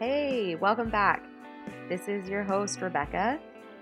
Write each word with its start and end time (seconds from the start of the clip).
Hey, 0.00 0.56
welcome 0.56 0.90
back. 0.90 1.22
This 1.88 2.08
is 2.08 2.28
your 2.28 2.42
host, 2.42 2.80
Rebecca, 2.80 3.38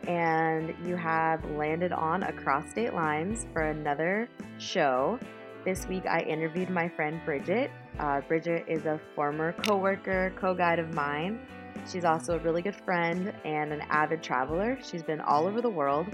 and 0.06 0.74
you 0.84 0.94
have 0.94 1.42
landed 1.52 1.90
on 1.90 2.22
Across 2.24 2.68
State 2.68 2.92
Lines 2.92 3.46
for 3.54 3.62
another 3.62 4.28
show. 4.58 5.18
This 5.64 5.86
week 5.86 6.04
I 6.04 6.20
interviewed 6.20 6.68
my 6.68 6.86
friend 6.86 7.18
Bridget. 7.24 7.70
Uh, 7.98 8.20
Bridget 8.20 8.66
is 8.68 8.84
a 8.84 9.00
former 9.14 9.54
coworker, 9.64 10.34
co-guide 10.36 10.78
of 10.78 10.92
mine. 10.92 11.40
She's 11.90 12.04
also 12.04 12.36
a 12.36 12.38
really 12.40 12.60
good 12.60 12.76
friend 12.76 13.32
and 13.46 13.72
an 13.72 13.80
avid 13.88 14.22
traveler. 14.22 14.78
She's 14.84 15.02
been 15.02 15.22
all 15.22 15.46
over 15.46 15.62
the 15.62 15.70
world. 15.70 16.08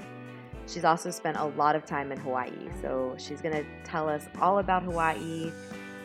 She's 0.69 0.85
also 0.85 1.11
spent 1.11 1.39
a 1.39 1.45
lot 1.45 1.75
of 1.75 1.85
time 1.85 2.13
in 2.13 2.21
Hawaii. 2.21 2.69
So 2.83 3.17
she's 3.19 3.41
to 3.41 3.65
tell 3.83 4.09
us 4.09 4.29
all 4.41 4.61
about 4.61 4.85
Hawaii, 4.85 5.51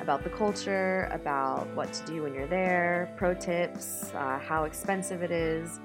about 0.03 0.23
the 0.23 0.29
culture, 0.29 1.09
about 1.11 1.65
what 1.75 1.91
to 1.93 2.05
do 2.05 2.23
when 2.23 2.33
you're 2.35 2.45
there, 2.45 3.11
pro 3.17 3.33
tips, 3.33 4.11
uh, 4.13 4.37
how 4.37 4.65
expensive 4.65 5.23
it 5.23 5.31
is. 5.31 5.79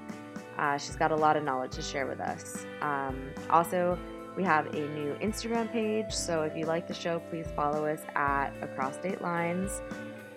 Uh, 0.57 0.77
she's 0.77 0.97
got 0.97 1.11
a 1.11 1.15
lot 1.15 1.37
of 1.37 1.43
knowledge 1.43 1.71
to 1.71 1.81
share 1.81 2.05
with 2.05 2.19
us. 2.19 2.65
Um, 2.81 3.31
also, 3.49 3.97
we 4.35 4.43
have 4.43 4.67
a 4.67 4.87
new 4.89 5.13
Instagram 5.21 5.71
page, 5.71 6.13
so 6.13 6.41
if 6.41 6.55
you 6.55 6.65
like 6.65 6.85
the 6.85 6.93
show, 6.93 7.19
please 7.29 7.47
follow 7.55 7.85
us 7.85 8.01
at 8.13 8.51
Across 8.61 8.95
State 8.95 9.21
Lines. 9.21 9.81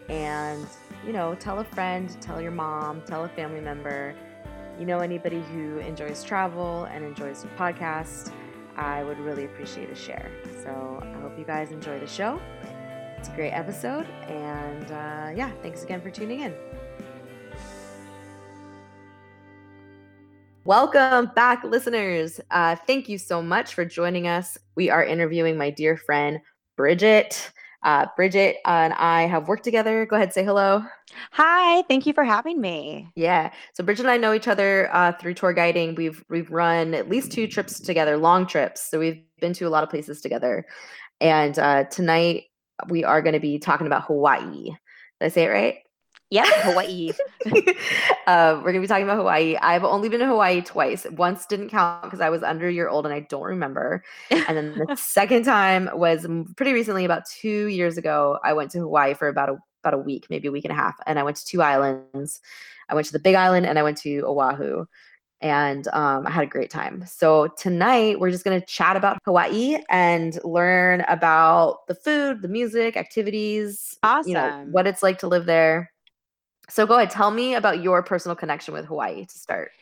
And, 0.08 0.64
you 1.05 1.12
know, 1.12 1.34
tell 1.34 1.58
a 1.58 1.64
friend, 1.64 2.16
tell 2.20 2.41
your 2.41 2.52
mom, 2.52 3.02
tell 3.02 3.24
a 3.24 3.28
family 3.28 3.60
member. 3.60 4.14
You 4.78 4.86
know, 4.86 5.00
anybody 5.00 5.42
who 5.52 5.78
enjoys 5.78 6.22
travel 6.22 6.84
and 6.84 7.05
enjoys 7.05 7.42
the 7.42 7.48
podcast, 7.48 8.33
I 8.77 9.02
would 9.02 9.19
really 9.19 9.44
appreciate 9.44 9.91
a 9.91 9.94
share. 9.94 10.30
So 10.62 11.00
I 11.02 11.20
hope 11.20 11.36
you 11.38 11.44
guys 11.44 11.72
enjoy 11.72 11.98
the 11.98 12.06
show. 12.06 12.41
It's 13.23 13.29
a 13.29 13.37
great 13.37 13.53
episode. 13.53 14.05
And 14.27 14.91
uh, 14.91 15.31
yeah, 15.37 15.53
thanks 15.62 15.84
again 15.84 16.01
for 16.01 16.11
tuning 16.11 16.41
in. 16.41 16.53
Welcome 20.64 21.31
back, 21.33 21.62
listeners. 21.62 22.41
Uh, 22.51 22.75
thank 22.75 23.09
you 23.09 23.19
so 23.19 23.41
much 23.41 23.75
for 23.75 23.84
joining 23.84 24.27
us. 24.27 24.59
We 24.75 24.91
are 24.91 25.05
interviewing 25.05 25.56
my 25.56 25.70
dear 25.70 25.97
friend, 25.97 26.41
Bridget. 26.77 27.53
Uh, 27.84 28.06
Bridget 28.17 28.56
and 28.67 28.92
I 28.95 29.29
have 29.29 29.47
worked 29.47 29.62
together. 29.62 30.05
Go 30.05 30.17
ahead, 30.17 30.33
say 30.33 30.42
hello. 30.42 30.83
Hi, 31.31 31.83
thank 31.83 32.07
you 32.07 32.12
for 32.12 32.25
having 32.25 32.61
me. 32.61 33.09
Yeah, 33.14 33.53
so 33.75 33.84
Bridget 33.84 34.03
and 34.03 34.11
I 34.11 34.17
know 34.17 34.34
each 34.34 34.48
other 34.48 34.92
uh, 34.92 35.12
through 35.12 35.34
tour 35.34 35.53
guiding. 35.53 35.95
We've 35.95 36.25
we've 36.29 36.51
run 36.51 36.92
at 36.92 37.09
least 37.09 37.31
two 37.31 37.47
trips 37.47 37.79
together, 37.79 38.17
long 38.17 38.48
trips. 38.48 38.91
So 38.91 38.98
we've 38.98 39.23
been 39.41 39.53
to 39.53 39.69
a 39.69 39.70
lot 39.70 39.84
of 39.84 39.91
places 39.91 40.20
together. 40.20 40.67
And 41.20 41.57
uh, 41.57 41.84
tonight 41.84 42.47
we 42.88 43.05
are 43.05 43.22
going 43.22 43.34
to 43.34 43.41
be 43.41 43.58
talking 43.58 43.86
about 43.86 44.05
Hawaii. 44.05 44.64
Did 44.64 44.77
I 45.20 45.28
say 45.28 45.44
it 45.44 45.48
right? 45.48 45.77
Yeah, 46.33 46.47
Hawaii. 46.62 47.12
uh, 48.27 48.58
we're 48.64 48.72
gonna 48.72 48.80
be 48.80 48.86
talking 48.86 49.05
about 49.05 49.19
Hawaii. 49.19 49.55
I've 49.56 49.84
only 49.84 50.08
been 50.08 50.20
to 50.20 50.27
Hawaii 50.27 50.62
twice. 50.62 51.06
Once 51.11 51.44
didn't 51.44 51.69
count 51.69 52.05
because 52.05 52.22
I 52.22 52.30
was 52.30 52.42
under 52.42 52.69
a 52.69 52.72
year 52.72 52.89
old 52.89 53.05
and 53.05 53.14
I 53.14 53.20
don't 53.20 53.42
remember. 53.42 54.02
And 54.30 54.56
then 54.56 54.83
the 54.89 54.97
second 54.97 55.44
time 55.44 55.91
was 55.92 56.27
pretty 56.56 56.72
recently, 56.72 57.05
about 57.05 57.24
two 57.27 57.66
years 57.66 57.98
ago. 57.98 58.39
I 58.42 58.55
went 58.55 58.70
to 58.70 58.78
Hawaii 58.78 59.12
for 59.12 59.28
about 59.28 59.50
a 59.50 59.58
about 59.84 59.92
a 59.92 59.98
week, 59.98 60.28
maybe 60.30 60.48
a 60.48 60.52
week 60.52 60.64
and 60.64 60.72
a 60.72 60.74
half, 60.74 60.94
and 61.06 61.19
I 61.19 61.22
went 61.22 61.36
to 61.36 61.44
two 61.44 61.61
islands. 61.61 62.41
I 62.89 62.94
went 62.94 63.06
to 63.08 63.12
the 63.12 63.19
Big 63.19 63.34
Island 63.34 63.67
and 63.67 63.78
I 63.78 63.83
went 63.83 63.98
to 63.98 64.20
Oahu 64.20 64.86
and 65.43 65.89
um, 65.89 66.27
I 66.27 66.31
had 66.31 66.45
a 66.45 66.47
great 66.47 66.71
time. 66.71 67.05
So 67.07 67.48
tonight 67.59 68.21
we're 68.21 68.31
just 68.31 68.45
going 68.45 68.59
to 68.59 68.67
chat 68.67 68.97
about 68.97 69.19
Hawaii 69.25 69.79
and 69.91 70.39
learn 70.45 71.05
about 71.09 71.87
the 71.89 71.95
food, 71.95 72.43
the 72.43 72.48
music, 72.48 72.97
activities, 72.97 73.98
awesome, 74.05 74.29
you 74.29 74.35
know, 74.35 74.67
what 74.70 74.87
it's 74.87 75.03
like 75.03 75.19
to 75.19 75.27
live 75.27 75.45
there. 75.47 75.93
So 76.70 76.87
go 76.87 76.95
ahead, 76.95 77.11
tell 77.11 77.33
me 77.33 77.55
about 77.55 77.83
your 77.83 78.03
personal 78.03 78.37
connection 78.37 78.73
with 78.73 78.87
Hawaii 78.87 79.27
to 79.27 79.39
start. 79.39 79.73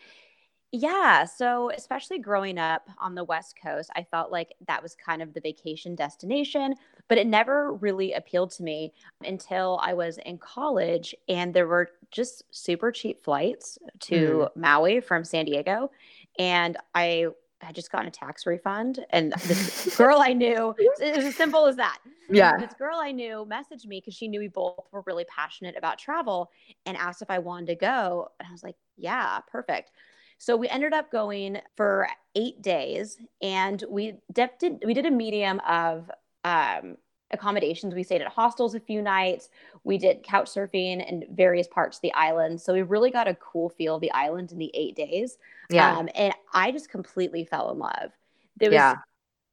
Yeah. 0.73 1.25
So, 1.25 1.71
especially 1.71 2.19
growing 2.19 2.59
up 2.59 2.89
on 2.99 3.15
the 3.15 3.25
West 3.25 3.57
Coast, 3.61 3.91
I 3.97 4.05
felt 4.05 4.31
like 4.31 4.55
that 4.69 4.83
was 4.83 4.95
kind 4.95 5.21
of 5.21 5.35
the 5.35 5.41
vacation 5.41 5.97
destination, 5.97 6.75
but 7.09 7.19
it 7.19 7.27
never 7.27 7.73
really 7.75 8.13
appealed 8.13 8.53
to 8.53 8.63
me 8.63 8.93
until 9.25 9.81
I 9.83 9.95
was 9.95 10.19
in 10.19 10.39
college 10.39 11.15
and 11.29 11.53
there 11.53 11.67
were 11.67 11.91
just 12.13 12.45
super 12.51 12.93
cheap 12.93 13.25
flights 13.25 13.79
to 14.01 14.49
mm. 14.55 14.57
Maui 14.57 15.01
from 15.01 15.25
San 15.25 15.45
Diego. 15.45 15.91
And 16.39 16.77
I 16.95 17.27
had 17.61 17.75
just 17.75 17.93
gotten 17.93 18.09
a 18.09 18.13
tax 18.13 18.47
refund. 18.47 19.05
And 19.11 19.33
this 19.33 19.95
girl 19.99 20.21
I 20.21 20.33
knew, 20.33 20.75
it 20.79 21.17
was 21.17 21.25
as 21.25 21.37
simple 21.37 21.67
as 21.67 21.77
that. 21.77 21.99
Yeah. 22.31 22.57
This 22.59 22.75
girl 22.75 22.99
I 23.01 23.13
knew 23.13 23.47
messaged 23.51 23.87
me 23.87 23.99
because 24.01 24.15
she 24.15 24.29
knew 24.29 24.41
we 24.41 24.49
both 24.49 24.87
were 24.93 25.03
really 25.07 25.25
passionate 25.25 25.77
about 25.77 25.99
travel 25.99 26.51
and 26.87 26.97
asked 26.97 27.23
if 27.23 27.31
I 27.31 27.39
wanted 27.39 27.67
to 27.67 27.75
go. 27.75 28.31
And 28.39 28.49
I 28.49 28.53
was 28.53 28.63
like, 28.63 28.77
yeah, 28.97 29.41
perfect. 29.51 29.91
So 30.41 30.57
we 30.57 30.69
ended 30.69 30.95
up 30.95 31.13
going 31.13 31.61
for 31.77 32.09
eight 32.35 32.63
days 32.63 33.19
and 33.43 33.85
we 33.91 34.15
did, 34.33 34.51
we 34.87 34.95
did 34.95 35.05
a 35.05 35.11
medium 35.11 35.61
of 35.69 36.11
um, 36.45 36.97
accommodations. 37.31 37.95
We 37.95 38.03
stayed 38.03 38.23
at 38.23 38.29
hostels 38.29 38.75
a 38.75 38.81
few 38.81 39.03
nights. 39.03 39.51
We 39.85 39.99
did 39.99 40.23
couch 40.23 40.47
surfing 40.51 41.07
in 41.07 41.25
various 41.31 41.69
parts 41.69 41.99
of 41.99 42.01
the 42.01 42.15
island. 42.15 42.59
So 42.59 42.73
we 42.73 42.81
really 42.81 43.11
got 43.11 43.29
a 43.29 43.35
cool 43.35 43.69
feel 43.69 43.97
of 43.97 44.01
the 44.01 44.11
island 44.13 44.51
in 44.51 44.57
the 44.57 44.71
eight 44.73 44.97
days. 44.97 45.37
Yeah. 45.69 45.95
Um, 45.95 46.09
and 46.15 46.33
I 46.55 46.73
just 46.73 46.89
completely 46.89 47.45
fell 47.45 47.71
in 47.71 47.79
love. 47.79 48.11
There 48.57 48.71
was, 48.71 48.77
yeah. 48.77 48.95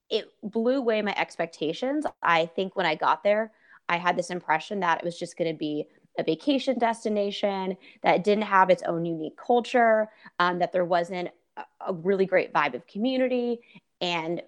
it 0.10 0.32
blew 0.42 0.78
away 0.78 1.02
my 1.02 1.14
expectations. 1.18 2.06
I 2.24 2.46
think 2.46 2.78
when 2.78 2.86
I 2.86 2.96
got 2.96 3.26
there, 3.26 3.52
I 3.90 3.98
had 3.98 4.16
this 4.16 4.30
impression 4.30 4.80
that 4.80 5.00
it 5.00 5.04
was 5.04 5.20
just 5.20 5.38
going 5.38 5.52
to 5.52 5.58
be 5.58 5.88
a 6.18 6.24
vacation 6.24 6.78
destination 6.80 7.78
that 8.02 8.24
didn't 8.24 8.44
have 8.44 8.70
its 8.70 8.84
own 8.84 9.06
unique 9.06 9.38
culture, 9.38 10.10
um, 10.40 10.60
that 10.60 10.72
there 10.72 10.86
wasn't 10.86 11.30
a, 11.58 11.64
a 11.88 11.94
really 11.94 12.26
great 12.26 12.54
vibe 12.54 12.74
of 12.74 12.86
community. 12.88 13.60
And 14.02 14.42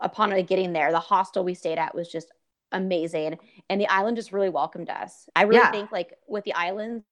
upon 0.00 0.30
getting 0.44 0.72
there, 0.72 0.92
the 0.92 1.00
hostel 1.00 1.44
we 1.44 1.54
stayed 1.54 1.78
at 1.78 1.94
was 1.94 2.08
just 2.08 2.30
amazing. 2.72 3.38
And 3.70 3.80
the 3.80 3.88
island 3.88 4.16
just 4.16 4.32
really 4.32 4.48
welcomed 4.48 4.90
us. 4.90 5.28
I 5.34 5.42
really 5.42 5.56
yeah. 5.56 5.70
think 5.70 5.92
like 5.92 6.14
with 6.26 6.44
the 6.44 6.54
islands, 6.54 7.04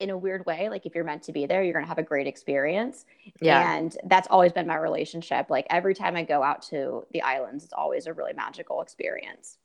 in 0.00 0.08
a 0.08 0.16
weird 0.16 0.46
way, 0.46 0.70
like 0.70 0.86
if 0.86 0.94
you're 0.94 1.04
meant 1.04 1.22
to 1.24 1.32
be 1.32 1.44
there, 1.44 1.62
you're 1.62 1.74
going 1.74 1.84
to 1.84 1.88
have 1.88 1.98
a 1.98 2.02
great 2.02 2.26
experience. 2.26 3.04
Yeah. 3.42 3.76
And 3.76 3.94
that's 4.04 4.26
always 4.30 4.50
been 4.50 4.66
my 4.66 4.76
relationship. 4.76 5.50
Like 5.50 5.66
every 5.68 5.94
time 5.94 6.16
I 6.16 6.24
go 6.24 6.42
out 6.42 6.62
to 6.70 7.04
the 7.12 7.20
islands, 7.20 7.64
it's 7.64 7.74
always 7.74 8.06
a 8.06 8.14
really 8.14 8.32
magical 8.32 8.80
experience 8.80 9.58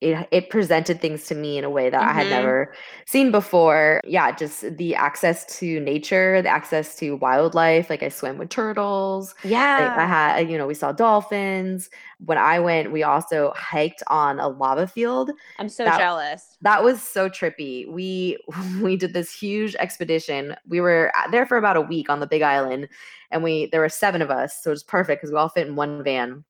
it, 0.00 0.28
it 0.30 0.48
presented 0.48 1.00
things 1.00 1.24
to 1.24 1.34
me 1.34 1.58
in 1.58 1.64
a 1.64 1.70
way 1.70 1.90
that 1.90 2.00
mm-hmm. 2.00 2.10
I 2.10 2.12
had 2.12 2.26
mm-hmm. 2.26 2.36
never 2.36 2.74
seen 3.06 3.32
before. 3.32 4.00
Yeah, 4.06 4.30
just 4.30 4.76
the 4.76 4.94
access 4.94 5.44
to 5.58 5.80
nature, 5.80 6.40
the 6.40 6.48
access 6.48 6.94
to 6.96 7.16
wildlife. 7.16 7.90
Like 7.90 8.04
I 8.04 8.08
swam 8.08 8.38
with 8.38 8.48
turtles. 8.48 9.34
Yeah. 9.42 9.88
Like 9.88 9.98
I 9.98 10.06
had, 10.06 10.50
you 10.50 10.56
know, 10.56 10.68
we 10.68 10.74
saw 10.74 10.92
dolphins. 10.92 11.90
When 12.24 12.38
I 12.38 12.60
went, 12.60 12.92
we 12.92 13.02
also 13.02 13.52
hiked 13.56 14.02
on 14.06 14.38
a 14.38 14.48
lava 14.48 14.86
field. 14.86 15.32
I'm 15.58 15.68
so 15.68 15.84
that, 15.84 15.98
jealous. 15.98 16.56
That 16.62 16.84
was 16.84 17.02
so 17.02 17.28
trippy. 17.28 17.90
We 17.90 18.38
we 18.80 18.96
did 18.96 19.14
this 19.14 19.34
huge 19.34 19.74
expedition. 19.76 20.54
We 20.68 20.80
were 20.80 21.12
there 21.32 21.46
for 21.46 21.56
about 21.56 21.76
a 21.76 21.80
week 21.80 22.08
on 22.08 22.20
the 22.20 22.26
Big 22.26 22.42
Island, 22.42 22.88
and 23.32 23.42
we 23.42 23.66
there 23.66 23.80
were 23.80 23.88
seven 23.88 24.22
of 24.22 24.30
us, 24.30 24.62
so 24.62 24.70
it 24.70 24.74
was 24.74 24.84
perfect 24.84 25.22
because 25.22 25.32
we 25.32 25.38
all 25.38 25.48
fit 25.48 25.66
in 25.66 25.74
one 25.74 26.04
van 26.04 26.44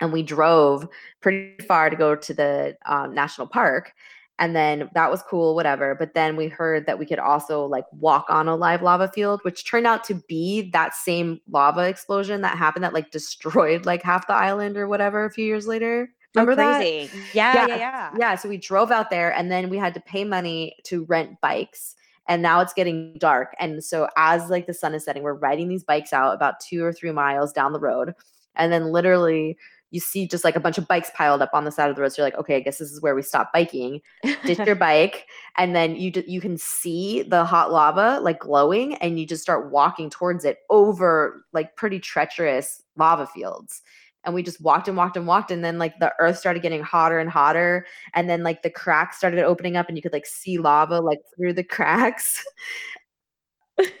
and 0.00 0.12
we 0.12 0.22
drove 0.22 0.88
pretty 1.20 1.62
far 1.64 1.90
to 1.90 1.96
go 1.96 2.14
to 2.14 2.34
the 2.34 2.76
um, 2.86 3.14
national 3.14 3.46
park 3.46 3.92
and 4.38 4.54
then 4.54 4.88
that 4.94 5.10
was 5.10 5.22
cool 5.22 5.54
whatever 5.54 5.94
but 5.94 6.14
then 6.14 6.36
we 6.36 6.48
heard 6.48 6.86
that 6.86 6.98
we 6.98 7.06
could 7.06 7.18
also 7.18 7.64
like 7.66 7.84
walk 7.92 8.26
on 8.28 8.48
a 8.48 8.56
live 8.56 8.82
lava 8.82 9.08
field 9.08 9.40
which 9.42 9.68
turned 9.68 9.86
out 9.86 10.04
to 10.04 10.14
be 10.28 10.70
that 10.70 10.94
same 10.94 11.40
lava 11.50 11.82
explosion 11.82 12.40
that 12.40 12.56
happened 12.56 12.84
that 12.84 12.94
like 12.94 13.10
destroyed 13.12 13.86
like 13.86 14.02
half 14.02 14.26
the 14.26 14.34
island 14.34 14.76
or 14.76 14.88
whatever 14.88 15.24
a 15.24 15.30
few 15.30 15.44
years 15.44 15.66
later. 15.66 16.08
Oh, 16.36 16.42
remember 16.42 16.62
oh, 16.62 16.76
crazy. 16.76 17.06
that 17.06 17.34
yeah, 17.34 17.54
yeah. 17.54 17.66
yeah 17.66 17.76
yeah. 17.76 18.10
Yeah 18.18 18.34
so 18.36 18.48
we 18.48 18.58
drove 18.58 18.90
out 18.90 19.10
there 19.10 19.32
and 19.32 19.50
then 19.50 19.70
we 19.70 19.78
had 19.78 19.94
to 19.94 20.00
pay 20.00 20.24
money 20.24 20.76
to 20.84 21.04
rent 21.04 21.40
bikes 21.40 21.96
and 22.28 22.42
now 22.42 22.60
it's 22.60 22.74
getting 22.74 23.16
dark 23.18 23.54
and 23.58 23.82
so 23.82 24.08
as 24.16 24.50
like 24.50 24.66
the 24.66 24.74
sun 24.74 24.94
is 24.94 25.04
setting 25.04 25.22
we're 25.22 25.34
riding 25.34 25.68
these 25.68 25.84
bikes 25.84 26.12
out 26.12 26.34
about 26.34 26.60
two 26.60 26.84
or 26.84 26.92
three 26.92 27.10
miles 27.10 27.52
down 27.52 27.72
the 27.72 27.80
road 27.80 28.14
and 28.56 28.70
then 28.72 28.92
literally 28.92 29.56
you 29.90 30.00
see 30.00 30.26
just 30.26 30.44
like 30.44 30.56
a 30.56 30.60
bunch 30.60 30.76
of 30.78 30.86
bikes 30.86 31.10
piled 31.14 31.40
up 31.40 31.50
on 31.54 31.64
the 31.64 31.70
side 31.70 31.88
of 31.88 31.96
the 31.96 32.02
road. 32.02 32.12
So 32.12 32.22
you're 32.22 32.26
like, 32.26 32.38
okay, 32.38 32.56
I 32.56 32.60
guess 32.60 32.78
this 32.78 32.92
is 32.92 33.00
where 33.00 33.14
we 33.14 33.22
stop 33.22 33.52
biking. 33.52 34.00
Ditch 34.44 34.58
your 34.58 34.74
bike, 34.76 35.26
and 35.56 35.74
then 35.74 35.96
you 35.96 36.10
d- 36.10 36.24
you 36.26 36.40
can 36.40 36.58
see 36.58 37.22
the 37.22 37.44
hot 37.44 37.72
lava 37.72 38.20
like 38.20 38.40
glowing, 38.40 38.94
and 38.96 39.18
you 39.18 39.26
just 39.26 39.42
start 39.42 39.70
walking 39.70 40.10
towards 40.10 40.44
it 40.44 40.58
over 40.70 41.44
like 41.52 41.76
pretty 41.76 41.98
treacherous 41.98 42.82
lava 42.96 43.26
fields. 43.26 43.82
And 44.24 44.34
we 44.34 44.42
just 44.42 44.60
walked 44.60 44.88
and 44.88 44.96
walked 44.96 45.16
and 45.16 45.26
walked, 45.26 45.50
and 45.50 45.64
then 45.64 45.78
like 45.78 45.98
the 46.00 46.12
earth 46.18 46.38
started 46.38 46.62
getting 46.62 46.82
hotter 46.82 47.18
and 47.18 47.30
hotter, 47.30 47.86
and 48.14 48.28
then 48.28 48.42
like 48.42 48.62
the 48.62 48.70
cracks 48.70 49.16
started 49.16 49.42
opening 49.42 49.76
up, 49.76 49.88
and 49.88 49.96
you 49.96 50.02
could 50.02 50.12
like 50.12 50.26
see 50.26 50.58
lava 50.58 51.00
like 51.00 51.20
through 51.34 51.54
the 51.54 51.64
cracks. 51.64 52.44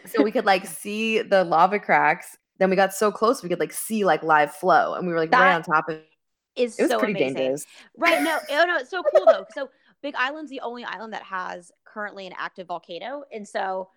so 0.04 0.22
we 0.22 0.32
could 0.32 0.44
like 0.44 0.66
see 0.66 1.22
the 1.22 1.44
lava 1.44 1.78
cracks 1.78 2.36
then 2.58 2.70
we 2.70 2.76
got 2.76 2.92
so 2.92 3.10
close 3.10 3.42
we 3.42 3.48
could 3.48 3.60
like 3.60 3.72
see 3.72 4.04
like 4.04 4.22
live 4.22 4.52
flow 4.52 4.94
and 4.94 5.06
we 5.06 5.12
were 5.12 5.18
like 5.18 5.30
that 5.30 5.40
right 5.40 5.54
on 5.54 5.62
top 5.62 5.88
of 5.88 5.96
it. 5.96 6.08
Is 6.56 6.78
it 6.78 6.82
was 6.82 6.90
so 6.90 6.98
pretty 6.98 7.12
amazing. 7.12 7.36
dangerous. 7.36 7.66
Right. 7.96 8.20
No, 8.20 8.38
oh, 8.50 8.64
no, 8.66 8.76
it's 8.78 8.90
so 8.90 9.02
cool 9.14 9.26
though. 9.26 9.46
So 9.54 9.70
Big 10.02 10.14
Island's 10.16 10.50
the 10.50 10.60
only 10.60 10.84
island 10.84 11.12
that 11.12 11.22
has 11.22 11.70
currently 11.84 12.26
an 12.26 12.32
active 12.36 12.66
volcano. 12.66 13.24
And 13.32 13.46
so 13.46 13.90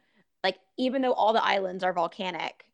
like 0.44 0.58
even 0.78 1.02
though 1.02 1.13
all 1.13 1.34
the 1.34 1.44
islands 1.44 1.84
are 1.84 1.94
volcanic, 1.94 2.66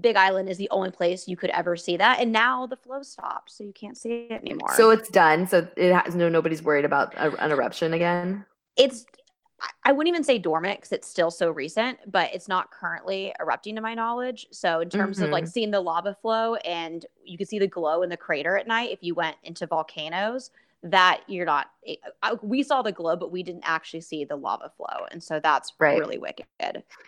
Big 0.00 0.16
Island 0.16 0.48
is 0.48 0.58
the 0.58 0.68
only 0.70 0.90
place 0.90 1.28
you 1.28 1.36
could 1.36 1.50
ever 1.50 1.76
see 1.76 1.96
that. 1.96 2.20
And 2.20 2.32
now 2.32 2.66
the 2.66 2.76
flow 2.76 3.02
stopped, 3.02 3.52
so 3.52 3.64
you 3.64 3.72
can't 3.72 3.96
see 3.96 4.26
it 4.30 4.42
anymore. 4.42 4.74
So 4.76 4.90
it's 4.90 5.08
done. 5.08 5.46
So 5.46 5.68
it 5.76 5.92
has 5.94 6.14
no 6.14 6.28
nobody's 6.28 6.62
worried 6.62 6.84
about 6.84 7.14
a, 7.14 7.32
an 7.42 7.52
eruption 7.52 7.92
again. 7.94 8.44
It's 8.76 9.06
I 9.84 9.92
wouldn't 9.92 10.08
even 10.14 10.24
say 10.24 10.38
dormant 10.38 10.78
because 10.78 10.92
it's 10.92 11.08
still 11.08 11.30
so 11.30 11.50
recent, 11.50 11.98
but 12.06 12.32
it's 12.32 12.46
not 12.48 12.70
currently 12.70 13.34
erupting 13.40 13.74
to 13.74 13.80
my 13.80 13.94
knowledge. 13.94 14.46
So 14.52 14.80
in 14.80 14.88
terms 14.88 15.16
mm-hmm. 15.16 15.26
of 15.26 15.30
like 15.30 15.44
mm-hmm. 15.44 15.50
seeing 15.50 15.70
the 15.70 15.80
lava 15.80 16.16
flow 16.20 16.54
and 16.56 17.04
you 17.24 17.36
can 17.36 17.46
see 17.46 17.58
the 17.58 17.66
glow 17.66 18.02
in 18.02 18.10
the 18.10 18.16
crater 18.16 18.56
at 18.56 18.68
night 18.68 18.90
if 18.90 18.98
you 19.02 19.14
went 19.14 19.36
into 19.42 19.66
volcanoes, 19.66 20.50
that 20.82 21.22
you're 21.26 21.46
not 21.46 21.70
eh, 21.86 21.96
we 22.42 22.62
saw 22.62 22.82
the 22.82 22.92
glow 22.92 23.16
but 23.16 23.32
we 23.32 23.42
didn't 23.42 23.64
actually 23.64 24.00
see 24.00 24.24
the 24.24 24.36
lava 24.36 24.70
flow 24.76 25.06
and 25.10 25.22
so 25.22 25.40
that's 25.40 25.72
right. 25.80 25.98
really 25.98 26.18
wicked 26.18 26.46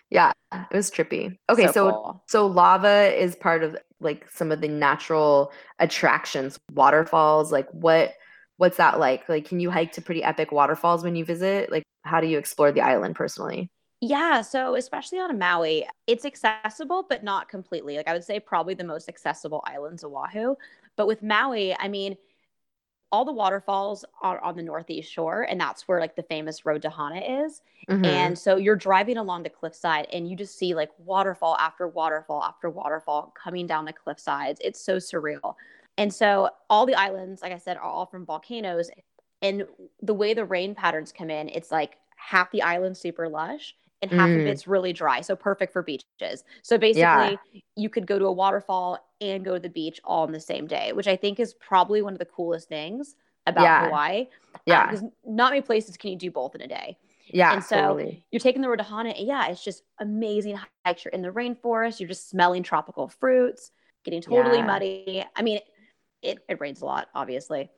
yeah 0.09 0.33
it 0.51 0.75
was 0.75 0.91
trippy 0.91 1.37
okay 1.49 1.67
so 1.67 1.71
so, 1.71 1.91
cool. 1.91 2.23
so 2.27 2.47
lava 2.47 3.17
is 3.17 3.35
part 3.35 3.63
of 3.63 3.77
like 4.01 4.29
some 4.29 4.51
of 4.51 4.59
the 4.59 4.67
natural 4.67 5.53
attractions 5.79 6.59
waterfalls 6.73 7.51
like 7.51 7.69
what 7.71 8.15
what's 8.61 8.77
that 8.77 8.99
like 8.99 9.27
like 9.27 9.45
can 9.45 9.59
you 9.59 9.71
hike 9.71 9.91
to 9.91 10.03
pretty 10.03 10.23
epic 10.23 10.51
waterfalls 10.51 11.03
when 11.03 11.15
you 11.15 11.25
visit 11.25 11.71
like 11.71 11.81
how 12.03 12.21
do 12.21 12.27
you 12.27 12.37
explore 12.37 12.71
the 12.71 12.81
island 12.81 13.15
personally 13.15 13.71
yeah, 14.03 14.41
so 14.41 14.73
especially 14.73 15.19
on 15.19 15.37
Maui, 15.37 15.85
it's 16.07 16.25
accessible, 16.25 17.05
but 17.07 17.23
not 17.23 17.49
completely. 17.49 17.97
Like 17.97 18.07
I 18.07 18.13
would 18.13 18.23
say, 18.23 18.39
probably 18.39 18.73
the 18.73 18.83
most 18.83 19.07
accessible 19.07 19.63
islands 19.67 20.03
Oahu. 20.03 20.55
But 20.95 21.05
with 21.05 21.21
Maui, 21.21 21.77
I 21.77 21.87
mean, 21.87 22.17
all 23.11 23.25
the 23.25 23.31
waterfalls 23.31 24.05
are 24.21 24.41
on 24.41 24.55
the 24.55 24.63
northeast 24.63 25.11
shore 25.11 25.43
and 25.43 25.59
that's 25.59 25.87
where 25.87 25.99
like 25.99 26.15
the 26.15 26.23
famous 26.23 26.65
road 26.65 26.81
to 26.81 26.89
hana 26.89 27.43
is 27.43 27.61
mm-hmm. 27.89 28.05
and 28.05 28.39
so 28.39 28.55
you're 28.55 28.75
driving 28.75 29.17
along 29.17 29.43
the 29.43 29.49
cliffside 29.49 30.07
and 30.13 30.29
you 30.29 30.35
just 30.35 30.57
see 30.57 30.73
like 30.73 30.89
waterfall 30.97 31.57
after 31.59 31.87
waterfall 31.87 32.41
after 32.41 32.69
waterfall 32.69 33.33
coming 33.35 33.67
down 33.67 33.83
the 33.83 33.91
cliff 33.91 34.19
sides 34.19 34.61
it's 34.63 34.79
so 34.79 34.95
surreal 34.95 35.55
and 35.97 36.13
so 36.13 36.49
all 36.69 36.85
the 36.85 36.95
islands 36.95 37.41
like 37.41 37.51
i 37.51 37.57
said 37.57 37.77
are 37.77 37.83
all 37.83 38.05
from 38.05 38.25
volcanoes 38.25 38.89
and 39.41 39.65
the 40.01 40.13
way 40.13 40.33
the 40.33 40.45
rain 40.45 40.75
patterns 40.75 41.11
come 41.11 41.29
in 41.29 41.49
it's 41.49 41.71
like 41.71 41.97
half 42.15 42.51
the 42.51 42.61
island 42.61 42.95
super 42.95 43.27
lush 43.27 43.75
and 44.01 44.11
half 44.11 44.29
mm. 44.29 44.41
of 44.41 44.47
it's 44.47 44.67
really 44.67 44.93
dry. 44.93 45.21
So 45.21 45.35
perfect 45.35 45.71
for 45.71 45.83
beaches. 45.83 46.43
So 46.63 46.77
basically, 46.77 47.01
yeah. 47.01 47.61
you 47.75 47.89
could 47.89 48.07
go 48.07 48.17
to 48.17 48.25
a 48.25 48.31
waterfall 48.31 48.97
and 49.19 49.45
go 49.45 49.53
to 49.53 49.59
the 49.59 49.69
beach 49.69 50.01
all 50.03 50.25
in 50.25 50.31
the 50.31 50.39
same 50.39 50.65
day, 50.65 50.91
which 50.93 51.07
I 51.07 51.15
think 51.15 51.39
is 51.39 51.53
probably 51.53 52.01
one 52.01 52.13
of 52.13 52.19
the 52.19 52.25
coolest 52.25 52.67
things 52.67 53.15
about 53.45 53.63
yeah. 53.63 53.85
Hawaii. 53.85 54.27
Yeah. 54.65 54.87
Because 54.87 55.03
um, 55.03 55.11
not 55.25 55.51
many 55.51 55.61
places 55.61 55.97
can 55.97 56.11
you 56.11 56.17
do 56.17 56.31
both 56.31 56.55
in 56.55 56.61
a 56.61 56.67
day. 56.67 56.97
Yeah. 57.27 57.53
And 57.53 57.63
so 57.63 57.75
totally. 57.75 58.25
you're 58.31 58.39
taking 58.39 58.61
the 58.61 58.69
road 58.69 58.77
to 58.77 58.83
Hana. 58.83 59.13
yeah, 59.17 59.47
it's 59.47 59.63
just 59.63 59.83
amazing 59.99 60.59
hikes. 60.83 61.05
You're 61.05 61.13
in 61.13 61.21
the 61.21 61.29
rainforest. 61.29 61.99
You're 61.99 62.09
just 62.09 62.29
smelling 62.29 62.63
tropical 62.63 63.07
fruits, 63.07 63.71
getting 64.03 64.21
totally 64.21 64.57
yeah. 64.57 64.65
muddy. 64.65 65.23
I 65.35 65.41
mean, 65.43 65.59
it, 66.21 66.39
it 66.47 66.59
rains 66.59 66.81
a 66.81 66.85
lot, 66.85 67.09
obviously. 67.15 67.69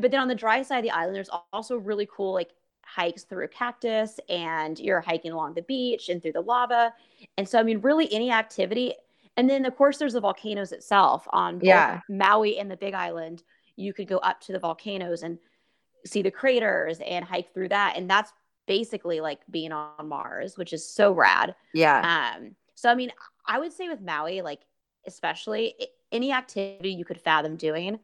But 0.00 0.10
then 0.10 0.20
on 0.20 0.28
the 0.28 0.34
dry 0.34 0.62
side 0.62 0.78
of 0.78 0.84
the 0.84 0.90
island, 0.90 1.16
there's 1.16 1.30
also 1.52 1.76
really 1.76 2.08
cool 2.14 2.32
like 2.32 2.50
hikes 2.84 3.24
through 3.24 3.48
cactus 3.48 4.18
and 4.28 4.78
you're 4.78 5.00
hiking 5.00 5.32
along 5.32 5.54
the 5.54 5.62
beach 5.62 6.08
and 6.08 6.22
through 6.22 6.32
the 6.32 6.40
lava. 6.40 6.92
And 7.36 7.48
so, 7.48 7.58
I 7.58 7.62
mean, 7.62 7.80
really 7.80 8.12
any 8.12 8.30
activity. 8.30 8.94
And 9.36 9.48
then, 9.48 9.64
of 9.64 9.76
course, 9.76 9.98
there's 9.98 10.12
the 10.12 10.20
volcanoes 10.20 10.72
itself 10.72 11.26
on 11.30 11.60
yeah. 11.62 12.00
Maui 12.08 12.58
and 12.58 12.70
the 12.70 12.76
Big 12.76 12.94
Island. 12.94 13.42
You 13.76 13.92
could 13.92 14.08
go 14.08 14.18
up 14.18 14.40
to 14.42 14.52
the 14.52 14.58
volcanoes 14.58 15.22
and 15.22 15.38
see 16.04 16.22
the 16.22 16.30
craters 16.30 17.00
and 17.00 17.24
hike 17.24 17.52
through 17.54 17.68
that. 17.68 17.94
And 17.96 18.10
that's 18.10 18.32
basically 18.66 19.20
like 19.20 19.40
being 19.50 19.72
on 19.72 20.08
Mars, 20.08 20.56
which 20.56 20.72
is 20.72 20.88
so 20.88 21.12
rad. 21.12 21.54
Yeah. 21.74 22.34
Um, 22.36 22.54
so, 22.74 22.90
I 22.90 22.94
mean, 22.94 23.12
I 23.46 23.58
would 23.58 23.72
say 23.72 23.88
with 23.88 24.00
Maui, 24.00 24.42
like, 24.42 24.60
especially 25.06 25.74
any 26.12 26.32
activity 26.32 26.90
you 26.90 27.04
could 27.04 27.20
fathom 27.20 27.56
doing 27.56 27.98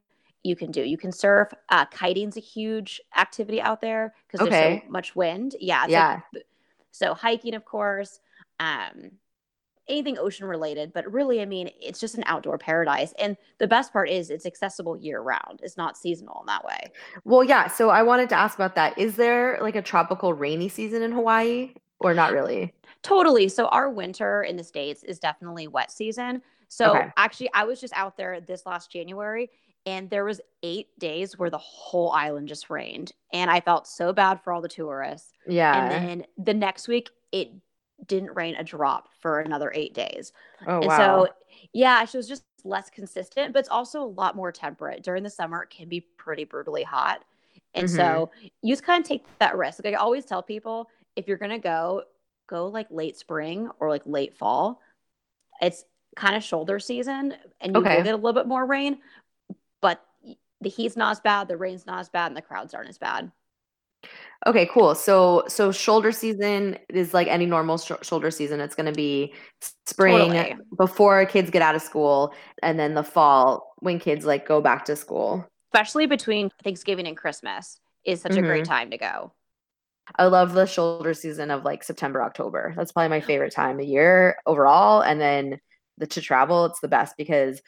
you 0.47 0.57
can 0.57 0.71
do. 0.71 0.83
You 0.83 0.97
can 0.97 1.13
surf. 1.13 1.53
Uh, 1.69 1.85
kiting's 1.87 2.37
a 2.37 2.41
huge 2.41 3.01
activity 3.17 3.61
out 3.61 3.81
there 3.81 4.15
because 4.27 4.47
okay. 4.47 4.51
there's 4.51 4.83
so 4.83 4.91
much 4.91 5.17
wind. 5.17 5.57
Yeah. 5.61 5.87
Yeah. 5.89 6.21
Like, 6.33 6.47
so 6.93 7.15
hiking, 7.15 7.55
of 7.55 7.65
course. 7.65 8.21
Um, 8.61 9.13
anything 9.89 10.19
ocean 10.19 10.47
related, 10.47 10.93
but 10.93 11.11
really, 11.13 11.41
I 11.41 11.45
mean, 11.45 11.71
it's 11.81 12.01
just 12.01 12.17
an 12.17 12.25
outdoor 12.27 12.59
paradise. 12.59 13.13
And 13.19 13.37
the 13.59 13.67
best 13.67 13.93
part 13.93 14.09
is 14.09 14.31
it's 14.31 14.47
accessible 14.47 14.97
year 14.97 15.21
round. 15.21 15.61
It's 15.63 15.77
not 15.77 15.97
seasonal 15.97 16.41
in 16.41 16.47
that 16.47 16.65
way. 16.65 16.91
Well, 17.25 17.45
yeah. 17.45 17.69
So 17.69 17.91
I 17.91 18.03
wanted 18.03 18.29
to 18.31 18.35
ask 18.35 18.57
about 18.57 18.75
that. 18.77 18.99
Is 18.99 19.17
there 19.17 19.59
like 19.61 19.77
a 19.77 19.83
tropical 19.83 20.33
rainy 20.33 20.69
season 20.69 21.03
in 21.03 21.13
Hawaii 21.13 21.75
or 22.01 22.15
not 22.15 22.33
really? 22.33 22.73
Totally. 23.03 23.49
So 23.49 23.67
our 23.69 23.91
winter 23.91 24.43
in 24.43 24.57
the 24.57 24.65
States 24.65 25.05
is 25.05 25.19
definitely 25.19 25.69
wet 25.69 25.93
season. 25.93 26.43
So 26.69 26.97
okay. 26.97 27.09
actually, 27.17 27.51
I 27.55 27.65
was 27.65 27.81
just 27.81 27.95
out 27.95 28.17
there 28.17 28.41
this 28.41 28.67
last 28.67 28.91
January 28.91 29.51
and 29.87 30.11
there 30.11 30.25
was 30.25 30.41
eight 30.65 30.89
days 30.99 31.39
where 31.39 31.49
the 31.49 31.59
whole 31.59 32.11
island 32.11 32.49
just 32.49 32.69
rained 32.69 33.13
and 33.33 33.51
i 33.51 33.61
felt 33.61 33.87
so 33.87 34.13
bad 34.13 34.43
for 34.43 34.53
all 34.53 34.61
the 34.61 34.69
tourists 34.69 35.33
yeah 35.47 35.89
and 35.89 35.93
then 35.93 36.27
the 36.37 36.53
next 36.53 36.89
week 36.89 37.11
it 37.33 37.51
didn't 38.07 38.35
rain 38.35 38.55
a 38.57 38.65
drop 38.65 39.09
for 39.21 39.41
another 39.41 39.73
eight 39.75 39.95
days 39.95 40.33
oh 40.67 40.79
and 40.79 40.87
wow. 40.87 40.97
so 40.97 41.29
yeah 41.73 42.03
it 42.03 42.13
was 42.13 42.29
just 42.29 42.45
less 42.65 42.91
consistent 42.91 43.53
but 43.53 43.61
it's 43.61 43.69
also 43.69 44.03
a 44.03 44.05
lot 44.05 44.37
more 44.37 44.53
temperate 44.53 45.03
during 45.03 45.23
the 45.23 45.31
summer 45.31 45.63
it 45.63 45.71
can 45.71 45.89
be 45.89 46.01
pretty 46.19 46.45
brutally 46.45 46.83
hot 46.83 47.25
and 47.75 47.87
mm-hmm. 47.87 47.97
so 47.97 48.31
you 48.63 48.73
just 48.73 48.85
kind 48.85 49.03
of 49.03 49.09
take 49.09 49.25
that 49.39 49.57
risk 49.57 49.83
like 49.85 49.95
i 49.95 49.97
always 49.97 50.25
tell 50.25 50.43
people 50.43 50.91
if 51.15 51.29
you're 51.29 51.37
gonna 51.37 51.59
go 51.59 52.03
go 52.49 52.67
like 52.67 52.87
late 52.91 53.17
spring 53.17 53.71
or 53.81 53.89
like 53.89 54.03
late 54.05 54.37
fall 54.37 54.81
it's 55.61 55.85
kind 56.17 56.35
of 56.35 56.43
shoulder 56.43 56.79
season 56.79 57.35
and 57.61 57.75
you 57.75 57.81
okay. 57.81 57.97
will 57.97 58.05
get 58.05 58.15
a 58.15 58.17
little 58.17 58.33
bit 58.33 58.49
more 58.49 58.67
rain 58.67 58.99
but 59.81 60.03
the 60.61 60.69
heat's 60.69 60.97
not 60.97 61.13
as 61.13 61.21
bad, 61.21 61.49
the 61.49 61.57
rain's 61.57 61.87
not 61.87 62.01
as 62.01 62.09
bad, 62.09 62.29
and 62.29 62.37
the 62.37 62.43
crowds 62.43 62.75
aren't 62.75 62.89
as 62.89 62.99
bad. 62.99 63.31
Okay, 64.47 64.67
cool. 64.67 64.95
So 64.95 65.45
so 65.49 65.73
shoulder 65.73 66.13
season 66.13 66.79
is 66.89 67.13
like 67.13 67.27
any 67.27 67.47
normal 67.47 67.79
sh- 67.79 67.93
shoulder 68.03 68.31
season. 68.31 68.61
It's 68.61 68.75
going 68.75 68.87
to 68.87 68.93
be 68.93 69.35
spring 69.87 70.33
totally. 70.33 70.57
before 70.77 71.25
kids 71.27 71.51
get 71.51 71.63
out 71.63 71.75
of 71.75 71.83
school 71.83 72.35
and 72.63 72.79
then 72.79 72.95
the 72.95 73.03
fall 73.03 73.75
when 73.79 73.99
kids 73.99 74.25
like 74.25 74.47
go 74.47 74.61
back 74.61 74.85
to 74.85 74.97
school. 74.97 75.45
Especially 75.73 76.07
between 76.07 76.51
Thanksgiving 76.63 77.07
and 77.07 77.17
Christmas 77.17 77.81
is 78.05 78.21
such 78.21 78.33
mm-hmm. 78.33 78.45
a 78.45 78.47
great 78.47 78.63
mm-hmm. 78.63 78.73
time 78.73 78.91
to 78.91 78.99
go. 78.99 79.33
I 80.15 80.27
love 80.27 80.53
the 80.53 80.67
shoulder 80.67 81.15
season 81.15 81.51
of 81.51 81.65
like 81.65 81.83
September, 81.83 82.23
October. 82.23 82.75
That's 82.77 82.93
probably 82.93 83.09
my 83.09 83.21
favorite 83.27 83.53
time 83.53 83.81
of 83.81 83.87
year 83.87 84.37
overall 84.47 85.01
and 85.01 85.21
then 85.21 85.59
the 85.99 86.07
to 86.07 86.21
travel 86.21 86.65
it's 86.65 86.81
the 86.81 86.89
best 86.89 87.17
because 87.17 87.61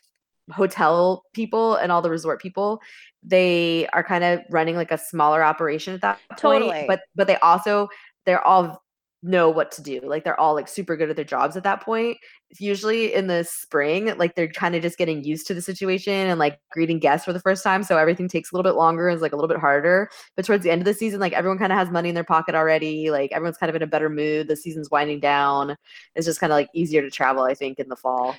hotel 0.50 1.24
people 1.34 1.74
and 1.74 1.92
all 1.92 2.02
the 2.02 2.10
resort 2.10 2.40
people 2.40 2.80
they 3.22 3.86
are 3.92 4.02
kind 4.02 4.24
of 4.24 4.40
running 4.50 4.76
like 4.76 4.90
a 4.90 4.98
smaller 4.98 5.42
operation 5.42 5.94
at 5.94 6.00
that 6.00 6.18
totally. 6.38 6.70
point 6.70 6.88
but 6.88 7.00
but 7.14 7.26
they 7.26 7.36
also 7.38 7.88
they're 8.24 8.46
all 8.46 8.82
know 9.22 9.50
what 9.50 9.72
to 9.72 9.82
do 9.82 10.00
like 10.04 10.22
they're 10.22 10.38
all 10.38 10.54
like 10.54 10.68
super 10.68 10.96
good 10.96 11.10
at 11.10 11.16
their 11.16 11.24
jobs 11.24 11.56
at 11.56 11.64
that 11.64 11.82
point 11.82 12.16
usually 12.58 13.12
in 13.12 13.26
the 13.26 13.42
spring 13.42 14.16
like 14.16 14.36
they're 14.36 14.46
kind 14.46 14.76
of 14.76 14.82
just 14.82 14.96
getting 14.96 15.24
used 15.24 15.44
to 15.44 15.54
the 15.54 15.60
situation 15.60 16.12
and 16.12 16.38
like 16.38 16.60
greeting 16.70 17.00
guests 17.00 17.24
for 17.24 17.32
the 17.32 17.40
first 17.40 17.64
time 17.64 17.82
so 17.82 17.98
everything 17.98 18.28
takes 18.28 18.52
a 18.52 18.54
little 18.54 18.70
bit 18.70 18.76
longer 18.76 19.08
and 19.08 19.16
is 19.16 19.22
like 19.22 19.32
a 19.32 19.36
little 19.36 19.48
bit 19.48 19.58
harder 19.58 20.08
but 20.36 20.44
towards 20.44 20.62
the 20.62 20.70
end 20.70 20.80
of 20.80 20.84
the 20.84 20.94
season 20.94 21.18
like 21.18 21.32
everyone 21.32 21.58
kind 21.58 21.72
of 21.72 21.78
has 21.78 21.90
money 21.90 22.08
in 22.08 22.14
their 22.14 22.22
pocket 22.22 22.54
already 22.54 23.10
like 23.10 23.32
everyone's 23.32 23.58
kind 23.58 23.70
of 23.70 23.76
in 23.76 23.82
a 23.82 23.88
better 23.88 24.08
mood 24.08 24.46
the 24.46 24.54
season's 24.54 24.90
winding 24.90 25.18
down 25.18 25.76
it's 26.14 26.26
just 26.26 26.38
kind 26.38 26.52
of 26.52 26.56
like 26.56 26.68
easier 26.72 27.02
to 27.02 27.10
travel 27.10 27.42
i 27.42 27.54
think 27.54 27.80
in 27.80 27.88
the 27.88 27.96
fall 27.96 28.36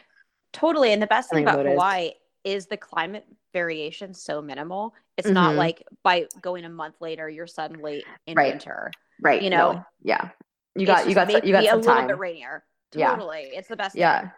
Totally. 0.51 0.93
And 0.93 1.01
the 1.01 1.07
best 1.07 1.29
thing 1.29 1.43
about 1.43 1.65
Hawaii 1.65 2.11
is 2.43 2.67
the 2.67 2.77
climate 2.77 3.25
variation 3.53 4.13
so 4.13 4.41
minimal. 4.41 4.93
It's 5.17 5.27
mm-hmm. 5.27 5.33
not 5.33 5.55
like 5.55 5.83
by 6.03 6.25
going 6.41 6.65
a 6.65 6.69
month 6.69 6.95
later, 7.01 7.29
you're 7.29 7.47
suddenly 7.47 8.03
in 8.25 8.35
right. 8.35 8.53
winter. 8.53 8.91
Right. 9.21 9.41
You 9.41 9.49
know, 9.49 9.73
no. 9.73 9.85
yeah. 10.03 10.29
You 10.75 10.85
got, 10.85 11.07
you 11.07 11.15
got, 11.15 11.45
you 11.45 11.51
got 11.51 11.65
some 11.65 11.79
a 11.79 11.83
time. 11.83 11.95
little 11.95 12.07
bit 12.09 12.19
rainier. 12.19 12.63
Totally. 12.91 13.49
Yeah. 13.51 13.59
It's 13.59 13.67
the 13.67 13.75
best. 13.75 13.95
Yeah. 13.95 14.21
Thing. 14.21 14.31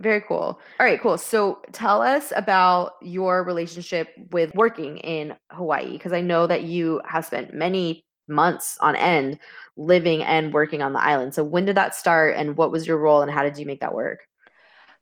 Very 0.00 0.20
cool. 0.20 0.60
All 0.78 0.86
right, 0.86 1.00
cool. 1.00 1.16
So 1.16 1.62
tell 1.72 2.02
us 2.02 2.32
about 2.36 2.92
your 3.00 3.42
relationship 3.44 4.08
with 4.30 4.54
working 4.54 4.98
in 4.98 5.34
Hawaii 5.50 5.92
because 5.92 6.12
I 6.12 6.20
know 6.20 6.46
that 6.46 6.64
you 6.64 7.00
have 7.06 7.24
spent 7.24 7.54
many 7.54 8.04
months 8.28 8.76
on 8.80 8.94
end 8.94 9.38
living 9.76 10.22
and 10.22 10.52
working 10.52 10.82
on 10.82 10.92
the 10.92 11.02
island. 11.02 11.32
So 11.32 11.44
when 11.44 11.64
did 11.64 11.76
that 11.76 11.94
start 11.94 12.36
and 12.36 12.56
what 12.56 12.70
was 12.70 12.86
your 12.86 12.98
role 12.98 13.22
and 13.22 13.30
how 13.30 13.42
did 13.42 13.56
you 13.56 13.64
make 13.64 13.80
that 13.80 13.94
work? 13.94 14.26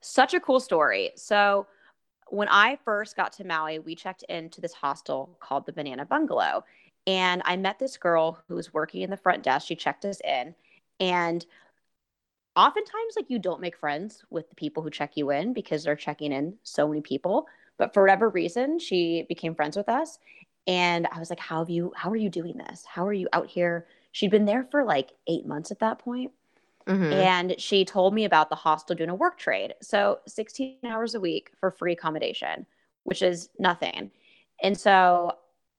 Such 0.00 0.34
a 0.34 0.40
cool 0.40 0.60
story. 0.60 1.12
So, 1.16 1.66
when 2.28 2.48
I 2.50 2.78
first 2.84 3.16
got 3.16 3.32
to 3.34 3.44
Maui, 3.44 3.78
we 3.78 3.94
checked 3.94 4.22
into 4.28 4.60
this 4.60 4.72
hostel 4.72 5.36
called 5.40 5.66
the 5.66 5.72
Banana 5.72 6.04
Bungalow. 6.04 6.64
And 7.06 7.42
I 7.44 7.56
met 7.56 7.78
this 7.78 7.96
girl 7.96 8.42
who 8.48 8.54
was 8.54 8.72
working 8.72 9.02
in 9.02 9.10
the 9.10 9.16
front 9.16 9.42
desk. 9.42 9.66
She 9.66 9.76
checked 9.76 10.04
us 10.04 10.20
in. 10.24 10.54
And 11.00 11.44
oftentimes, 12.56 13.14
like, 13.16 13.30
you 13.30 13.38
don't 13.38 13.60
make 13.60 13.76
friends 13.76 14.24
with 14.30 14.48
the 14.48 14.54
people 14.54 14.82
who 14.82 14.90
check 14.90 15.16
you 15.16 15.30
in 15.30 15.52
because 15.52 15.84
they're 15.84 15.96
checking 15.96 16.32
in 16.32 16.54
so 16.62 16.88
many 16.88 17.00
people. 17.00 17.46
But 17.76 17.92
for 17.92 18.02
whatever 18.02 18.28
reason, 18.28 18.78
she 18.78 19.24
became 19.28 19.54
friends 19.54 19.76
with 19.76 19.88
us. 19.88 20.18
And 20.66 21.06
I 21.12 21.18
was 21.18 21.30
like, 21.30 21.40
How 21.40 21.58
have 21.58 21.70
you, 21.70 21.92
how 21.96 22.10
are 22.10 22.16
you 22.16 22.30
doing 22.30 22.56
this? 22.56 22.84
How 22.86 23.06
are 23.06 23.12
you 23.12 23.28
out 23.32 23.48
here? 23.48 23.86
She'd 24.12 24.30
been 24.30 24.44
there 24.44 24.66
for 24.70 24.84
like 24.84 25.12
eight 25.26 25.46
months 25.46 25.70
at 25.70 25.80
that 25.80 25.98
point. 25.98 26.30
Mm-hmm. 26.86 27.12
And 27.12 27.54
she 27.58 27.84
told 27.84 28.14
me 28.14 28.24
about 28.24 28.50
the 28.50 28.56
hostel 28.56 28.94
doing 28.94 29.10
a 29.10 29.14
work 29.14 29.38
trade. 29.38 29.74
So 29.80 30.20
16 30.26 30.76
hours 30.84 31.14
a 31.14 31.20
week 31.20 31.50
for 31.58 31.70
free 31.70 31.92
accommodation, 31.92 32.66
which 33.04 33.22
is 33.22 33.48
nothing. 33.58 34.10
And 34.62 34.78
so 34.78 35.36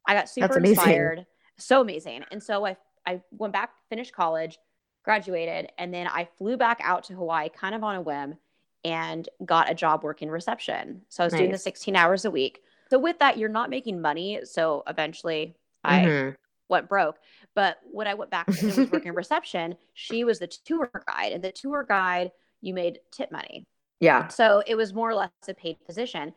I 0.07 0.15
got 0.15 0.29
super 0.29 0.57
inspired. 0.59 1.25
So 1.57 1.81
amazing. 1.81 2.25
And 2.31 2.41
so 2.41 2.65
I, 2.65 2.75
I 3.05 3.21
went 3.31 3.53
back, 3.53 3.71
finished 3.89 4.13
college, 4.13 4.57
graduated, 5.05 5.71
and 5.77 5.93
then 5.93 6.07
I 6.07 6.27
flew 6.37 6.57
back 6.57 6.81
out 6.83 7.05
to 7.05 7.13
Hawaii 7.13 7.47
kind 7.49 7.73
of 7.73 7.83
on 7.83 7.95
a 7.95 8.01
whim 8.01 8.35
and 8.83 9.29
got 9.45 9.71
a 9.71 9.73
job 9.73 10.03
working 10.03 10.29
reception. 10.29 11.01
So 11.09 11.23
I 11.23 11.27
was 11.27 11.33
nice. 11.33 11.39
doing 11.39 11.51
the 11.51 11.57
16 11.57 11.95
hours 11.95 12.25
a 12.25 12.31
week. 12.31 12.61
So 12.89 12.99
with 12.99 13.17
that, 13.19 13.37
you're 13.37 13.49
not 13.49 13.69
making 13.69 14.01
money. 14.01 14.41
So 14.43 14.83
eventually 14.87 15.55
I 15.83 15.99
mm-hmm. 15.99 16.35
went 16.69 16.89
broke. 16.89 17.17
But 17.55 17.77
when 17.91 18.07
I 18.07 18.13
went 18.13 18.29
back 18.29 18.47
and 18.47 18.61
was 18.61 18.91
working 18.91 19.13
reception, 19.15 19.75
she 19.93 20.23
was 20.23 20.39
the 20.39 20.47
tour 20.47 20.91
guide. 21.07 21.31
And 21.31 21.43
the 21.43 21.51
tour 21.51 21.83
guide, 21.87 22.31
you 22.61 22.73
made 22.73 22.99
tip 23.11 23.31
money. 23.31 23.65
Yeah. 23.99 24.27
So 24.27 24.61
it 24.67 24.75
was 24.75 24.93
more 24.93 25.09
or 25.09 25.15
less 25.15 25.29
a 25.47 25.53
paid 25.53 25.77
position. 25.85 26.33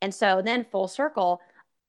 And 0.00 0.14
so 0.14 0.40
then 0.42 0.64
full 0.64 0.88
circle, 0.88 1.40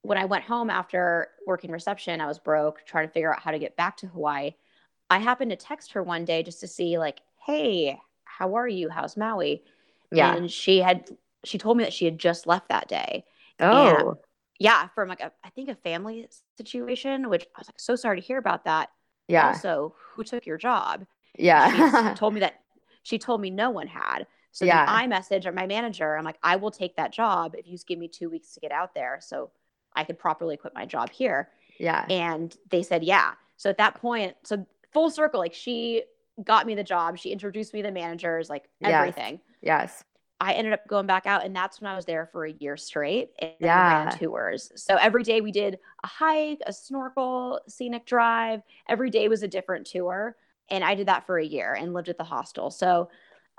when 0.02 0.18
I 0.18 0.26
went 0.26 0.44
home 0.44 0.70
after 0.70 1.30
working 1.46 1.72
reception, 1.72 2.20
I 2.20 2.26
was 2.26 2.40
broke, 2.40 2.86
trying 2.86 3.08
to 3.08 3.14
figure 3.14 3.34
out 3.34 3.40
how 3.40 3.52
to 3.52 3.60
get 3.60 3.78
back 3.78 3.98
to 3.98 4.08
Hawaii. 4.08 4.56
I 5.12 5.20
happened 5.20 5.52
to 5.52 5.58
text 5.58 5.92
her 5.92 6.02
one 6.02 6.24
day 6.24 6.42
just 6.42 6.62
to 6.62 6.68
see, 6.68 6.98
like, 6.98 7.20
hey, 7.46 8.00
how 8.24 8.56
are 8.56 8.68
you? 8.68 8.90
How's 8.90 9.18
Maui? 9.18 9.62
Yeah. 10.10 10.34
And 10.36 10.50
she 10.50 10.80
had 10.80 11.10
she 11.44 11.58
told 11.58 11.78
me 11.78 11.84
that 11.84 11.92
she 11.94 12.06
had 12.06 12.18
just 12.18 12.48
left 12.48 12.70
that 12.70 12.88
day. 12.88 13.26
Oh. 13.60 13.88
And, 13.88 14.18
yeah, 14.58 14.88
from 14.96 15.10
like 15.10 15.20
a 15.20 15.34
I 15.44 15.50
think 15.50 15.70
a 15.70 15.76
family 15.76 16.30
situation, 16.58 17.30
which 17.30 17.46
I 17.56 17.60
was 17.60 17.68
like 17.68 17.80
so 17.80 17.96
sorry 17.96 18.22
to 18.22 18.26
hear 18.26 18.38
about 18.38 18.64
that. 18.66 18.90
Yeah. 19.28 19.48
Also, 19.48 19.96
who 20.14 20.24
took 20.24 20.46
your 20.46 20.58
job? 20.58 21.06
Yeah. 21.38 22.10
she 22.10 22.16
told 22.16 22.34
me 22.34 22.40
that 22.40 22.62
she 23.04 23.18
told 23.18 23.42
me 23.42 23.50
no 23.50 23.70
one 23.70 23.88
had. 23.88 24.28
So 24.54 24.64
yeah. 24.64 24.86
I 24.88 25.08
messaged 25.08 25.54
my 25.54 25.68
manager. 25.68 26.16
I'm 26.16 26.24
like, 26.26 26.40
I 26.42 26.56
will 26.56 26.72
take 26.72 26.96
that 26.96 27.12
job 27.12 27.56
if 27.58 27.66
you 27.66 27.74
just 27.74 27.88
give 27.88 28.00
me 28.00 28.08
two 28.08 28.30
weeks 28.30 28.54
to 28.54 28.60
get 28.62 28.72
out 28.72 28.94
there, 28.94 29.20
so 29.22 29.52
I 29.94 30.06
could 30.06 30.20
properly 30.20 30.56
quit 30.56 30.74
my 30.74 30.86
job 30.86 31.10
here. 31.10 31.50
Yeah. 31.80 32.06
And 32.10 32.56
they 32.70 32.84
said, 32.84 33.04
yeah. 33.04 33.34
So 33.58 33.70
at 33.70 33.78
that 33.78 33.96
point, 33.96 34.36
so 34.44 34.66
full 34.94 35.10
circle, 35.10 35.40
like 35.40 35.54
she 35.54 36.04
got 36.44 36.66
me 36.66 36.76
the 36.76 36.84
job. 36.84 37.18
She 37.18 37.32
introduced 37.32 37.74
me 37.74 37.82
to 37.82 37.88
the 37.88 37.92
managers, 37.92 38.50
like 38.50 38.70
everything. 38.84 39.40
Yes. 39.62 40.04
I 40.40 40.54
ended 40.54 40.74
up 40.74 40.88
going 40.88 41.06
back 41.06 41.28
out, 41.28 41.46
and 41.46 41.56
that's 41.56 41.80
when 41.80 41.92
I 41.92 41.96
was 41.96 42.06
there 42.06 42.28
for 42.32 42.46
a 42.46 42.52
year 42.52 42.76
straight 42.76 43.30
and 43.38 43.52
yeah. 43.60 44.06
ran 44.06 44.18
tours. 44.18 44.72
So 44.76 44.96
every 44.96 45.22
day 45.22 45.40
we 45.40 45.52
did 45.52 45.78
a 46.04 46.08
hike, 46.08 46.62
a 46.66 46.74
snorkel, 46.74 47.60
scenic 47.68 48.08
drive. 48.08 48.64
Every 48.90 49.12
day 49.12 49.28
was 49.28 49.44
a 49.44 49.48
different 49.48 49.86
tour, 49.86 50.36
and 50.70 50.84
I 50.84 50.96
did 50.96 51.08
that 51.08 51.28
for 51.28 51.38
a 51.38 51.46
year 51.46 51.76
and 51.76 51.94
lived 51.94 52.10
at 52.10 52.18
the 52.18 52.24
hostel. 52.24 52.72
So, 52.72 53.10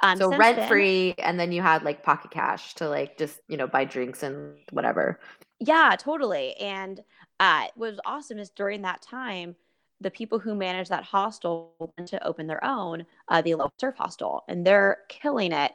um, 0.03 0.19
so 0.19 0.37
rent 0.37 0.57
then, 0.57 0.69
free, 0.69 1.15
and 1.19 1.39
then 1.39 1.53
you 1.53 1.63
had 1.63 1.85
like 1.85 2.03
pocket 2.03 2.33
cash 2.33 2.75
to 2.75 2.89
like 2.89 3.17
just 3.17 3.39
you 3.47 3.57
know 3.57 3.69
buy 3.69 3.85
drinks 3.85 4.25
and 4.25 4.57
whatever. 4.73 5.21
Yeah, 5.61 5.95
totally. 5.97 6.57
And 6.57 7.01
uh, 7.39 7.67
what 7.77 7.93
was 7.93 8.01
awesome 8.05 8.41
is 8.41 8.51
during 8.51 8.83
that 8.83 9.03
time, 9.03 9.55
the 10.03 10.11
people 10.11 10.39
who 10.39 10.55
manage 10.55 10.89
that 10.89 11.05
hostel 11.05 11.75
to 12.07 12.27
open 12.27 12.47
their 12.47 12.65
own, 12.65 13.07
uh, 13.29 13.41
the 13.41 13.53
Aloha 13.53 13.71
Surf 13.81 13.95
Hostel, 13.97 14.45
and 14.49 14.67
they're 14.67 14.99
killing 15.09 15.53
it. 15.53 15.73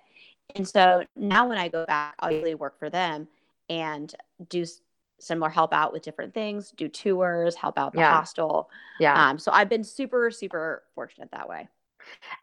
And 0.56 0.68
so 0.68 1.04
now 1.16 1.48
when 1.48 1.58
I 1.58 1.68
go 1.68 1.86
back, 1.86 2.16
I'll 2.20 2.32
usually 2.32 2.56
work 2.56 2.78
for 2.80 2.90
them 2.90 3.28
and 3.70 4.14
do 4.50 4.66
similar 5.20 5.50
help 5.50 5.74
out 5.74 5.94
with 5.94 6.04
different 6.04 6.34
things, 6.34 6.72
do 6.72 6.88
tours, 6.88 7.56
help 7.56 7.78
out 7.78 7.94
the 7.94 8.00
yeah. 8.00 8.14
hostel. 8.14 8.70
Yeah. 9.00 9.30
Um, 9.30 9.40
so 9.40 9.52
I've 9.52 9.70
been 9.70 9.84
super, 9.84 10.30
super 10.32 10.84
fortunate 10.94 11.32
that 11.32 11.50
way. 11.50 11.68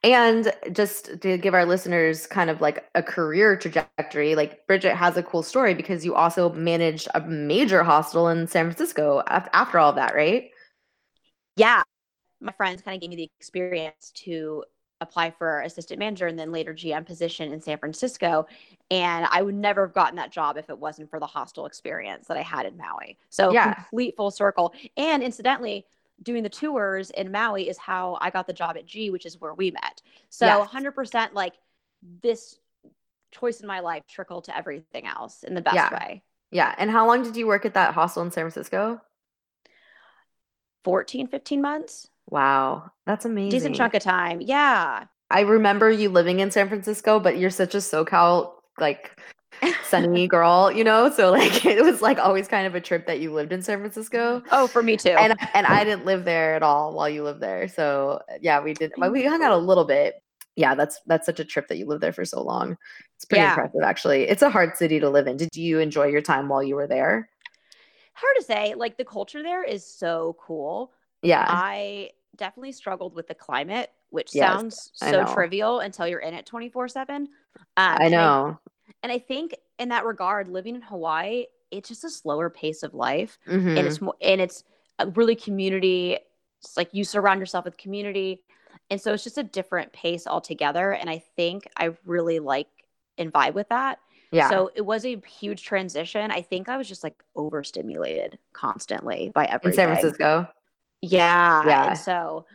And 0.03 0.53
just 0.73 1.21
to 1.23 1.39
give 1.39 1.55
our 1.55 1.65
listeners 1.65 2.27
kind 2.27 2.51
of 2.51 2.61
like 2.61 2.87
a 2.95 3.03
career 3.03 3.57
trajectory, 3.57 4.35
like 4.35 4.67
Bridget 4.67 4.95
has 4.95 5.17
a 5.17 5.23
cool 5.23 5.43
story 5.43 5.73
because 5.73 6.05
you 6.05 6.15
also 6.15 6.53
managed 6.53 7.09
a 7.15 7.21
major 7.23 7.83
hostel 7.83 8.29
in 8.29 8.47
San 8.47 8.67
Francisco 8.67 9.23
after 9.27 9.79
all 9.79 9.91
of 9.91 9.97
that, 9.97 10.15
right? 10.15 10.51
Yeah. 11.57 11.83
My 12.41 12.53
friends 12.53 12.83
kind 12.83 12.95
of 12.95 13.01
gave 13.01 13.11
me 13.11 13.17
the 13.17 13.31
experience 13.39 14.13
to 14.17 14.65
apply 15.01 15.31
for 15.31 15.61
assistant 15.61 15.99
manager 15.99 16.27
and 16.27 16.39
then 16.39 16.53
later 16.53 16.73
GM 16.73 17.07
position 17.07 17.53
in 17.53 17.61
San 17.61 17.79
Francisco. 17.79 18.47
And 18.91 19.27
I 19.31 19.43
would 19.43 19.55
never 19.55 19.87
have 19.87 19.95
gotten 19.95 20.17
that 20.17 20.31
job 20.31 20.57
if 20.57 20.69
it 20.69 20.79
wasn't 20.79 21.11
for 21.11 21.21
the 21.21 21.27
hostel 21.27 21.67
experience 21.67 22.27
that 22.29 22.37
I 22.37 22.43
had 22.43 22.67
in 22.67 22.77
Maui. 22.77 23.19
So 23.29 23.53
yeah. 23.53 23.75
complete 23.75 24.17
full 24.17 24.31
circle. 24.31 24.75
And 24.97 25.23
incidentally, 25.23 25.87
doing 26.23 26.43
the 26.43 26.49
tours 26.49 27.11
in 27.11 27.31
Maui 27.31 27.69
is 27.69 27.77
how 27.77 28.19
I 28.21 28.31
got 28.31 28.47
the 28.47 28.53
job 28.53 28.77
at 28.77 28.87
G, 28.87 29.11
which 29.11 29.27
is 29.27 29.41
where 29.41 29.55
we 29.55 29.71
met. 29.71 30.03
So 30.31 30.47
yes. 30.47 30.69
100% 30.69 31.33
like 31.35 31.55
this 32.23 32.59
choice 33.33 33.61
in 33.61 33.67
my 33.67 33.81
life 33.81 34.05
trickled 34.09 34.45
to 34.45 34.57
everything 34.57 35.07
else 35.07 35.43
in 35.43 35.55
the 35.55 35.61
best 35.61 35.77
yeah. 35.77 35.93
way. 35.93 36.23
Yeah. 36.51 36.75
And 36.79 36.91
how 36.91 37.07
long 37.07 37.23
did 37.23 37.37
you 37.37 37.47
work 37.47 37.67
at 37.67 37.75
that 37.75 37.95
hostel 37.95 38.23
in 38.23 38.31
San 38.31 38.45
Francisco? 38.45 39.01
14, 40.85 41.27
15 41.29 41.63
months. 41.63 42.09
Wow. 42.31 42.91
That's 43.07 43.25
amazing. 43.25 43.51
Decent 43.51 43.77
chunk 43.77 43.95
of 43.95 44.03
time. 44.03 44.41
Yeah. 44.41 45.05
I 45.31 45.41
remember 45.41 45.91
you 45.91 46.11
living 46.11 46.41
in 46.41 46.51
San 46.51 46.69
Francisco, 46.69 47.19
but 47.19 47.39
you're 47.39 47.51
such 47.51 47.75
a 47.75 47.79
SoCal 47.79 48.53
like 48.79 49.19
sunny 49.85 50.27
girl, 50.29 50.71
you 50.71 50.85
know? 50.85 51.11
So 51.11 51.31
like 51.31 51.65
it 51.65 51.83
was 51.83 52.03
like 52.03 52.19
always 52.19 52.49
kind 52.49 52.67
of 52.67 52.75
a 52.75 52.81
trip 52.81 53.07
that 53.07 53.21
you 53.21 53.33
lived 53.33 53.53
in 53.53 53.63
San 53.63 53.79
Francisco. 53.79 54.43
Oh, 54.53 54.67
for 54.67 54.83
me 54.83 54.97
too. 54.97 55.11
And 55.11 55.35
and 55.55 55.67
I 55.67 55.85
didn't 55.85 56.05
live 56.05 56.25
there 56.25 56.55
at 56.55 56.63
all 56.63 56.95
while 56.95 57.09
you 57.09 57.25
lived 57.25 57.41
there. 57.41 57.69
So 57.69 58.21
yeah, 58.41 58.61
we 58.61 58.75
did 58.75 58.93
we 59.11 59.25
hung 59.25 59.43
out 59.43 59.53
a 59.53 59.57
little 59.57 59.85
bit. 59.85 60.23
Yeah, 60.57 60.75
that's 60.75 61.01
that's 61.07 61.27
such 61.27 61.41
a 61.41 61.45
trip 61.45 61.69
that 61.69 61.79
you 61.79 61.87
lived 61.87 62.03
there 62.03 62.13
for 62.13 62.25
so 62.25 62.43
long. 62.43 62.77
It's 63.17 63.25
pretty 63.25 63.43
yeah. 63.43 63.51
impressive 63.51 63.83
actually. 63.83 64.25
It's 64.29 64.43
a 64.43 64.51
hard 64.51 64.77
city 64.77 65.01
to 65.01 65.11
live 65.11 65.27
in. 65.27 65.37
Did 65.37 65.57
you 65.57 65.79
enjoy 65.79 66.07
your 66.07 66.23
time 66.23 66.49
while 66.49 66.63
you 66.63 66.77
were 66.77 66.87
there? 66.87 67.29
Hard 68.15 68.37
to 68.37 68.43
say. 68.43 68.75
Like 68.77 68.97
the 68.97 69.05
culture 69.05 69.43
there 69.43 69.65
is 69.65 69.87
so 69.87 70.37
cool. 70.41 70.93
Yeah. 71.23 71.45
I 71.49 72.11
definitely 72.37 72.73
struggled 72.73 73.15
with 73.15 73.29
the 73.29 73.35
climate, 73.35 73.91
which 74.11 74.35
yes, 74.35 74.53
sounds 74.53 74.91
so 74.95 75.25
trivial 75.33 75.81
until 75.81 76.07
you're 76.07 76.21
in 76.21 76.35
it 76.35 76.47
24 76.47 76.89
7. 76.89 77.17
Um, 77.17 77.29
I 77.77 78.09
know. 78.09 78.47
And 78.47 78.57
I, 78.57 78.91
and 79.05 79.13
I, 79.13 79.19
think 79.19 79.55
in 79.79 79.91
that 79.91 80.05
regard, 80.05 80.49
living 80.49 80.75
in 80.75 80.83
Hawaii, 80.83 81.47
it's 81.71 81.89
just 81.89 82.05
a 82.05 82.11
slower 82.11 82.51
pace 82.51 82.83
of 82.83 82.95
life. 82.95 83.39
Mm-hmm. 83.49 83.69
And 83.69 83.79
it's 83.79 84.01
more, 84.01 84.15
and 84.21 84.41
it's 84.41 84.65
really 85.15 85.37
community. 85.37 86.19
It's 86.61 86.77
like 86.77 86.91
you 86.93 87.05
surround 87.05 87.41
yourself 87.41 87.65
with 87.65 87.77
community. 87.77 88.43
And 88.91 89.01
so 89.01 89.13
it's 89.13 89.25
just 89.25 89.39
a 89.39 89.43
different 89.43 89.93
pace 89.93 90.27
altogether. 90.27 90.93
And 90.93 91.09
I 91.09 91.23
think 91.37 91.67
I 91.77 91.91
really 92.05 92.39
like 92.39 92.69
and 93.19 93.33
vibe 93.33 93.55
with 93.55 93.69
that. 93.71 93.99
Yeah. 94.35 94.51
So 94.51 94.71
it 94.75 94.83
was 94.83 95.05
a 95.05 95.21
huge 95.27 95.63
transition. 95.63 96.31
I 96.31 96.43
think 96.43 96.69
I 96.69 96.77
was 96.77 96.89
just 96.89 97.05
like 97.05 97.23
overstimulated 97.37 98.39
constantly 98.53 99.31
by 99.35 99.45
everything. 99.45 99.71
In 99.71 99.77
San 99.77 99.89
Francisco. 99.89 100.49
Yeah. 101.01 101.67
Yeah. 101.67 101.89
And 101.91 101.99
so, 101.99 102.47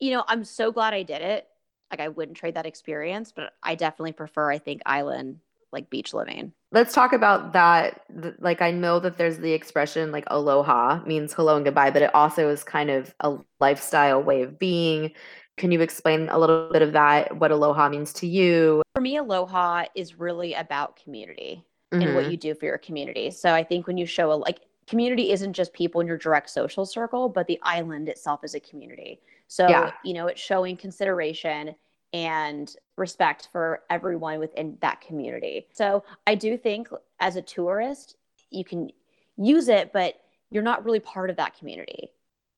you 0.00 0.10
know, 0.10 0.24
I'm 0.26 0.44
so 0.44 0.72
glad 0.72 0.94
I 0.94 1.04
did 1.04 1.22
it. 1.22 1.46
Like 1.90 2.00
I 2.00 2.08
wouldn't 2.08 2.36
trade 2.36 2.54
that 2.54 2.66
experience, 2.66 3.30
but 3.30 3.52
I 3.62 3.76
definitely 3.76 4.12
prefer, 4.12 4.50
I 4.50 4.58
think, 4.58 4.82
island 4.84 5.38
like 5.72 5.90
beach 5.90 6.12
living. 6.12 6.52
Let's 6.72 6.94
talk 6.94 7.12
about 7.12 7.52
that. 7.52 8.00
Like 8.38 8.60
I 8.60 8.72
know 8.72 8.98
that 8.98 9.18
there's 9.18 9.38
the 9.38 9.52
expression 9.52 10.10
like 10.10 10.24
aloha 10.28 11.04
means 11.04 11.32
hello 11.32 11.54
and 11.54 11.64
goodbye, 11.64 11.90
but 11.90 12.02
it 12.02 12.14
also 12.14 12.48
is 12.48 12.64
kind 12.64 12.90
of 12.90 13.14
a 13.20 13.36
lifestyle 13.60 14.22
way 14.22 14.42
of 14.42 14.58
being. 14.58 15.12
Can 15.56 15.72
you 15.72 15.80
explain 15.80 16.28
a 16.28 16.38
little 16.38 16.70
bit 16.70 16.82
of 16.82 16.92
that? 16.92 17.36
What 17.38 17.50
aloha 17.50 17.88
means 17.88 18.12
to 18.14 18.26
you? 18.26 18.82
For 18.94 19.00
me, 19.00 19.16
aloha 19.16 19.84
is 19.94 20.18
really 20.18 20.54
about 20.54 20.96
community 21.02 21.64
mm-hmm. 21.92 22.02
and 22.02 22.14
what 22.14 22.24
mm-hmm. 22.24 22.32
you 22.32 22.36
do 22.36 22.54
for 22.54 22.66
your 22.66 22.78
community. 22.78 23.30
So 23.30 23.54
I 23.54 23.64
think 23.64 23.86
when 23.86 23.96
you 23.96 24.06
show 24.06 24.32
a 24.32 24.34
like 24.34 24.60
community 24.86 25.32
isn't 25.32 25.52
just 25.52 25.72
people 25.72 26.00
in 26.00 26.06
your 26.06 26.18
direct 26.18 26.50
social 26.50 26.84
circle, 26.84 27.28
but 27.28 27.46
the 27.46 27.58
island 27.62 28.08
itself 28.08 28.44
is 28.44 28.54
a 28.54 28.60
community. 28.60 29.20
So, 29.48 29.68
yeah. 29.68 29.92
you 30.04 30.14
know, 30.14 30.26
it's 30.26 30.40
showing 30.40 30.76
consideration 30.76 31.74
and 32.12 32.74
respect 32.96 33.48
for 33.50 33.82
everyone 33.90 34.38
within 34.38 34.76
that 34.80 35.00
community. 35.00 35.66
So, 35.72 36.04
I 36.26 36.34
do 36.34 36.56
think 36.56 36.88
as 37.20 37.36
a 37.36 37.42
tourist, 37.42 38.16
you 38.50 38.64
can 38.64 38.90
use 39.36 39.68
it, 39.68 39.92
but 39.92 40.20
you're 40.50 40.62
not 40.62 40.84
really 40.84 41.00
part 41.00 41.30
of 41.30 41.36
that 41.36 41.58
community. 41.58 42.10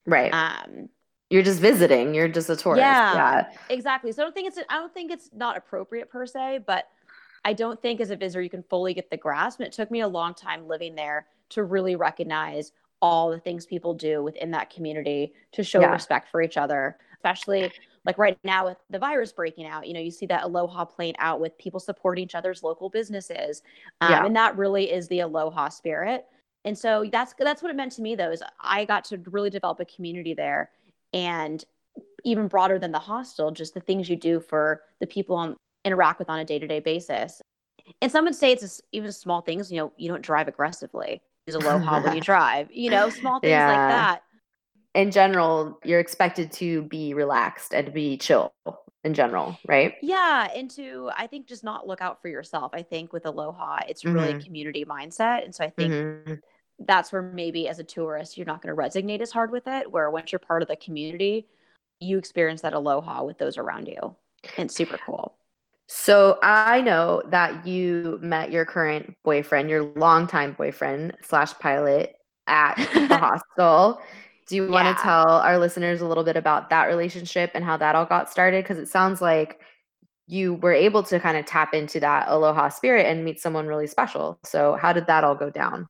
Right. 0.07 0.33
Um, 0.33 0.88
you're 1.30 1.42
just 1.42 1.61
visiting. 1.61 2.14
You're 2.14 2.28
just 2.28 2.49
a 2.49 2.56
tourist. 2.56 2.80
Yeah, 2.80 3.14
yeah. 3.14 3.52
exactly. 3.68 4.12
So 4.12 4.23
I 4.23 4.25
don't 4.25 4.35
think 4.35 4.49
it's 4.49 4.58
I 4.68 4.76
don't 4.76 4.92
think 4.92 5.11
it's 5.11 5.30
not 5.35 5.56
appropriate 5.56 6.11
per 6.11 6.26
se, 6.26 6.61
but 6.66 6.88
I 7.44 7.52
don't 7.52 7.80
think 7.80 8.00
as 8.00 8.11
a 8.11 8.16
visitor 8.16 8.42
you 8.42 8.50
can 8.50 8.62
fully 8.64 8.94
get 8.94 9.11
the 9.11 9.16
grasp. 9.16 9.61
And 9.61 9.66
it 9.66 9.73
took 9.73 9.90
me 9.90 10.00
a 10.00 10.08
long 10.08 10.35
time 10.35 10.66
living 10.66 10.94
there 10.94 11.26
to 11.50 11.64
really 11.64 11.97
recognize 11.97 12.73
all 13.00 13.30
the 13.30 13.38
things 13.38 13.64
people 13.64 13.94
do 13.94 14.23
within 14.23 14.50
that 14.50 14.70
community 14.70 15.32
to 15.52 15.62
show 15.62 15.80
yeah. 15.80 15.92
respect 15.92 16.30
for 16.30 16.42
each 16.42 16.56
other, 16.56 16.97
especially 17.14 17.70
like 18.04 18.18
right 18.18 18.38
now 18.42 18.66
with 18.66 18.78
the 18.90 18.99
virus 18.99 19.32
breaking 19.32 19.66
out. 19.66 19.87
You 19.87 19.94
know, 19.94 20.00
you 20.00 20.11
see 20.11 20.26
that 20.26 20.44
aloha 20.44 20.85
playing 20.85 21.14
out 21.18 21.40
with 21.40 21.56
people 21.58 21.78
supporting 21.78 22.25
each 22.25 22.35
other's 22.35 22.62
local 22.62 22.88
businesses, 22.88 23.62
um, 24.00 24.11
yeah. 24.11 24.26
and 24.26 24.35
that 24.35 24.56
really 24.56 24.90
is 24.90 25.08
the 25.08 25.20
aloha 25.20 25.68
spirit. 25.68 26.26
And 26.64 26.76
so 26.76 27.08
that's 27.12 27.35
that's 27.38 27.62
what 27.62 27.70
it 27.70 27.76
meant 27.76 27.92
to 27.92 28.02
me 28.02 28.16
though 28.16 28.30
is 28.30 28.42
I 28.61 28.85
got 28.85 29.04
to 29.06 29.18
really 29.30 29.50
develop 29.50 29.78
a 29.80 29.85
community 29.85 30.35
there, 30.35 30.70
and 31.12 31.65
even 32.25 32.49
broader 32.49 32.79
than 32.79 32.93
the 32.93 32.99
hostel, 32.99 33.50
just 33.50 33.75
the 33.75 33.81
things 33.81 34.09
you 34.09 34.17
do 34.17 34.41
for 34.41 34.83
the 35.00 35.07
people 35.07 35.37
on 35.37 35.57
interact 35.85 36.19
with 36.19 36.29
on 36.29 36.38
a 36.38 36.45
day-to-day 36.45 36.81
basis. 36.81 37.41
And 38.03 38.12
some 38.12 38.25
would 38.25 38.35
say 38.35 38.53
it's 38.53 38.62
just, 38.62 38.83
even 38.93 39.12
small 39.12 39.41
things, 39.41 39.73
you 39.73 39.79
know, 39.79 39.93
you 39.97 40.09
don't 40.09 40.23
drive 40.23 40.49
aggressively. 40.49 41.23
Use 41.47 41.55
aloha 41.55 42.03
when 42.03 42.15
you 42.15 42.21
drive, 42.21 42.69
you 42.71 42.91
know, 42.91 43.09
small 43.09 43.41
things 43.41 43.50
yeah. 43.50 43.69
like 43.69 43.88
that. 43.88 44.23
In 44.95 45.11
general, 45.11 45.79
you're 45.85 46.00
expected 46.00 46.53
to 46.53 46.83
be 46.83 47.15
relaxed 47.15 47.73
and 47.73 47.93
be 47.93 48.19
chill 48.19 48.53
in 49.05 49.15
general, 49.15 49.57
right? 49.67 49.95
Yeah, 50.03 50.49
and 50.55 50.71
to 50.73 51.11
I 51.17 51.27
think 51.27 51.47
just 51.47 51.65
not 51.65 51.87
look 51.87 52.03
out 52.03 52.21
for 52.21 52.29
yourself. 52.29 52.73
I 52.75 52.83
think 52.83 53.12
with 53.12 53.25
Aloha, 53.25 53.79
it's 53.88 54.03
mm-hmm. 54.03 54.15
really 54.15 54.33
a 54.33 54.41
community 54.41 54.85
mindset, 54.85 55.45
and 55.45 55.55
so 55.55 55.65
I 55.65 55.71
think 55.71 55.93
mm-hmm. 55.93 56.35
That's 56.78 57.12
where 57.12 57.23
maybe 57.23 57.68
as 57.68 57.78
a 57.78 57.85
tourist 57.85 58.37
you're 58.37 58.47
not 58.47 58.62
going 58.62 58.75
to 58.75 58.80
resonate 58.80 59.20
as 59.20 59.32
hard 59.32 59.50
with 59.50 59.66
it. 59.66 59.90
Where 59.90 60.11
once 60.11 60.32
you're 60.32 60.38
part 60.38 60.62
of 60.62 60.68
the 60.68 60.76
community, 60.76 61.47
you 62.00 62.18
experience 62.18 62.62
that 62.62 62.75
Aloha 62.75 63.25
with 63.25 63.38
those 63.38 63.58
around 63.58 63.88
you, 63.88 64.14
and 64.56 64.70
super 64.70 64.99
cool. 65.04 65.35
So 65.88 66.38
I 66.42 66.82
know 66.82 67.23
that 67.30 67.66
you 67.66 68.18
met 68.20 68.52
your 68.52 68.66
current 68.66 69.16
boyfriend, 69.25 69.70
your 69.70 69.85
longtime 69.97 70.52
boyfriend 70.52 71.16
slash 71.23 71.58
pilot 71.58 72.16
at 72.47 72.76
the 72.76 73.16
hostel. 73.56 74.00
Do 74.47 74.56
you 74.56 74.64
yeah. 74.66 74.70
want 74.70 74.97
to 74.97 75.02
tell 75.02 75.28
our 75.28 75.58
listeners 75.58 76.02
a 76.02 76.06
little 76.06 76.25
bit 76.25 76.37
about 76.37 76.68
that 76.70 76.87
relationship 76.87 77.52
and 77.54 77.64
how 77.64 77.78
that 77.78 77.94
all 77.94 78.04
got 78.04 78.30
started? 78.30 78.64
Because 78.64 78.78
it 78.78 78.88
sounds 78.88 79.23
like 79.23 79.61
you 80.26 80.54
were 80.54 80.75
able 80.75 81.02
to 81.04 81.18
kind 81.18 81.38
of 81.38 81.47
tap 81.47 81.73
into 81.73 82.00
that 82.00 82.26
aloha 82.28 82.68
spirit 82.68 83.06
and 83.06 83.25
meet 83.25 83.40
someone 83.40 83.66
really 83.66 83.87
special. 83.87 84.38
So, 84.44 84.75
how 84.75 84.92
did 84.92 85.06
that 85.06 85.25
all 85.25 85.35
go 85.35 85.49
down? 85.49 85.88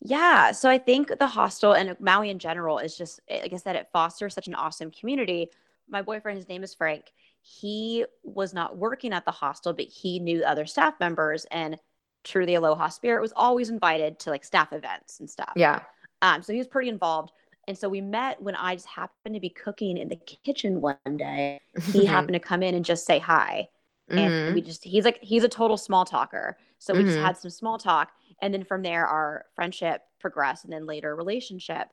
Yeah. 0.00 0.52
So, 0.52 0.68
I 0.70 0.78
think 0.78 1.12
the 1.18 1.26
hostel 1.26 1.72
and 1.72 1.96
Maui 2.00 2.30
in 2.30 2.38
general 2.38 2.78
is 2.78 2.96
just, 2.96 3.20
eh, 3.28 3.40
like 3.42 3.52
I 3.52 3.56
said, 3.56 3.76
it 3.76 3.88
fosters 3.92 4.34
such 4.34 4.48
an 4.48 4.54
awesome 4.54 4.90
community. 4.90 5.50
My 5.88 6.02
boyfriend, 6.02 6.38
his 6.38 6.48
name 6.48 6.62
is 6.62 6.74
Frank. 6.74 7.12
He 7.42 8.04
was 8.22 8.52
not 8.54 8.76
working 8.76 9.12
at 9.12 9.24
the 9.24 9.30
hostel, 9.30 9.72
but 9.72 9.86
he 9.86 10.18
knew 10.18 10.44
other 10.44 10.66
staff 10.66 10.94
members. 11.00 11.46
And 11.50 11.78
true 12.22 12.46
the 12.46 12.54
aloha 12.54 12.88
spirit 12.88 13.22
was 13.22 13.32
always 13.34 13.70
invited 13.70 14.18
to 14.20 14.30
like 14.30 14.44
staff 14.44 14.72
events 14.72 15.20
and 15.20 15.30
stuff. 15.30 15.52
Yeah. 15.56 15.80
Um, 16.22 16.42
so 16.42 16.52
he 16.52 16.58
was 16.58 16.68
pretty 16.68 16.90
involved. 16.90 17.32
And 17.66 17.76
so 17.78 17.88
we 17.88 18.00
met 18.00 18.42
when 18.42 18.56
I 18.56 18.74
just 18.74 18.86
happened 18.86 19.34
to 19.34 19.40
be 19.40 19.50
cooking 19.50 19.96
in 19.96 20.08
the 20.08 20.16
kitchen 20.16 20.80
one 20.80 20.96
day. 21.16 21.60
He 21.92 22.04
happened 22.04 22.34
to 22.34 22.40
come 22.40 22.62
in 22.62 22.74
and 22.74 22.84
just 22.84 23.06
say 23.06 23.18
hi. 23.18 23.68
And 24.08 24.18
mm-hmm. 24.18 24.54
we 24.54 24.60
just, 24.60 24.82
he's 24.82 25.04
like, 25.04 25.18
he's 25.22 25.44
a 25.44 25.48
total 25.48 25.76
small 25.76 26.04
talker. 26.04 26.58
So 26.78 26.92
we 26.92 27.00
mm-hmm. 27.00 27.08
just 27.10 27.20
had 27.20 27.36
some 27.36 27.50
small 27.50 27.78
talk. 27.78 28.10
And 28.42 28.52
then 28.52 28.64
from 28.64 28.82
there, 28.82 29.06
our 29.06 29.46
friendship 29.54 30.02
progressed 30.18 30.64
and 30.64 30.72
then 30.72 30.86
later 30.86 31.16
relationship. 31.16 31.88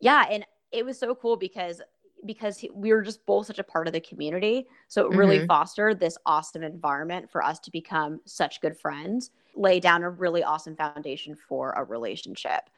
Yeah. 0.00 0.26
And 0.30 0.44
it 0.72 0.84
was 0.84 0.98
so 0.98 1.14
cool 1.14 1.36
because 1.36 1.80
because 2.26 2.62
we 2.74 2.92
were 2.92 3.02
just 3.02 3.24
both 3.26 3.46
such 3.46 3.58
a 3.58 3.64
part 3.64 3.86
of 3.86 3.92
the 3.92 4.00
community. 4.00 4.66
So 4.88 5.06
it 5.06 5.16
really 5.16 5.38
mm-hmm. 5.38 5.46
fostered 5.46 5.98
this 5.98 6.18
awesome 6.26 6.62
environment 6.62 7.30
for 7.30 7.42
us 7.42 7.58
to 7.60 7.70
become 7.70 8.20
such 8.24 8.60
good 8.60 8.76
friends, 8.76 9.30
lay 9.54 9.80
down 9.80 10.02
a 10.02 10.10
really 10.10 10.42
awesome 10.42 10.76
foundation 10.76 11.34
for 11.34 11.72
a 11.72 11.84
relationship. 11.84 12.68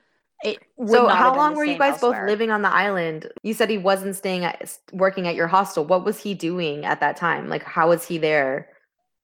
so 0.87 1.09
how 1.09 1.37
long 1.37 1.55
were 1.55 1.65
you 1.65 1.79
guys 1.79 1.95
elsewhere. 1.95 2.21
both 2.21 2.31
living 2.31 2.51
on 2.51 2.63
the 2.63 2.73
island? 2.73 3.29
You 3.43 3.55
said 3.55 3.71
he 3.71 3.79
wasn't 3.79 4.17
staying 4.17 4.45
at 4.45 4.79
working 4.93 5.27
at 5.27 5.35
your 5.35 5.49
hostel. 5.49 5.85
What 5.85 6.05
was 6.05 6.21
he 6.21 6.35
doing 6.35 6.85
at 6.85 7.01
that 7.01 7.17
time? 7.17 7.49
Like 7.49 7.65
how 7.65 7.89
was 7.89 8.07
he 8.07 8.19
there? 8.19 8.69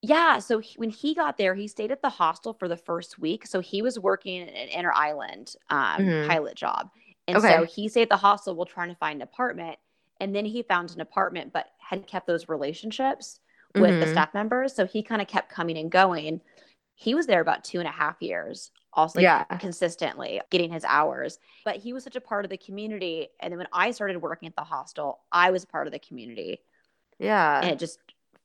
Yeah, 0.00 0.38
so 0.38 0.60
he, 0.60 0.74
when 0.76 0.90
he 0.90 1.14
got 1.14 1.38
there, 1.38 1.54
he 1.54 1.66
stayed 1.66 1.90
at 1.90 2.02
the 2.02 2.08
hostel 2.08 2.52
for 2.54 2.68
the 2.68 2.76
first 2.76 3.18
week. 3.18 3.46
So 3.46 3.60
he 3.60 3.82
was 3.82 3.98
working 3.98 4.42
in 4.42 4.48
an 4.48 4.68
inner 4.68 4.92
island 4.92 5.54
um, 5.70 6.00
mm-hmm. 6.00 6.28
pilot 6.28 6.54
job. 6.54 6.90
And 7.26 7.36
okay. 7.36 7.56
so 7.56 7.64
he 7.64 7.88
stayed 7.88 8.02
at 8.02 8.08
the 8.08 8.16
hostel 8.16 8.54
while 8.54 8.66
trying 8.66 8.90
to 8.90 8.94
find 8.94 9.16
an 9.16 9.22
apartment. 9.22 9.76
And 10.20 10.34
then 10.34 10.44
he 10.44 10.62
found 10.62 10.92
an 10.92 11.00
apartment, 11.00 11.52
but 11.52 11.66
had 11.78 12.06
kept 12.06 12.26
those 12.26 12.48
relationships 12.48 13.40
with 13.74 13.90
mm-hmm. 13.90 14.00
the 14.00 14.06
staff 14.06 14.32
members. 14.34 14.74
So 14.74 14.87
he 14.87 15.02
kind 15.02 15.20
of 15.20 15.28
kept 15.28 15.50
coming 15.50 15.76
and 15.76 15.90
going. 15.90 16.40
He 16.94 17.14
was 17.14 17.26
there 17.26 17.40
about 17.40 17.64
two 17.64 17.78
and 17.78 17.88
a 17.88 17.92
half 17.92 18.16
years 18.20 18.70
also 18.92 19.20
yeah. 19.20 19.44
consistently 19.44 20.40
getting 20.50 20.72
his 20.72 20.84
hours. 20.84 21.38
But 21.64 21.76
he 21.76 21.92
was 21.92 22.02
such 22.04 22.16
a 22.16 22.20
part 22.20 22.44
of 22.44 22.50
the 22.50 22.56
community. 22.56 23.28
And 23.40 23.52
then 23.52 23.58
when 23.58 23.68
I 23.72 23.92
started 23.92 24.20
working 24.20 24.48
at 24.48 24.56
the 24.56 24.64
hostel, 24.64 25.20
I 25.30 25.50
was 25.50 25.64
part 25.64 25.87
of 25.87 25.92
the 25.92 25.98
community. 25.98 26.61
Yeah. 27.18 27.61
And 27.61 27.70
it 27.70 27.78
just, 27.78 27.98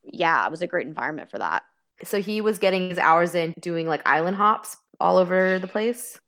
yeah, 0.03 0.45
it 0.45 0.51
was 0.51 0.61
a 0.61 0.67
great 0.67 0.87
environment 0.87 1.29
for 1.29 1.37
that. 1.39 1.63
So 2.03 2.21
he 2.21 2.41
was 2.41 2.59
getting 2.59 2.89
his 2.89 2.97
hours 2.97 3.35
in 3.35 3.53
doing 3.59 3.87
like 3.87 4.01
island 4.05 4.35
hops 4.35 4.77
all 4.99 5.17
over 5.17 5.59
the 5.59 5.67
place? 5.67 6.19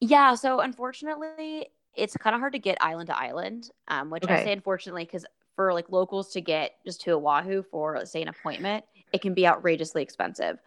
Yeah. 0.00 0.34
So 0.34 0.60
unfortunately, 0.60 1.68
it's 1.94 2.16
kind 2.16 2.34
of 2.34 2.40
hard 2.40 2.54
to 2.54 2.58
get 2.58 2.78
island 2.80 3.08
to 3.08 3.18
island, 3.18 3.70
um, 3.88 4.10
which 4.10 4.24
okay. 4.24 4.34
I 4.34 4.44
say 4.44 4.52
unfortunately 4.52 5.04
because 5.04 5.24
for 5.54 5.72
like 5.72 5.90
locals 5.90 6.32
to 6.32 6.40
get 6.40 6.72
just 6.84 7.02
to 7.02 7.12
Oahu 7.12 7.62
for, 7.62 7.96
let's 7.98 8.10
say, 8.10 8.22
an 8.22 8.28
appointment, 8.28 8.84
it 9.12 9.20
can 9.20 9.34
be 9.34 9.46
outrageously 9.46 10.02
expensive. 10.02 10.58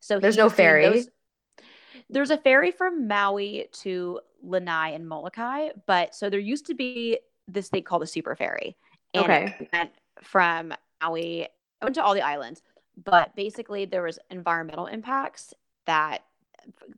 So 0.00 0.20
there's 0.20 0.36
no 0.36 0.48
ferry. 0.48 0.88
Those, 0.88 1.08
there's 2.08 2.30
a 2.30 2.38
ferry 2.38 2.70
from 2.70 3.08
Maui 3.08 3.68
to 3.82 4.20
Lanai 4.42 4.90
and 4.90 5.08
Molokai, 5.08 5.70
but 5.86 6.14
so 6.14 6.30
there 6.30 6.40
used 6.40 6.66
to 6.66 6.74
be 6.74 7.18
this 7.48 7.68
thing 7.68 7.82
called 7.82 8.02
the 8.02 8.06
super 8.06 8.36
ferry. 8.36 8.76
And 9.14 9.24
okay. 9.24 9.68
went 9.72 9.90
from 10.22 10.72
Maui 11.02 11.48
I 11.80 11.86
went 11.86 11.94
to 11.94 12.02
all 12.02 12.14
the 12.14 12.22
islands, 12.22 12.62
but 13.04 13.34
basically 13.36 13.84
there 13.84 14.02
was 14.02 14.18
environmental 14.30 14.86
impacts 14.86 15.54
that 15.86 16.22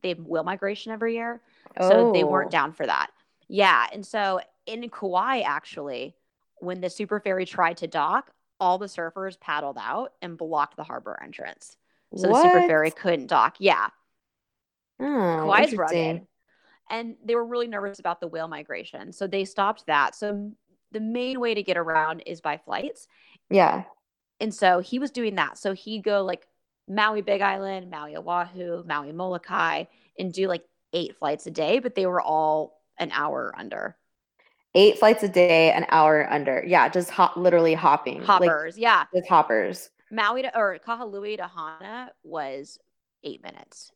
they 0.03 0.11
have 0.11 0.21
whale 0.21 0.45
migration 0.45 0.93
every 0.93 1.15
year. 1.15 1.41
Oh. 1.79 1.89
So 1.89 2.13
they 2.13 2.25
weren't 2.25 2.49
oh. 2.49 2.51
down 2.51 2.73
for 2.73 2.87
that. 2.87 3.11
Yeah. 3.49 3.87
And 3.93 4.07
so 4.07 4.41
in 4.67 4.89
Kauai, 4.89 5.41
actually, 5.41 6.15
when 6.59 6.81
the 6.81 6.91
super 6.91 7.21
ferry 7.21 7.45
tried 7.45 7.79
to 7.79 7.87
dock, 7.87 8.31
all 8.59 8.79
the 8.79 8.87
surfers 8.87 9.39
paddled 9.41 9.79
out 9.79 10.13
and 10.21 10.37
blocked 10.37 10.77
the 10.77 10.85
harbor 10.85 11.19
entrance. 11.23 11.77
So 12.17 12.29
what? 12.29 12.43
the 12.43 12.49
super 12.49 12.67
ferry 12.67 12.91
couldn't 12.91 13.29
dock. 13.29 13.57
Yeah. 13.59 13.89
Oh, 14.99 15.05
Kauai's 15.05 15.75
rugged. 15.75 16.27
And 16.91 17.17
they 17.25 17.37
were 17.37 17.45
really 17.45 17.69
nervous 17.69 18.01
about 18.01 18.21
the 18.21 18.27
whale 18.27 18.49
migration. 18.49 19.13
So 19.13 19.27
they 19.27 19.45
stopped 19.45 19.87
that. 19.87 20.15
So 20.15 20.53
the 20.93 21.01
main 21.01 21.39
way 21.39 21.55
to 21.55 21.63
get 21.63 21.77
around 21.77 22.21
is 22.27 22.41
by 22.41 22.59
flights. 22.59 23.07
Yeah. 23.49 23.85
And 24.41 24.55
so 24.55 24.81
he 24.81 24.99
was 24.99 25.11
doing 25.11 25.35
that. 25.37 25.59
So 25.59 25.73
he'd 25.73 26.03
go 26.03 26.23
like 26.23 26.47
Maui 26.89 27.21
Big 27.21 27.41
Island, 27.41 27.91
Maui 27.91 28.17
Oahu, 28.17 28.85
Maui 28.87 29.13
Molokai, 29.13 29.85
and 30.19 30.33
do 30.33 30.49
like 30.49 30.65
eight 30.93 31.17
flights 31.19 31.47
a 31.47 31.51
day, 31.51 31.79
but 31.79 31.95
they 31.95 32.07
were 32.07 32.21
all 32.21 32.81
an 32.99 33.11
hour 33.13 33.55
under. 33.57 33.97
Eight 34.75 34.99
flights 34.99 35.23
a 35.23 35.29
day, 35.29 35.73
an 35.73 35.87
hour 35.91 36.31
under. 36.31 36.65
Yeah, 36.67 36.89
just 36.89 37.11
hop, 37.11 37.37
literally 37.37 37.75
hopping. 37.75 38.23
Hoppers, 38.23 38.77
like, 38.77 38.83
yeah. 38.83 39.05
Just 39.15 39.29
hoppers. 39.29 39.91
Maui 40.11 40.43
to, 40.43 40.57
or 40.57 40.79
Kahului 40.85 41.37
to 41.37 41.47
Hana 41.47 42.13
was 42.23 42.79
eight 43.23 43.43
minutes 43.43 43.93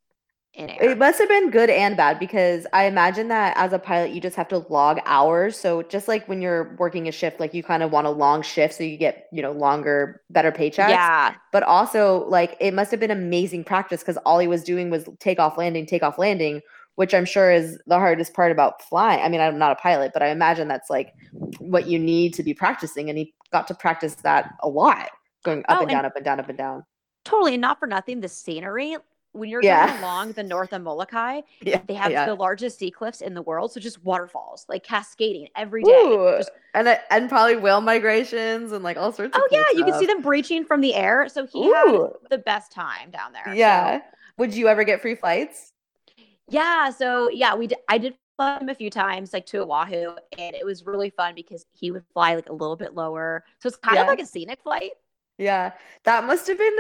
in 0.55 0.71
air. 0.71 0.91
It 0.91 0.99
must 0.99 1.19
have 1.19 1.29
been 1.29 1.51
good 1.51 1.71
and 1.71 1.97
bad 1.97 2.19
because 2.19 2.67
I 2.73 2.85
imagine 2.85 3.29
that 3.29 3.57
as 3.57 3.73
a 3.73 3.79
pilot, 3.79 4.13
you 4.13 4.21
just 4.21 4.37
have 4.37 4.49
to 4.49 4.59
log 4.69 5.01
hours. 5.05 5.59
So 5.59 5.83
just 5.83 6.09
like 6.09 6.29
when 6.29 6.41
you're 6.41 6.75
working 6.79 7.09
a 7.09 7.13
shift, 7.13 7.41
like 7.41 7.55
you 7.55 7.63
kind 7.63 7.83
of 7.83 7.91
want 7.91 8.07
a 8.07 8.11
long 8.11 8.43
shift 8.43 8.75
so 8.75 8.85
you 8.85 8.97
get, 8.97 9.27
you 9.33 9.43
know, 9.43 9.53
longer, 9.53 10.23
better 10.31 10.53
paychecks. 10.53 10.89
Yeah. 10.89 11.35
But 11.53 11.63
also 11.63 12.27
like 12.29 12.57
it 12.61 12.75
must 12.75 12.91
have 12.91 13.01
been 13.01 13.11
amazing 13.11 13.65
practice 13.65 14.01
because 14.01 14.17
all 14.19 14.39
he 14.39 14.47
was 14.47 14.63
doing 14.63 14.91
was 14.91 15.09
take 15.19 15.39
off 15.39 15.59
landing, 15.59 15.87
take 15.87 16.03
off 16.03 16.19
landing, 16.19 16.61
which 16.97 17.15
I'm 17.15 17.25
sure 17.25 17.51
is 17.51 17.79
the 17.87 17.99
hardest 17.99 18.35
part 18.35 18.53
about 18.53 18.83
flying. 18.83 19.23
I 19.23 19.29
mean, 19.29 19.41
I'm 19.41 19.59
not 19.59 19.73
a 19.73 19.77
pilot, 19.77 20.13
but 20.13 20.23
I 20.23 20.29
imagine 20.29 20.69
that's 20.69 20.91
like 20.91 21.15
what 21.59 21.89
you 21.89 21.99
need 21.99 22.35
to 22.35 22.43
be 22.43 22.55
practicing. 22.55 23.09
And 23.09 23.19
he 23.19 23.35
got 23.51 23.67
to 23.69 23.75
practice 23.75 24.15
that 24.17 24.55
a 24.61 24.69
lot, 24.69 25.11
going 25.45 25.65
up 25.69 25.79
oh, 25.79 25.83
and 25.83 25.91
down, 25.91 26.05
up 26.05 26.17
and 26.17 26.25
down, 26.25 26.41
up 26.41 26.49
and 26.49 26.59
down. 26.59 26.85
Totally. 27.25 27.55
And 27.55 27.61
not 27.63 27.81
for 27.81 27.87
nothing, 27.87 28.21
the 28.21 28.29
scenery 28.29 28.97
when 29.35 29.51
you're 29.51 29.63
yeah. 29.63 29.89
going 29.89 29.99
along 29.99 30.33
the 30.33 30.43
north 30.43 30.73
of 30.73 30.83
Molokai, 30.83 31.43
yeah, 31.61 31.81
they 31.87 31.95
have 31.95 32.11
yeah. 32.11 32.25
the 32.27 32.35
largest 32.35 32.79
sea 32.79 32.91
cliffs 32.91 33.21
in 33.21 33.35
the 33.35 33.43
world. 33.43 33.73
So 33.73 33.81
just 33.81 34.03
waterfalls, 34.05 34.65
like 34.69 34.85
cascading 34.85 35.49
every 35.57 35.83
day. 35.83 35.91
Ooh, 35.91 36.35
just, 36.39 36.51
and 36.73 36.99
and 37.11 37.29
probably 37.29 37.57
whale 37.57 37.81
migrations 37.81 38.73
and 38.73 38.83
like 38.85 38.97
all 38.97 39.13
sorts. 39.13 39.37
Oh 39.37 39.49
yeah, 39.51 39.65
you 39.75 39.85
can 39.85 39.99
see 39.99 40.07
them 40.07 40.23
breaching 40.23 40.65
from 40.65 40.81
the 40.81 40.95
air. 40.95 41.29
So 41.29 41.47
he 41.47 41.67
Ooh. 41.67 42.13
had 42.23 42.31
the 42.31 42.39
best 42.39 42.73
time 42.73 43.11
down 43.11 43.33
there. 43.33 43.55
Yeah. 43.55 43.99
So. 43.99 44.05
Would 44.39 44.55
you 44.55 44.69
ever 44.69 44.85
get 44.85 45.03
free 45.03 45.15
flights? 45.15 45.73
Yeah. 46.49 46.91
So 46.91 47.29
yeah, 47.31 47.55
we 47.55 47.69
I 47.89 47.99
did 47.99 48.15
fly 48.37 48.59
him 48.59 48.69
a 48.69 48.75
few 48.75 48.91
times, 48.91 49.33
like 49.33 49.47
to 49.47 49.63
Oahu, 49.63 50.15
and 50.39 50.55
it 50.55 50.65
was 50.65 50.87
really 50.87 51.11
fun 51.11 51.35
because 51.35 51.67
he 51.73 51.91
would 51.91 52.05
fly 52.13 52.35
like 52.35 52.49
a 52.49 52.53
little 52.53 52.77
bit 52.77 52.95
lower. 52.95 53.45
So 53.61 53.69
it's 53.69 53.77
kind 53.77 53.99
of 53.99 54.07
like 54.07 54.21
a 54.21 54.27
scenic 54.27 54.63
flight. 54.63 54.93
Yeah, 55.39 55.73
that 56.05 56.25
must 56.25 56.47
have 56.47 56.59
been 56.59 56.77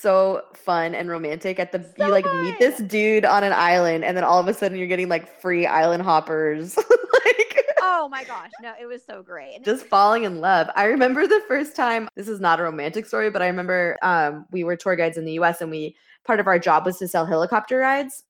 so 0.00 0.42
fun 0.54 0.94
and 0.94 1.08
romantic 1.08 1.58
at 1.58 1.72
the 1.72 1.82
so 1.96 2.06
you 2.06 2.10
like 2.10 2.24
fun. 2.24 2.44
meet 2.44 2.58
this 2.58 2.80
dude 2.82 3.24
on 3.24 3.44
an 3.44 3.52
island 3.52 4.04
and 4.04 4.16
then 4.16 4.24
all 4.24 4.38
of 4.38 4.48
a 4.48 4.54
sudden 4.54 4.78
you're 4.78 4.86
getting 4.86 5.08
like 5.08 5.40
free 5.40 5.66
island 5.66 6.02
hoppers 6.02 6.76
like 6.76 7.64
oh 7.82 8.08
my 8.10 8.24
gosh 8.24 8.50
no 8.62 8.72
it 8.80 8.86
was 8.86 9.02
so 9.04 9.22
great 9.22 9.62
just 9.64 9.86
falling 9.86 10.24
in 10.24 10.40
love 10.40 10.68
i 10.74 10.84
remember 10.84 11.26
the 11.26 11.42
first 11.48 11.76
time 11.76 12.08
this 12.16 12.28
is 12.28 12.40
not 12.40 12.60
a 12.60 12.62
romantic 12.62 13.06
story 13.06 13.30
but 13.30 13.42
i 13.42 13.46
remember 13.46 13.98
um 14.02 14.46
we 14.50 14.64
were 14.64 14.76
tour 14.76 14.96
guides 14.96 15.16
in 15.16 15.24
the 15.24 15.32
us 15.32 15.60
and 15.60 15.70
we 15.70 15.94
part 16.24 16.40
of 16.40 16.46
our 16.46 16.58
job 16.58 16.86
was 16.86 16.98
to 16.98 17.08
sell 17.08 17.26
helicopter 17.26 17.78
rides 17.78 18.24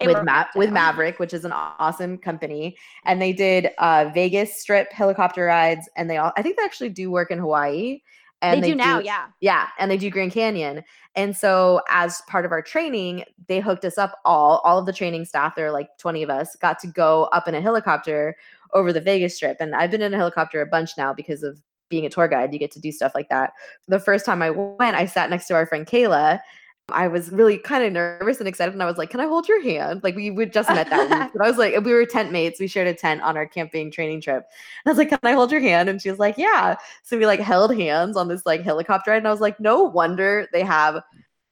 with 0.00 0.24
Ma- 0.24 0.46
with 0.54 0.70
Maverick, 0.70 1.18
which 1.18 1.32
is 1.32 1.44
an 1.44 1.52
awesome 1.52 2.18
company, 2.18 2.76
and 3.04 3.20
they 3.20 3.32
did 3.32 3.70
uh, 3.78 4.10
Vegas 4.12 4.60
Strip 4.60 4.92
helicopter 4.92 5.44
rides, 5.44 5.88
and 5.96 6.10
they 6.10 6.16
all 6.16 6.32
I 6.36 6.42
think 6.42 6.56
they 6.56 6.64
actually 6.64 6.88
do 6.90 7.10
work 7.10 7.30
in 7.30 7.38
Hawaii. 7.38 8.00
And 8.44 8.62
they, 8.62 8.68
they 8.68 8.72
do 8.72 8.76
now, 8.76 8.98
yeah. 8.98 9.26
Yeah, 9.40 9.68
and 9.78 9.90
they 9.90 9.96
do 9.96 10.10
Grand 10.10 10.32
Canyon. 10.32 10.82
And 11.16 11.36
so 11.36 11.80
as 11.88 12.22
part 12.28 12.44
of 12.44 12.52
our 12.52 12.62
training, 12.62 13.24
they 13.48 13.60
hooked 13.60 13.84
us 13.84 13.98
up 13.98 14.18
all 14.24 14.60
all 14.64 14.78
of 14.78 14.86
the 14.86 14.92
training 14.92 15.24
staff, 15.24 15.54
there 15.54 15.66
are 15.66 15.72
like 15.72 15.88
20 15.98 16.22
of 16.22 16.30
us, 16.30 16.56
got 16.56 16.78
to 16.80 16.86
go 16.86 17.24
up 17.32 17.48
in 17.48 17.54
a 17.54 17.60
helicopter 17.60 18.36
over 18.72 18.92
the 18.92 19.00
Vegas 19.00 19.36
Strip. 19.36 19.58
And 19.60 19.74
I've 19.74 19.90
been 19.90 20.02
in 20.02 20.12
a 20.12 20.16
helicopter 20.16 20.60
a 20.60 20.66
bunch 20.66 20.90
now 20.98 21.12
because 21.12 21.42
of 21.42 21.60
being 21.88 22.06
a 22.06 22.10
tour 22.10 22.28
guide, 22.28 22.52
you 22.52 22.58
get 22.58 22.72
to 22.72 22.80
do 22.80 22.90
stuff 22.90 23.12
like 23.14 23.28
that. 23.28 23.52
The 23.88 24.00
first 24.00 24.26
time 24.26 24.42
I 24.42 24.50
went, 24.50 24.96
I 24.96 25.06
sat 25.06 25.30
next 25.30 25.46
to 25.48 25.54
our 25.54 25.66
friend 25.66 25.86
Kayla 25.86 26.40
I 26.90 27.08
was 27.08 27.32
really 27.32 27.56
kind 27.56 27.82
of 27.82 27.92
nervous 27.92 28.38
and 28.40 28.48
excited, 28.48 28.74
and 28.74 28.82
I 28.82 28.86
was 28.86 28.98
like, 28.98 29.10
"Can 29.10 29.20
I 29.20 29.24
hold 29.26 29.48
your 29.48 29.62
hand?" 29.62 30.02
Like 30.04 30.16
we 30.16 30.30
would 30.30 30.52
just 30.52 30.68
met 30.68 30.90
that 30.90 31.08
week, 31.10 31.30
but 31.34 31.44
I 31.44 31.48
was 31.48 31.56
like, 31.56 31.74
we 31.82 31.92
were 31.92 32.04
tent 32.04 32.30
mates. 32.30 32.60
We 32.60 32.66
shared 32.66 32.88
a 32.88 32.94
tent 32.94 33.22
on 33.22 33.36
our 33.36 33.46
camping 33.46 33.90
training 33.90 34.20
trip. 34.20 34.44
And 34.84 34.86
I 34.86 34.90
was 34.90 34.98
like, 34.98 35.08
"Can 35.08 35.18
I 35.22 35.32
hold 35.32 35.50
your 35.50 35.62
hand?" 35.62 35.88
And 35.88 36.00
she 36.00 36.10
was 36.10 36.18
like, 36.18 36.36
"Yeah." 36.36 36.76
So 37.02 37.16
we 37.16 37.26
like 37.26 37.40
held 37.40 37.74
hands 37.74 38.16
on 38.16 38.28
this 38.28 38.44
like 38.44 38.62
helicopter 38.62 39.12
ride, 39.12 39.18
and 39.18 39.28
I 39.28 39.30
was 39.30 39.40
like, 39.40 39.58
"No 39.60 39.82
wonder 39.82 40.46
they 40.52 40.62
have 40.62 41.02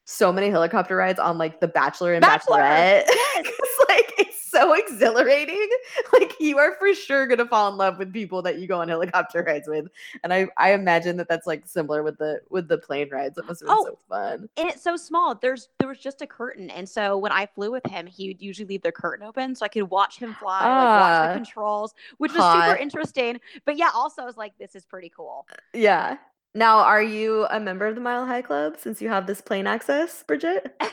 so 0.05 0.33
many 0.33 0.51
helicopter 0.51 0.97
rides 0.97 1.19
on 1.19 1.39
like 1.39 1.61
The 1.61 1.69
Bachelor 1.69 2.13
and 2.13 2.21
Bachelor. 2.23 2.59
Bachelorette." 2.59 3.07
Yes. 3.35 3.79
like 3.89 4.12
so 4.53 4.75
exhilarating. 4.75 5.69
Like 6.13 6.35
you 6.41 6.59
are 6.59 6.75
for 6.79 6.95
sure 6.95 7.27
gonna 7.27 7.47
fall 7.47 7.71
in 7.71 7.79
love 7.79 7.99
with 7.99 8.13
people 8.13 8.43
that 8.43 8.59
you 8.59 8.67
go 8.67 8.81
on 8.81 8.89
helicopter 8.89 9.43
rides 9.47 9.67
with, 9.67 9.89
and 10.23 10.33
I 10.33 10.47
I 10.57 10.73
imagine 10.73 11.17
that 11.17 11.29
that's 11.29 11.47
like 11.47 11.67
similar 11.67 12.03
with 12.03 12.19
the 12.19 12.41
with 12.51 12.69
the 12.69 12.79
plane 12.79 13.09
rides. 13.11 13.39
It 13.39 13.47
must 13.47 13.61
have 13.61 13.69
been 13.69 13.77
oh, 13.79 13.85
so 13.85 13.99
fun. 14.09 14.49
And 14.57 14.69
it's 14.69 14.83
so 14.83 14.97
small. 14.97 15.35
There's 15.35 15.69
there 15.79 15.89
was 15.89 15.99
just 15.99 16.21
a 16.21 16.27
curtain, 16.27 16.71
and 16.71 16.89
so 16.89 17.17
when 17.17 17.33
I 17.33 17.47
flew 17.47 17.71
with 17.71 17.87
him, 17.87 18.07
he 18.07 18.29
would 18.29 18.43
usually 18.43 18.67
leave 18.67 18.83
the 18.83 18.93
curtain 18.93 19.27
open 19.27 19.55
so 19.55 19.65
I 19.65 19.69
could 19.69 19.89
watch 19.91 20.19
him 20.19 20.35
fly, 20.35 20.61
uh, 20.61 20.69
like 20.69 21.01
watch 21.01 21.27
the 21.27 21.31
ah, 21.31 21.35
controls, 21.35 21.95
which 22.19 22.35
was 22.35 22.53
super 22.53 22.77
interesting. 22.77 23.41
But 23.65 23.79
yeah, 23.79 23.91
also 23.95 24.23
I 24.23 24.27
was 24.27 24.37
like, 24.37 24.57
this 24.59 24.75
is 24.75 24.85
pretty 24.85 25.11
cool. 25.15 25.47
Yeah. 25.73 26.19
Now, 26.55 26.81
are 26.81 27.03
you 27.03 27.47
a 27.51 27.59
member 27.59 27.87
of 27.87 27.95
the 27.95 28.01
Mile 28.03 28.27
High 28.27 28.43
Club 28.43 28.77
since 28.79 29.01
you 29.01 29.09
have 29.09 29.27
this 29.27 29.41
plane 29.41 29.67
access, 29.67 30.23
Bridget? 30.23 30.79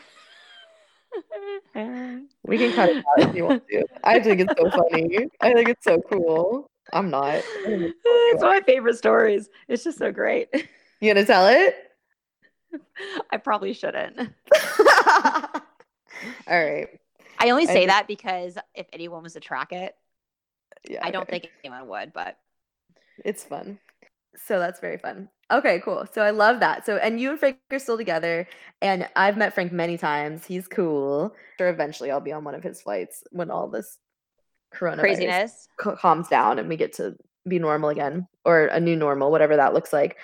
Mm, 1.76 2.26
we 2.46 2.58
can 2.58 2.72
cut 2.74 2.90
it 2.90 2.98
out 2.98 3.30
if 3.30 3.36
you 3.36 3.46
want 3.46 3.64
to. 3.68 3.86
I 4.04 4.20
think 4.20 4.42
it's 4.42 4.54
so 4.58 4.70
funny. 4.70 5.28
I 5.42 5.54
think 5.54 5.70
it's 5.70 5.84
so 5.84 6.02
cool. 6.02 6.70
I'm 6.94 7.10
not. 7.10 7.44
It's 7.66 7.96
one 8.36 8.36
of 8.36 8.42
my 8.42 8.62
favorite 8.66 8.98
stories. 8.98 9.50
It's 9.68 9.84
just 9.84 9.98
so 9.98 10.12
great. 10.12 10.50
You 11.02 11.14
gonna 11.14 11.26
tell 11.26 11.48
it? 11.48 11.76
I 13.32 13.38
probably 13.38 13.74
shouldn't. 13.74 14.18
All 14.20 14.30
right. 16.48 16.88
I 17.40 17.50
only 17.52 17.66
say 17.66 17.84
I 17.84 17.88
that 17.88 18.08
because 18.08 18.58
if 18.76 18.88
anyone 18.92 19.24
was 19.24 19.34
to 19.34 19.40
track 19.40 19.72
it, 19.72 19.96
yeah, 20.90 21.00
I 21.02 21.12
don't 21.12 21.24
okay. 21.24 21.40
think 21.40 21.52
anyone 21.64 21.88
would, 21.88 22.14
but 22.14 22.38
it's 23.24 23.44
fun. 23.44 23.80
So 24.36 24.60
that's 24.60 24.80
very 24.80 24.98
fun. 24.98 25.30
Okay, 25.52 25.82
cool. 25.84 26.06
So 26.14 26.22
I 26.22 26.30
love 26.30 26.60
that. 26.60 26.86
So 26.86 26.98
and 26.98 27.20
you 27.20 27.32
and 27.32 27.40
Frank 27.40 27.58
are 27.72 27.80
still 27.80 27.98
together, 27.98 28.48
and 28.82 29.08
I've 29.16 29.38
met 29.38 29.54
Frank 29.54 29.72
many 29.72 29.98
times. 29.98 30.46
He's 30.46 30.68
cool. 30.68 31.36
Sure, 31.58 31.70
eventually 31.70 32.12
I'll 32.12 32.22
be 32.22 32.34
on 32.34 32.44
one 32.44 32.56
of 32.56 32.64
his 32.64 32.82
flights 32.82 33.24
when 33.32 33.50
all 33.50 33.68
this 33.68 33.98
coronavirus 34.74 35.00
craziness 35.00 35.68
calms 35.78 36.28
down 36.28 36.60
and 36.60 36.70
we 36.70 36.78
get 36.78 36.94
to 36.94 37.16
be 37.48 37.58
normal 37.58 37.90
again 37.90 38.28
or 38.46 38.66
a 38.68 38.80
new 38.80 38.96
normal, 38.96 39.32
whatever 39.32 39.56
that 39.56 39.74
looks 39.74 39.92
like. 39.92 40.18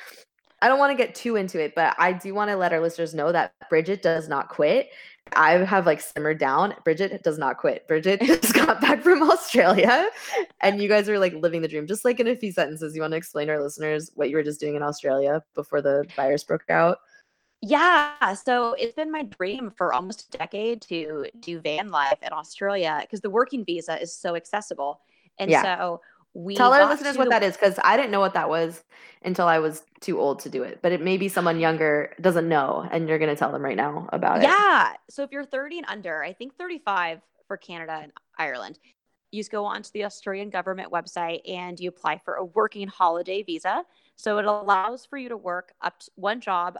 I 0.61 0.67
don't 0.67 0.79
want 0.79 0.97
to 0.97 1.03
get 1.03 1.15
too 1.15 1.35
into 1.35 1.59
it, 1.59 1.73
but 1.75 1.95
I 1.97 2.13
do 2.13 2.33
want 2.33 2.49
to 2.49 2.55
let 2.55 2.73
our 2.73 2.79
listeners 2.79 3.13
know 3.13 3.31
that 3.31 3.53
Bridget 3.69 4.01
does 4.01 4.29
not 4.29 4.49
quit. 4.49 4.89
I 5.33 5.53
have 5.53 5.85
like 5.85 6.01
simmered 6.01 6.39
down. 6.39 6.75
Bridget 6.83 7.23
does 7.23 7.37
not 7.37 7.57
quit. 7.57 7.87
Bridget 7.87 8.21
just 8.25 8.53
got 8.53 8.79
back 8.79 9.01
from 9.01 9.23
Australia 9.23 10.07
and 10.61 10.81
you 10.81 10.87
guys 10.87 11.09
are 11.09 11.19
like 11.19 11.33
living 11.33 11.61
the 11.61 11.67
dream. 11.67 11.87
Just 11.87 12.05
like 12.05 12.19
in 12.19 12.27
a 12.27 12.35
few 12.35 12.51
sentences, 12.51 12.95
you 12.95 13.01
want 13.01 13.11
to 13.11 13.17
explain 13.17 13.47
to 13.47 13.53
our 13.53 13.61
listeners 13.61 14.11
what 14.15 14.29
you 14.29 14.35
were 14.35 14.43
just 14.43 14.59
doing 14.59 14.75
in 14.75 14.83
Australia 14.83 15.43
before 15.55 15.81
the 15.81 16.05
virus 16.15 16.43
broke 16.43 16.69
out? 16.69 16.99
Yeah, 17.61 18.33
so 18.33 18.73
it's 18.73 18.93
been 18.93 19.11
my 19.11 19.23
dream 19.23 19.71
for 19.75 19.91
almost 19.91 20.27
a 20.33 20.37
decade 20.37 20.81
to 20.83 21.25
do 21.39 21.59
van 21.59 21.89
life 21.89 22.19
in 22.21 22.31
Australia 22.31 22.99
because 23.01 23.21
the 23.21 23.29
working 23.29 23.65
visa 23.65 23.99
is 23.99 24.13
so 24.15 24.35
accessible. 24.35 25.01
And 25.39 25.49
yeah. 25.49 25.63
so 25.63 26.01
we 26.35 26.53
tell 26.53 26.73
our 26.73 26.87
listeners 26.87 27.17
what 27.17 27.29
that 27.29 27.43
is 27.43 27.53
because 27.53 27.79
I 27.83 27.95
didn't 27.95 28.11
know 28.11 28.19
what 28.19 28.33
that 28.33 28.49
was 28.49 28.83
until 29.23 29.47
I 29.47 29.57
was 29.59 29.83
too 30.01 30.19
old 30.19 30.39
to 30.41 30.49
do 30.49 30.63
it. 30.63 30.79
But 30.81 30.91
it 30.91 31.01
may 31.01 31.15
be 31.15 31.29
someone 31.29 31.59
younger 31.59 32.13
doesn't 32.19 32.47
know, 32.47 32.87
and 32.91 33.07
you're 33.07 33.17
going 33.17 33.29
to 33.29 33.37
tell 33.37 33.53
them 33.53 33.63
right 33.63 33.77
now 33.77 34.09
about 34.11 34.41
yeah. 34.41 34.47
it. 34.47 34.51
Yeah. 34.51 34.93
So 35.09 35.23
if 35.23 35.31
you're 35.31 35.45
30 35.45 35.79
and 35.79 35.87
under, 35.87 36.21
I 36.21 36.33
think 36.33 36.57
35 36.57 37.21
for 37.47 37.55
Canada 37.55 37.99
and 38.03 38.11
Ireland, 38.37 38.79
you 39.31 39.39
just 39.39 39.51
go 39.51 39.63
onto 39.63 39.89
the 39.93 40.03
Australian 40.03 40.49
government 40.49 40.91
website 40.91 41.39
and 41.49 41.79
you 41.79 41.87
apply 41.87 42.19
for 42.23 42.35
a 42.35 42.43
working 42.43 42.89
holiday 42.89 43.41
visa. 43.41 43.83
So 44.17 44.37
it 44.37 44.45
allows 44.45 45.05
for 45.05 45.17
you 45.17 45.29
to 45.29 45.37
work 45.37 45.73
up 45.81 45.99
to 46.01 46.11
one 46.15 46.41
job 46.41 46.77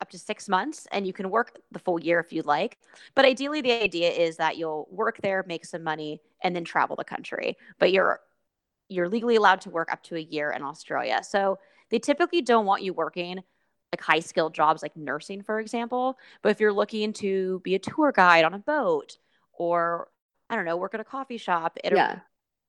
up 0.00 0.10
to 0.10 0.18
six 0.18 0.48
months 0.48 0.86
and 0.90 1.06
you 1.06 1.12
can 1.12 1.30
work 1.30 1.58
the 1.70 1.78
full 1.78 2.00
year 2.00 2.20
if 2.20 2.32
you'd 2.32 2.46
like. 2.46 2.78
But 3.14 3.24
ideally, 3.24 3.60
the 3.60 3.72
idea 3.72 4.10
is 4.10 4.36
that 4.36 4.56
you'll 4.56 4.88
work 4.90 5.18
there, 5.22 5.44
make 5.46 5.64
some 5.64 5.82
money, 5.82 6.20
and 6.42 6.54
then 6.54 6.64
travel 6.64 6.96
the 6.96 7.04
country. 7.04 7.56
But 7.78 7.92
you're 7.92 8.20
you're 8.92 9.08
legally 9.08 9.36
allowed 9.36 9.60
to 9.62 9.70
work 9.70 9.92
up 9.92 10.02
to 10.04 10.16
a 10.16 10.20
year 10.20 10.50
in 10.50 10.62
Australia. 10.62 11.22
So 11.22 11.58
they 11.90 11.98
typically 11.98 12.42
don't 12.42 12.66
want 12.66 12.82
you 12.82 12.92
working 12.92 13.42
like 13.92 14.00
high 14.00 14.20
skilled 14.20 14.54
jobs 14.54 14.82
like 14.82 14.96
nursing, 14.96 15.42
for 15.42 15.60
example. 15.60 16.18
But 16.42 16.50
if 16.50 16.60
you're 16.60 16.72
looking 16.72 17.12
to 17.14 17.60
be 17.62 17.74
a 17.74 17.78
tour 17.78 18.12
guide 18.12 18.44
on 18.44 18.54
a 18.54 18.58
boat 18.58 19.18
or 19.52 20.08
I 20.48 20.56
don't 20.56 20.64
know, 20.64 20.76
work 20.76 20.94
at 20.94 21.00
a 21.00 21.04
coffee 21.04 21.36
shop 21.36 21.78
at 21.84 21.92
yeah. 21.92 22.12
a, 22.12 22.22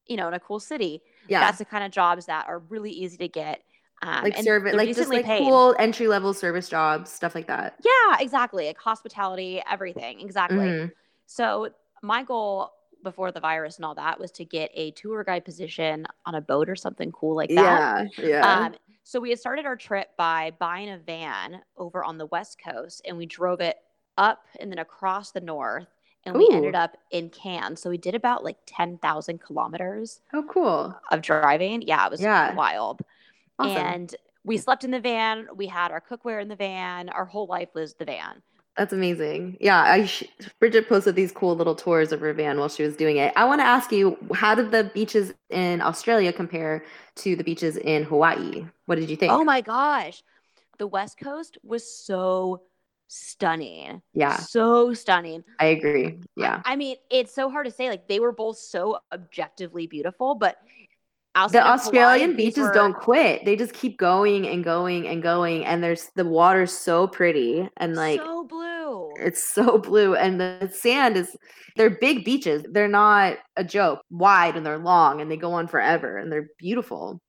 you 0.08 0.18
know, 0.18 0.28
in 0.28 0.34
a 0.34 0.40
cool 0.40 0.60
city, 0.60 1.02
yeah. 1.28 1.40
that's 1.40 1.58
the 1.58 1.66
kind 1.66 1.84
of 1.84 1.92
jobs 1.92 2.26
that 2.26 2.48
are 2.48 2.60
really 2.60 2.92
easy 2.92 3.18
to 3.18 3.28
get. 3.28 3.62
Um, 4.02 4.24
like 4.24 4.38
service, 4.38 4.74
like 4.76 4.94
just 4.94 5.10
like 5.10 5.24
paid. 5.24 5.40
cool 5.40 5.74
entry 5.80 6.10
level 6.10 6.34
service 6.34 6.68
jobs, 6.68 7.10
stuff 7.10 7.36
like 7.36 7.48
that. 7.48 7.76
Yeah, 7.86 8.18
exactly. 8.20 8.68
Like 8.68 8.78
hospitality, 8.78 9.62
everything. 9.70 10.20
Exactly. 10.20 10.58
Mm-hmm. 10.58 10.88
So 11.26 11.70
my 12.02 12.24
goal 12.24 12.72
before 13.04 13.32
the 13.32 13.40
virus 13.40 13.78
and 13.78 13.86
all 13.86 13.96
that 13.96 14.20
was 14.20 14.32
to 14.32 14.46
get 14.46 14.72
a 14.74 14.92
tour 14.92 15.24
guide 15.24 15.46
position 15.46 16.06
on 16.26 16.36
a 16.36 16.42
boat 16.42 16.70
or 16.70 16.76
something 16.76 17.12
cool 17.12 17.36
like 17.36 17.50
that. 17.50 18.08
Yeah, 18.18 18.26
yeah. 18.26 18.66
Um, 18.66 18.76
so 19.04 19.20
we 19.20 19.30
had 19.30 19.40
started 19.40 19.66
our 19.66 19.76
trip 19.76 20.10
by 20.18 20.52
buying 20.60 20.90
a 20.90 20.98
van 20.98 21.62
over 21.78 22.04
on 22.04 22.18
the 22.18 22.26
west 22.28 22.60
coast, 22.64 23.02
and 23.06 23.18
we 23.18 23.26
drove 23.26 23.60
it 23.60 23.78
up 24.18 24.46
and 24.60 24.72
then 24.72 24.80
across 24.80 25.32
the 25.32 25.42
north, 25.42 25.88
and 26.26 26.36
we 26.36 26.48
ended 26.52 26.76
up 26.76 26.98
in 27.12 27.30
Cairns. 27.30 27.82
So 27.82 27.90
we 27.90 27.98
did 27.98 28.16
about 28.16 28.44
like 28.44 28.58
ten 28.66 28.98
thousand 29.00 29.42
kilometers. 29.42 30.22
Oh, 30.34 30.44
cool! 30.44 30.98
Of 31.12 31.22
driving, 31.22 31.82
yeah, 31.82 32.06
it 32.06 32.12
was 32.12 32.22
yeah. 32.22 32.56
wild. 32.56 33.02
Awesome. 33.60 33.78
And 33.78 34.16
we 34.46 34.58
slept 34.58 34.84
in 34.84 34.92
the 34.92 35.00
van. 35.00 35.48
We 35.56 35.68
had 35.68 35.92
our 35.92 36.02
cookware 36.02 36.42
in 36.42 36.48
the 36.48 36.56
van. 36.56 37.10
Our 37.10 37.26
whole 37.26 37.48
life 37.48 37.70
was 37.74 37.94
the 37.96 38.06
van. 38.06 38.42
That's 38.78 38.92
amazing. 38.92 39.58
Yeah, 39.62 39.80
I 39.80 40.06
sh- 40.06 40.24
Bridget 40.60 40.90
posted 40.90 41.16
these 41.16 41.32
cool 41.32 41.56
little 41.56 41.76
tours 41.76 42.12
of 42.12 42.20
her 42.22 42.34
van 42.34 42.58
while 42.58 42.70
she 42.70 42.82
was 42.82 42.96
doing 42.96 43.18
it. 43.18 43.32
I 43.36 43.46
want 43.46 43.62
to 43.62 43.66
ask 43.66 43.92
you, 43.92 44.18
how 44.34 44.56
did 44.56 44.72
the 44.72 44.86
beaches 44.96 45.32
in 45.52 45.80
Australia 45.80 46.34
compare 46.34 46.84
to 47.18 47.36
the 47.36 47.44
beaches 47.44 47.78
in 47.78 48.04
Hawaii? 48.04 48.66
What 48.88 48.96
did 48.96 49.12
you 49.12 49.16
think? 49.16 49.32
Oh 49.32 49.44
my 49.44 49.62
gosh, 49.62 50.24
the 50.80 50.88
West 50.88 51.20
Coast 51.20 51.60
was 51.64 51.88
so 51.88 52.64
stunning. 53.10 54.02
Yeah, 54.16 54.38
so 54.38 54.96
stunning. 54.96 55.44
I 55.60 55.66
agree. 55.66 56.18
Yeah, 56.36 56.64
I 56.66 56.76
mean, 56.76 56.96
it's 57.12 57.36
so 57.36 57.52
hard 57.52 57.68
to 57.68 57.72
say. 57.72 57.90
Like 57.90 58.08
they 58.08 58.20
were 58.20 58.32
both 58.32 58.58
so 58.58 58.98
objectively 59.14 59.86
beautiful, 59.86 60.34
but 60.34 60.58
the 61.52 61.66
Australian 61.66 62.32
Hawaii, 62.32 62.46
beaches 62.46 62.64
were... 62.64 62.74
don't 62.74 62.94
quit. 62.94 63.44
They 63.46 63.56
just 63.56 63.74
keep 63.74 63.98
going 63.98 64.48
and 64.48 64.64
going 64.64 65.08
and 65.08 65.22
going. 65.22 65.66
And 65.66 65.84
there's 65.84 66.12
the 66.16 66.26
water's 66.26 66.72
so 66.72 67.08
pretty 67.08 67.68
and 67.78 67.96
like 67.96 68.20
so 68.20 68.44
blue. 68.44 68.63
It's 69.24 69.44
so 69.44 69.78
blue. 69.80 70.16
And 70.16 70.40
the 70.40 70.72
sand 70.74 71.18
is 71.18 71.36
they're 71.76 71.90
big 71.90 72.24
beaches. 72.26 72.64
They're 72.70 72.88
not 72.88 73.38
a 73.56 73.64
joke, 73.64 74.02
wide 74.10 74.56
and 74.56 74.66
they're 74.66 74.78
long 74.78 75.22
and 75.22 75.30
they 75.30 75.38
go 75.38 75.54
on 75.54 75.68
forever 75.68 76.18
and 76.18 76.32
they're 76.32 76.50
beautiful. 76.58 77.22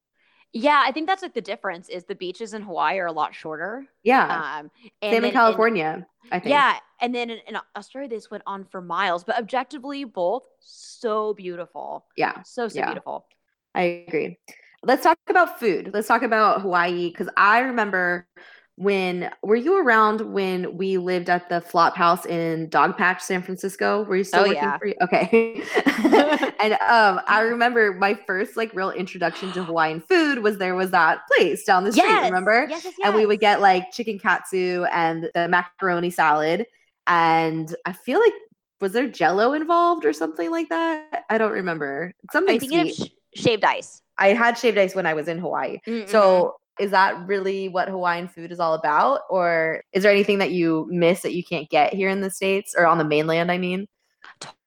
Yeah, 0.57 0.81
I 0.87 0.93
think 0.93 1.09
that's 1.09 1.21
like 1.21 1.35
the 1.35 1.41
difference 1.41 1.89
is 1.89 2.05
the 2.05 2.15
beaches 2.15 2.55
in 2.55 2.63
Hawaii 2.63 2.99
are 2.99 3.07
a 3.07 3.13
lot 3.13 3.35
shorter. 3.35 3.87
Yeah. 4.05 4.61
Um, 4.61 4.71
Same 5.03 5.25
in 5.25 5.33
California, 5.33 6.07
I 6.31 6.39
think. 6.39 6.51
Yeah. 6.51 6.79
And 7.01 7.13
then 7.13 7.29
in, 7.29 7.39
in 7.49 7.59
Australia, 7.77 8.09
this 8.09 8.31
went 8.31 8.45
on 8.47 8.65
for 8.65 8.81
miles, 8.81 9.25
but 9.25 9.37
objectively, 9.37 10.05
both 10.05 10.45
so 10.61 11.35
beautiful. 11.35 12.07
Yeah. 12.17 12.43
So, 12.45 12.69
so 12.69 12.79
yeah. 12.79 12.87
beautiful. 12.87 13.27
I 13.75 14.05
agree. 14.07 14.39
Let's 14.85 15.03
talk 15.03 15.19
about 15.29 15.59
food. 15.59 15.91
Let's 15.93 16.07
talk 16.07 16.23
about 16.23 16.61
Hawaii 16.61 17.09
because 17.09 17.29
I 17.37 17.61
remember 17.61 18.29
when 18.77 19.31
were 19.43 19.55
you 19.55 19.79
around 19.79 20.33
when 20.33 20.77
we 20.77 20.99
lived 20.99 21.31
at 21.31 21.49
the 21.49 21.61
flop 21.61 21.97
house 21.97 22.27
in 22.27 22.69
Dogpatch, 22.71 23.21
San 23.21 23.41
Francisco? 23.41 24.03
Were 24.03 24.17
you 24.17 24.25
still 24.25 24.41
oh, 24.41 24.49
working 24.49 24.57
yeah. 24.57 24.79
for 24.79 24.87
you? 24.87 24.95
Okay. 25.03 25.63
and 26.61 26.73
um, 26.75 27.21
I 27.29 27.41
remember 27.49 27.93
my 27.93 28.15
first 28.15 28.57
like 28.57 28.75
real 28.75 28.91
introduction 28.91 29.53
to 29.53 29.63
Hawaiian 29.63 30.01
food 30.01 30.41
was 30.41 30.59
there 30.59 30.75
was 30.75 30.91
that 30.91 31.21
place 31.37 31.65
down 31.65 31.85
the 31.85 31.93
street, 31.93 32.07
yes. 32.07 32.25
remember? 32.25 32.67
Yes, 32.69 32.85
yes, 32.85 32.95
yes. 32.99 33.07
And 33.07 33.15
we 33.15 33.27
would 33.27 33.39
get 33.39 33.61
like 33.61 33.93
chicken 33.93 34.19
katsu 34.19 34.85
and 34.91 35.31
the 35.35 35.47
macaroni 35.49 36.11
salad. 36.11 36.67
And 37.07 37.75
I 37.85 37.93
feel 37.93 38.19
like 38.19 38.33
was 38.81 38.93
there 38.93 39.07
jello 39.07 39.53
involved 39.53 40.05
or 40.05 40.13
something 40.13 40.51
like 40.51 40.69
that? 40.71 41.25
I 41.31 41.39
don't 41.39 41.53
remember. 41.53 42.13
Something 42.33 42.57
I 42.57 42.59
think 42.59 42.95
sweet. 42.95 43.13
sh- 43.37 43.41
shaved 43.41 43.65
ice. 43.65 44.03
I 44.19 44.29
had 44.29 44.59
shaved 44.59 44.79
ice 44.79 44.97
when 44.97 45.07
I 45.07 45.15
was 45.15 45.29
in 45.29 45.39
Hawaii. 45.39 45.79
Mm-mm. 45.87 46.09
So 46.09 46.57
is 46.79 46.91
that 46.91 47.27
really 47.27 47.69
what 47.69 47.89
Hawaiian 47.89 48.29
food 48.29 48.51
is 48.53 48.61
all 48.61 48.75
about? 48.75 49.21
Or 49.31 49.83
is 49.93 50.03
there 50.03 50.13
anything 50.13 50.39
that 50.39 50.51
you 50.51 50.87
miss 50.91 51.23
that 51.23 51.35
you 51.35 51.45
can't 51.45 51.69
get 51.71 51.95
here 51.95 52.09
in 52.09 52.21
the 52.21 52.31
States 52.31 52.75
or 52.77 52.87
on 52.87 52.99
the 52.99 53.05
mainland? 53.05 53.51
I 53.53 53.59
mean, 53.59 53.87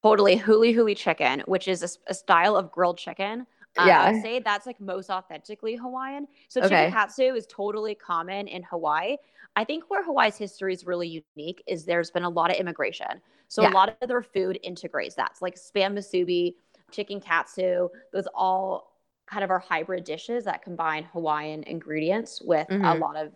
totally 0.04 0.38
huli 0.40 0.74
huli 0.76 0.96
chicken, 0.96 1.42
which 1.46 1.68
is 1.68 2.00
a 2.08 2.14
style 2.14 2.56
of 2.56 2.72
grilled 2.72 2.98
chicken. 2.98 3.46
Um, 3.78 3.88
Yeah. 3.88 4.02
I'd 4.04 4.22
say 4.22 4.40
that's 4.40 4.66
like 4.66 4.80
most 4.80 5.10
authentically 5.10 5.76
Hawaiian. 5.76 6.28
So 6.48 6.62
Okay. 6.62 6.70
chicken 6.70 6.92
katsu 6.92 7.24
is 7.36 7.46
totally 7.48 7.96
common 7.96 8.48
in 8.48 8.64
Hawaii. 8.64 9.18
I 9.56 9.64
think 9.64 9.86
where 9.90 10.04
Hawaii's 10.04 10.38
history 10.38 10.74
is 10.74 10.86
really 10.86 11.24
unique 11.36 11.64
is 11.68 11.86
there's 11.86 12.12
been 12.12 12.24
a 12.24 12.30
lot 12.30 12.52
of 12.52 12.58
immigration. 12.58 13.22
So 13.50 13.64
Yeah. 13.64 13.70
a 13.70 13.74
lot 13.74 13.98
of 14.02 14.08
their 14.08 14.22
food 14.22 14.60
integrates 14.64 15.16
that. 15.16 15.32
It's 15.32 15.42
like 15.42 15.56
spam 15.56 15.94
musubi, 15.94 16.56
chicken 16.92 17.20
katsu, 17.20 17.90
those 18.14 18.28
all 18.34 18.97
kind 19.28 19.44
of 19.44 19.50
our 19.52 19.60
hybrid 19.60 20.04
dishes 20.04 20.46
that 20.46 20.62
combine 20.64 21.04
Hawaiian 21.14 21.64
ingredients 21.64 22.42
with 22.42 22.68
a 22.70 22.74
Mhm. 22.74 23.00
lot 23.00 23.16
of 23.16 23.32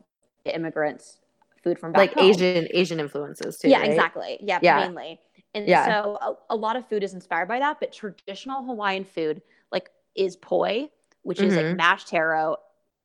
immigrants 0.45 1.19
food 1.63 1.77
from 1.77 1.93
like 1.93 2.13
home. 2.13 2.31
Asian 2.31 2.67
Asian 2.71 2.99
influences 2.99 3.57
too. 3.57 3.69
Yeah, 3.69 3.79
right? 3.79 3.89
exactly. 3.89 4.37
Yeah, 4.41 4.59
Yeah. 4.61 4.79
mainly. 4.87 5.19
And 5.53 5.67
Yeah. 5.67 5.85
so 5.85 6.17
a, 6.49 6.53
a 6.53 6.55
lot 6.55 6.75
of 6.75 6.87
food 6.87 7.03
is 7.03 7.13
inspired 7.13 7.47
by 7.47 7.59
that, 7.59 7.79
but 7.79 7.91
traditional 7.91 8.63
Hawaiian 8.63 9.03
food 9.03 9.41
like 9.71 9.89
is 10.15 10.35
poi, 10.37 10.89
which 11.23 11.39
is 11.39 11.53
Mhm. 11.53 11.57
like 11.57 11.77
mashed 11.77 12.07
taro. 12.07 12.57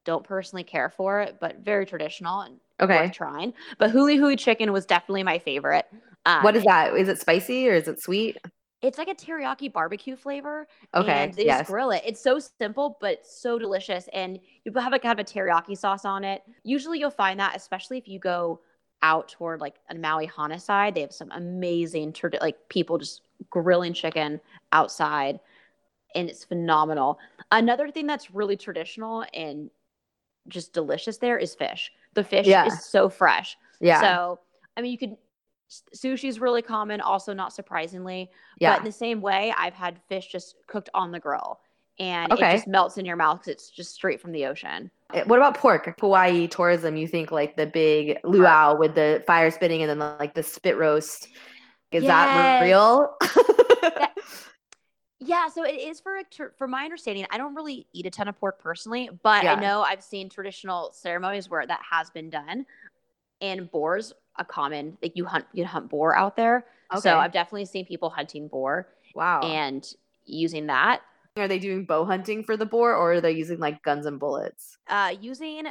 Don't 0.05 0.23
personally 0.25 0.63
care 0.65 0.89
for 0.89 1.21
it, 1.21 1.39
but 1.41 1.59
very 1.59 1.85
traditional 1.85 2.41
and 2.43 2.61
Okay. 2.81 2.97
worth 2.99 3.13
trying. 3.13 3.53
But 3.79 3.91
huli 3.91 4.17
huli 4.19 4.39
chicken 4.39 4.73
was 4.73 4.87
definitely 4.87 5.25
my 5.25 5.39
favorite. 5.39 5.87
Um, 6.25 6.43
What 6.45 6.57
is 6.57 6.65
that? 6.65 6.95
Is 6.97 7.09
it 7.09 7.19
spicy 7.19 7.69
or 7.69 7.75
is 7.75 7.89
it 7.89 8.01
sweet? 8.01 8.37
It's 8.87 8.99
like 8.99 9.09
a 9.09 9.15
teriyaki 9.15 9.73
barbecue 9.73 10.17
flavor. 10.17 10.67
Okay. 10.95 11.13
And 11.13 11.35
they 11.35 11.47
yes. 11.47 11.61
just 11.61 11.71
grill 11.71 11.91
it. 11.91 12.03
It's 12.07 12.21
so 12.21 12.39
simple, 12.39 12.97
but 13.01 13.27
so 13.27 13.59
delicious. 13.59 14.09
And 14.13 14.39
you 14.65 14.73
have 14.75 14.93
a 14.93 14.99
kind 14.99 15.19
of 15.19 15.27
a 15.27 15.29
teriyaki 15.29 15.77
sauce 15.77 16.05
on 16.05 16.23
it. 16.25 16.43
Usually 16.63 16.99
you'll 17.01 17.11
find 17.11 17.41
that, 17.41 17.57
especially 17.57 17.99
if 17.99 18.07
you 18.07 18.19
go 18.19 18.61
out 19.03 19.29
toward 19.29 19.61
like 19.61 19.75
a 19.91 19.95
Maui 19.95 20.27
Hana 20.27 20.59
side, 20.59 20.95
they 20.95 21.01
have 21.03 21.13
some 21.13 21.31
amazing, 21.33 22.13
trad- 22.13 22.41
like 22.41 22.57
people 22.69 22.97
just 22.99 23.23
grilling 23.51 23.93
chicken 23.93 24.41
outside. 24.73 25.41
And 26.15 26.29
it's 26.31 26.45
phenomenal. 26.45 27.19
Another 27.51 27.91
thing 27.91 28.07
that's 28.07 28.31
really 28.31 28.57
traditional 28.57 29.25
and 29.35 29.69
just 30.49 30.73
delicious 30.73 31.19
there 31.19 31.39
is 31.39 31.55
fish. 31.55 31.93
The 32.15 32.25
fish 32.25 32.47
Yeah. 32.47 32.67
is 32.67 32.85
so 32.85 33.09
fresh. 33.09 33.59
yeah. 33.81 34.01
So, 34.01 34.39
I 34.77 34.81
mean, 34.81 34.93
you 34.93 34.99
could, 34.99 35.17
sushi 35.95 36.29
is 36.29 36.41
really 36.41 36.63
common, 36.63 37.01
also 37.01 37.33
not 37.33 37.53
surprisingly. 37.53 38.31
yeah. 38.59 38.73
But 38.73 38.79
in 38.81 38.85
the 38.85 38.93
same 38.93 39.21
way, 39.21 39.53
I've 39.57 39.75
had 39.75 40.01
fish 40.09 40.29
just 40.29 40.57
cooked 40.67 40.89
on 40.95 41.11
the 41.13 41.21
grill 41.21 41.61
and 41.99 42.33
Okay. 42.33 42.51
it 42.51 42.57
just 42.57 42.67
melts 42.69 42.99
in 42.99 43.05
your 43.07 43.17
mouth 43.17 43.39
because 43.41 43.53
it's 43.55 43.71
just 43.71 43.95
straight 43.95 44.21
from 44.21 44.33
the 44.33 44.47
ocean. 44.47 44.91
Eh, 45.15 45.23
What 45.25 45.39
about 45.39 45.57
pork? 45.57 45.99
Hawaii 46.01 46.47
tourism, 46.47 46.97
you 46.97 47.09
think 47.09 47.31
like 47.31 47.57
the 47.57 47.67
big 47.67 48.19
luau 48.25 48.77
with 48.77 48.95
the 48.95 49.23
fire 49.27 49.51
spitting 49.51 49.83
and 49.83 49.91
then 49.91 49.99
like 50.19 50.35
the 50.35 50.43
spit 50.43 50.77
roast. 50.77 51.29
Is 51.93 52.05
that 52.07 52.33
Yes. 52.33 52.61
real? 52.61 53.17
Yeah, 55.19 55.49
so 55.49 55.65
it 55.65 55.81
is 55.81 55.99
for 55.99 56.21
for 56.59 56.69
my 56.69 56.85
understanding. 56.85 57.27
I 57.31 57.39
don't 57.39 57.55
really 57.55 57.87
eat 57.95 58.05
a 58.05 58.11
ton 58.11 58.29
of 58.29 58.39
pork 58.39 58.59
personally, 58.61 59.09
but 59.23 59.43
Yeah. 59.45 59.55
I 59.55 59.61
know 59.61 59.81
I've 59.81 60.03
seen 60.03 60.29
traditional 60.29 60.93
ceremonies 60.93 61.49
where 61.49 61.67
that 61.67 61.81
has 61.91 62.11
been 62.11 62.29
done. 62.29 62.67
And 63.41 63.71
boars 63.71 64.13
a 64.39 64.45
common 64.45 64.97
like 65.03 65.13
you 65.17 65.25
hunt 65.25 65.47
you 65.53 65.65
hunt 65.65 65.89
boar 65.89 66.17
out 66.17 66.37
there. 66.37 66.67
okay. 66.93 67.01
So 67.01 67.19
I've 67.19 67.33
definitely 67.33 67.67
seen 67.67 67.85
people 67.87 68.11
hunting 68.11 68.49
boar 68.49 68.89
wow. 69.15 69.41
and 69.41 69.87
using 70.25 70.67
that. 70.67 71.03
are 71.37 71.49
they 71.49 71.59
doing 71.59 71.85
bow 71.85 72.05
hunting 72.05 72.43
for 72.45 72.57
the 72.57 72.67
boar 72.67 72.95
or 72.95 73.15
are 73.15 73.21
they 73.21 73.33
using 73.33 73.59
like 73.59 73.83
guns 73.83 74.07
and 74.07 74.19
bullets? 74.19 74.79
Uh, 74.89 75.15
using 75.21 75.67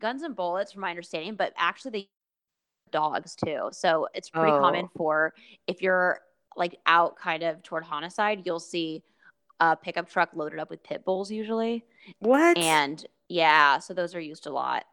guns 0.00 0.22
and 0.22 0.36
bullets, 0.36 0.72
from 0.72 0.82
my 0.82 0.90
understanding, 0.90 1.34
but 1.34 1.52
actually 1.56 1.90
they 1.90 2.08
dogs 2.90 3.34
too. 3.34 3.68
So 3.72 4.08
it's 4.14 4.30
pretty 4.30 4.52
Oh. 4.52 4.60
common 4.60 4.88
for 4.96 5.34
if 5.66 5.82
you're 5.82 6.20
like 6.56 6.78
out 6.86 7.16
kind 7.16 7.42
of 7.42 7.62
toward 7.62 7.84
Hana 7.84 8.10
side, 8.10 8.42
you'll 8.44 8.60
see 8.60 9.02
a 9.60 9.76
pickup 9.76 10.08
truck 10.08 10.30
loaded 10.34 10.58
up 10.58 10.70
with 10.70 10.82
pit 10.82 11.04
bulls 11.04 11.30
usually. 11.30 11.84
What? 12.20 12.56
And 12.56 13.04
yeah, 13.28 13.78
so 13.78 13.92
those 13.94 14.14
are 14.14 14.20
used 14.20 14.46
a 14.46 14.50
lot. 14.50 14.84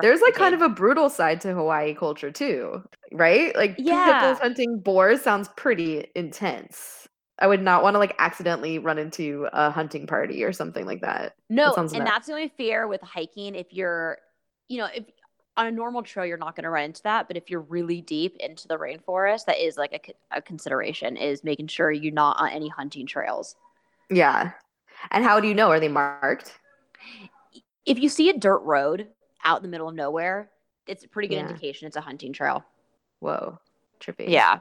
There's 0.00 0.20
like 0.20 0.34
kind 0.34 0.54
of 0.54 0.62
a 0.62 0.68
brutal 0.68 1.10
side 1.10 1.40
to 1.42 1.52
Hawaii 1.54 1.94
culture 1.94 2.30
too, 2.30 2.82
right? 3.12 3.54
Like 3.56 3.74
Yeah. 3.78 4.34
hunting 4.36 4.80
boars 4.80 5.22
sounds 5.22 5.48
pretty 5.56 6.10
intense. 6.14 7.08
I 7.38 7.46
would 7.46 7.62
not 7.62 7.82
want 7.82 7.94
to 7.94 7.98
like 7.98 8.14
accidentally 8.18 8.78
run 8.78 8.98
into 8.98 9.48
a 9.52 9.70
hunting 9.70 10.06
party 10.06 10.44
or 10.44 10.52
something 10.52 10.86
like 10.86 11.00
that. 11.00 11.34
no, 11.48 11.74
sounds 11.74 11.92
and 11.92 12.06
that's 12.06 12.26
the 12.26 12.32
only 12.34 12.52
fear 12.56 12.86
with 12.86 13.00
hiking. 13.00 13.54
If 13.54 13.72
you're, 13.72 14.18
you 14.68 14.78
know, 14.78 14.88
if 14.94 15.04
on 15.56 15.66
a 15.66 15.70
normal 15.70 16.02
trail 16.02 16.26
you're 16.26 16.38
not 16.38 16.54
going 16.54 16.64
to 16.64 16.70
run 16.70 16.84
into 16.84 17.02
that, 17.02 17.28
but 17.28 17.36
if 17.36 17.50
you're 17.50 17.60
really 17.62 18.00
deep 18.02 18.36
into 18.40 18.68
the 18.68 18.76
rainforest, 18.76 19.46
that 19.46 19.58
is 19.58 19.76
like 19.76 20.14
a, 20.32 20.36
a 20.38 20.42
consideration. 20.42 21.16
Is 21.16 21.42
making 21.42 21.68
sure 21.68 21.90
you're 21.90 22.12
not 22.12 22.38
on 22.38 22.50
any 22.50 22.68
hunting 22.68 23.06
trails. 23.06 23.56
Yeah. 24.10 24.52
And 25.10 25.24
how 25.24 25.40
do 25.40 25.48
you 25.48 25.54
know? 25.54 25.70
Are 25.70 25.80
they 25.80 25.88
marked? 25.88 26.58
if 27.86 27.98
you 27.98 28.08
see 28.08 28.28
a 28.28 28.38
dirt 28.38 28.60
road 28.60 29.08
out 29.44 29.58
in 29.58 29.62
the 29.62 29.68
middle 29.68 29.88
of 29.88 29.94
nowhere, 29.94 30.50
it's 30.86 31.04
a 31.04 31.08
pretty 31.08 31.28
good 31.28 31.36
Yeah. 31.36 31.48
indication 31.48 31.86
it's 31.86 31.96
a 31.96 32.00
hunting 32.00 32.32
trail. 32.32 32.64
Whoa. 33.20 33.58
Trippy. 34.00 34.28
Yeah. 34.28 34.60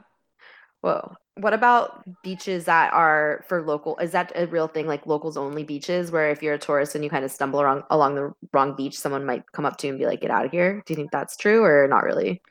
Whoa. 0.81 1.15
What 1.35 1.53
about 1.53 2.03
beaches 2.21 2.65
that 2.65 2.93
are 2.93 3.43
for 3.47 3.61
local? 3.61 3.97
Is 3.97 4.11
that 4.11 4.31
a 4.35 4.47
real 4.47 4.67
thing, 4.67 4.87
like 4.87 5.05
locals 5.05 5.37
only 5.37 5.63
beaches, 5.63 6.11
where 6.11 6.29
if 6.29 6.43
you're 6.43 6.53
a 6.55 6.59
tourist 6.59 6.95
and 6.95 7.03
you 7.03 7.09
kind 7.09 7.23
of 7.23 7.31
stumble 7.31 7.61
along 7.61 7.83
along 7.89 8.15
the 8.15 8.33
wrong 8.51 8.75
beach, 8.75 8.97
someone 8.99 9.25
might 9.25 9.49
come 9.53 9.65
up 9.65 9.77
to 9.77 9.87
you 9.87 9.93
and 9.93 9.99
be 9.99 10.05
like, 10.05 10.19
"Get 10.21 10.31
out 10.31 10.45
of 10.45 10.51
here." 10.51 10.83
Do 10.85 10.93
you 10.93 10.95
think 10.95 11.11
that's 11.11 11.37
true 11.37 11.63
or 11.63 11.87
not 11.87 12.03
really? 12.03 12.41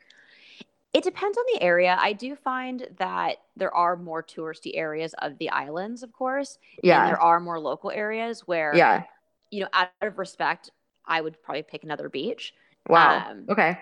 It 0.91 1.03
depends 1.03 1.37
on 1.37 1.43
the 1.53 1.61
area. 1.61 1.95
I 1.99 2.13
do 2.13 2.35
find 2.35 2.87
that 2.97 3.37
there 3.55 3.73
are 3.75 3.95
more 3.95 4.23
touristy 4.23 4.71
areas 4.73 5.13
of 5.19 5.37
the 5.37 5.51
islands, 5.51 6.01
of 6.01 6.11
course. 6.11 6.57
And 6.77 6.79
Yeah. 6.83 7.05
there 7.05 7.21
are 7.21 7.39
more 7.39 7.59
local 7.59 7.91
areas 7.91 8.47
where, 8.47 8.75
Yeah. 8.75 9.03
you 9.51 9.61
know, 9.61 9.69
out 9.71 9.91
of 10.01 10.17
respect, 10.17 10.71
I 11.09 11.21
would 11.21 11.41
probably 11.43 11.63
pick 11.63 11.83
another 11.83 12.07
beach. 12.09 12.53
Wow. 12.87 13.25
Um, 13.29 13.45
okay. 13.49 13.79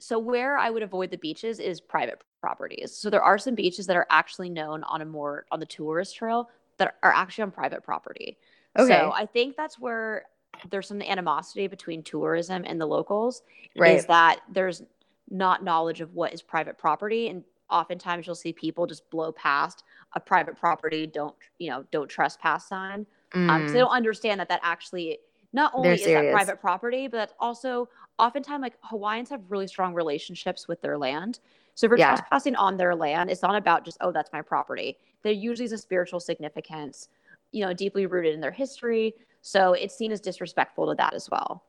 So 0.00 0.18
where 0.18 0.56
I 0.56 0.70
would 0.70 0.82
avoid 0.82 1.10
the 1.10 1.18
beaches 1.18 1.60
is 1.60 1.80
private 1.80 2.22
properties. 2.40 2.96
So 2.96 3.10
there 3.10 3.22
are 3.22 3.38
some 3.38 3.54
beaches 3.54 3.86
that 3.86 3.96
are 3.96 4.06
actually 4.10 4.48
known 4.50 4.82
on 4.84 5.02
a 5.02 5.04
more 5.04 5.44
on 5.52 5.60
the 5.60 5.66
tourist 5.66 6.16
trail 6.16 6.48
that 6.78 6.96
are 7.02 7.12
actually 7.12 7.42
on 7.42 7.50
private 7.50 7.82
property. 7.84 8.38
Okay. 8.78 8.88
So 8.88 9.12
I 9.14 9.26
think 9.26 9.56
that's 9.56 9.78
where 9.78 10.24
there's 10.70 10.88
some 10.88 11.02
animosity 11.02 11.66
between 11.66 12.02
tourism 12.02 12.64
and 12.66 12.80
the 12.80 12.86
locals 12.86 13.42
Right. 13.76 13.98
is 13.98 14.06
that 14.06 14.40
there's 14.50 14.82
not 15.30 15.62
knowledge 15.62 16.00
of 16.00 16.14
what 16.14 16.32
is 16.32 16.42
private 16.42 16.76
property 16.78 17.28
and 17.28 17.44
oftentimes 17.70 18.26
you'll 18.26 18.34
see 18.34 18.52
people 18.52 18.84
just 18.86 19.08
blow 19.10 19.30
past 19.32 19.84
a 20.14 20.20
private 20.20 20.56
property 20.56 21.06
don't 21.06 21.36
you 21.58 21.70
know 21.70 21.84
don't 21.92 22.08
trespass 22.08 22.66
sign 22.68 23.06
um, 23.48 23.62
'cause 23.62 23.72
they 23.72 23.78
Mm, 23.78 23.82
don't 23.82 23.92
understand 23.92 24.40
that 24.40 24.48
that 24.48 24.60
actually 24.64 25.20
not 25.52 25.72
only 25.74 25.96
They're 25.96 25.96
is 25.96 26.04
that 26.06 26.32
private 26.32 26.60
property 26.60 27.08
but 27.08 27.16
that's 27.18 27.34
also 27.40 27.88
oftentimes 28.18 28.62
like 28.62 28.74
hawaiians 28.82 29.30
have 29.30 29.42
really 29.48 29.66
strong 29.66 29.94
relationships 29.94 30.68
with 30.68 30.80
their 30.80 30.96
land 30.98 31.40
so 31.74 31.86
if 31.86 31.90
you're 31.90 31.98
Yeah. 31.98 32.14
trespassing 32.16 32.56
on 32.56 32.76
their 32.76 32.94
land 32.94 33.30
it's 33.30 33.42
not 33.42 33.56
about 33.56 33.84
just 33.84 33.98
oh 34.00 34.12
that's 34.12 34.32
my 34.32 34.42
property 34.42 34.98
there 35.22 35.32
usually 35.32 35.64
is 35.66 35.72
a 35.72 35.78
spiritual 35.78 36.20
significance 36.20 37.08
you 37.52 37.64
know 37.64 37.72
deeply 37.72 38.06
rooted 38.06 38.34
in 38.34 38.40
their 38.40 38.50
history 38.52 39.14
so 39.42 39.72
it's 39.72 39.96
seen 39.96 40.12
as 40.12 40.20
disrespectful 40.20 40.86
to 40.88 40.94
that 40.94 41.14
as 41.14 41.28
well 41.30 41.64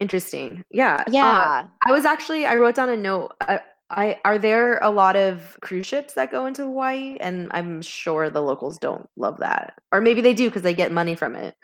Interesting. 0.00 0.64
Yeah. 0.70 0.96
uh, 0.96 1.04
yeah 1.10 1.66
I 1.86 1.92
was 1.92 2.04
actually 2.04 2.46
I 2.46 2.56
wrote 2.56 2.74
down 2.74 2.88
a 2.88 2.96
note. 2.96 3.32
Uh, 3.40 3.58
I 3.90 4.18
are 4.24 4.38
there 4.38 4.78
a 4.78 4.90
lot 4.90 5.14
of 5.14 5.56
cruise 5.60 5.86
ships 5.86 6.14
that 6.14 6.32
go 6.32 6.46
into 6.46 6.62
Hawaii, 6.62 7.16
and 7.20 7.48
I'm 7.52 7.80
sure 7.80 8.28
the 8.28 8.40
locals 8.40 8.78
don't 8.78 9.08
love 9.16 9.38
that, 9.38 9.74
or 9.92 10.00
maybe 10.00 10.20
they 10.20 10.34
do 10.34 10.48
because 10.48 10.62
they 10.62 10.74
get 10.74 10.90
money 10.90 11.14
from 11.14 11.36
it. 11.36 11.54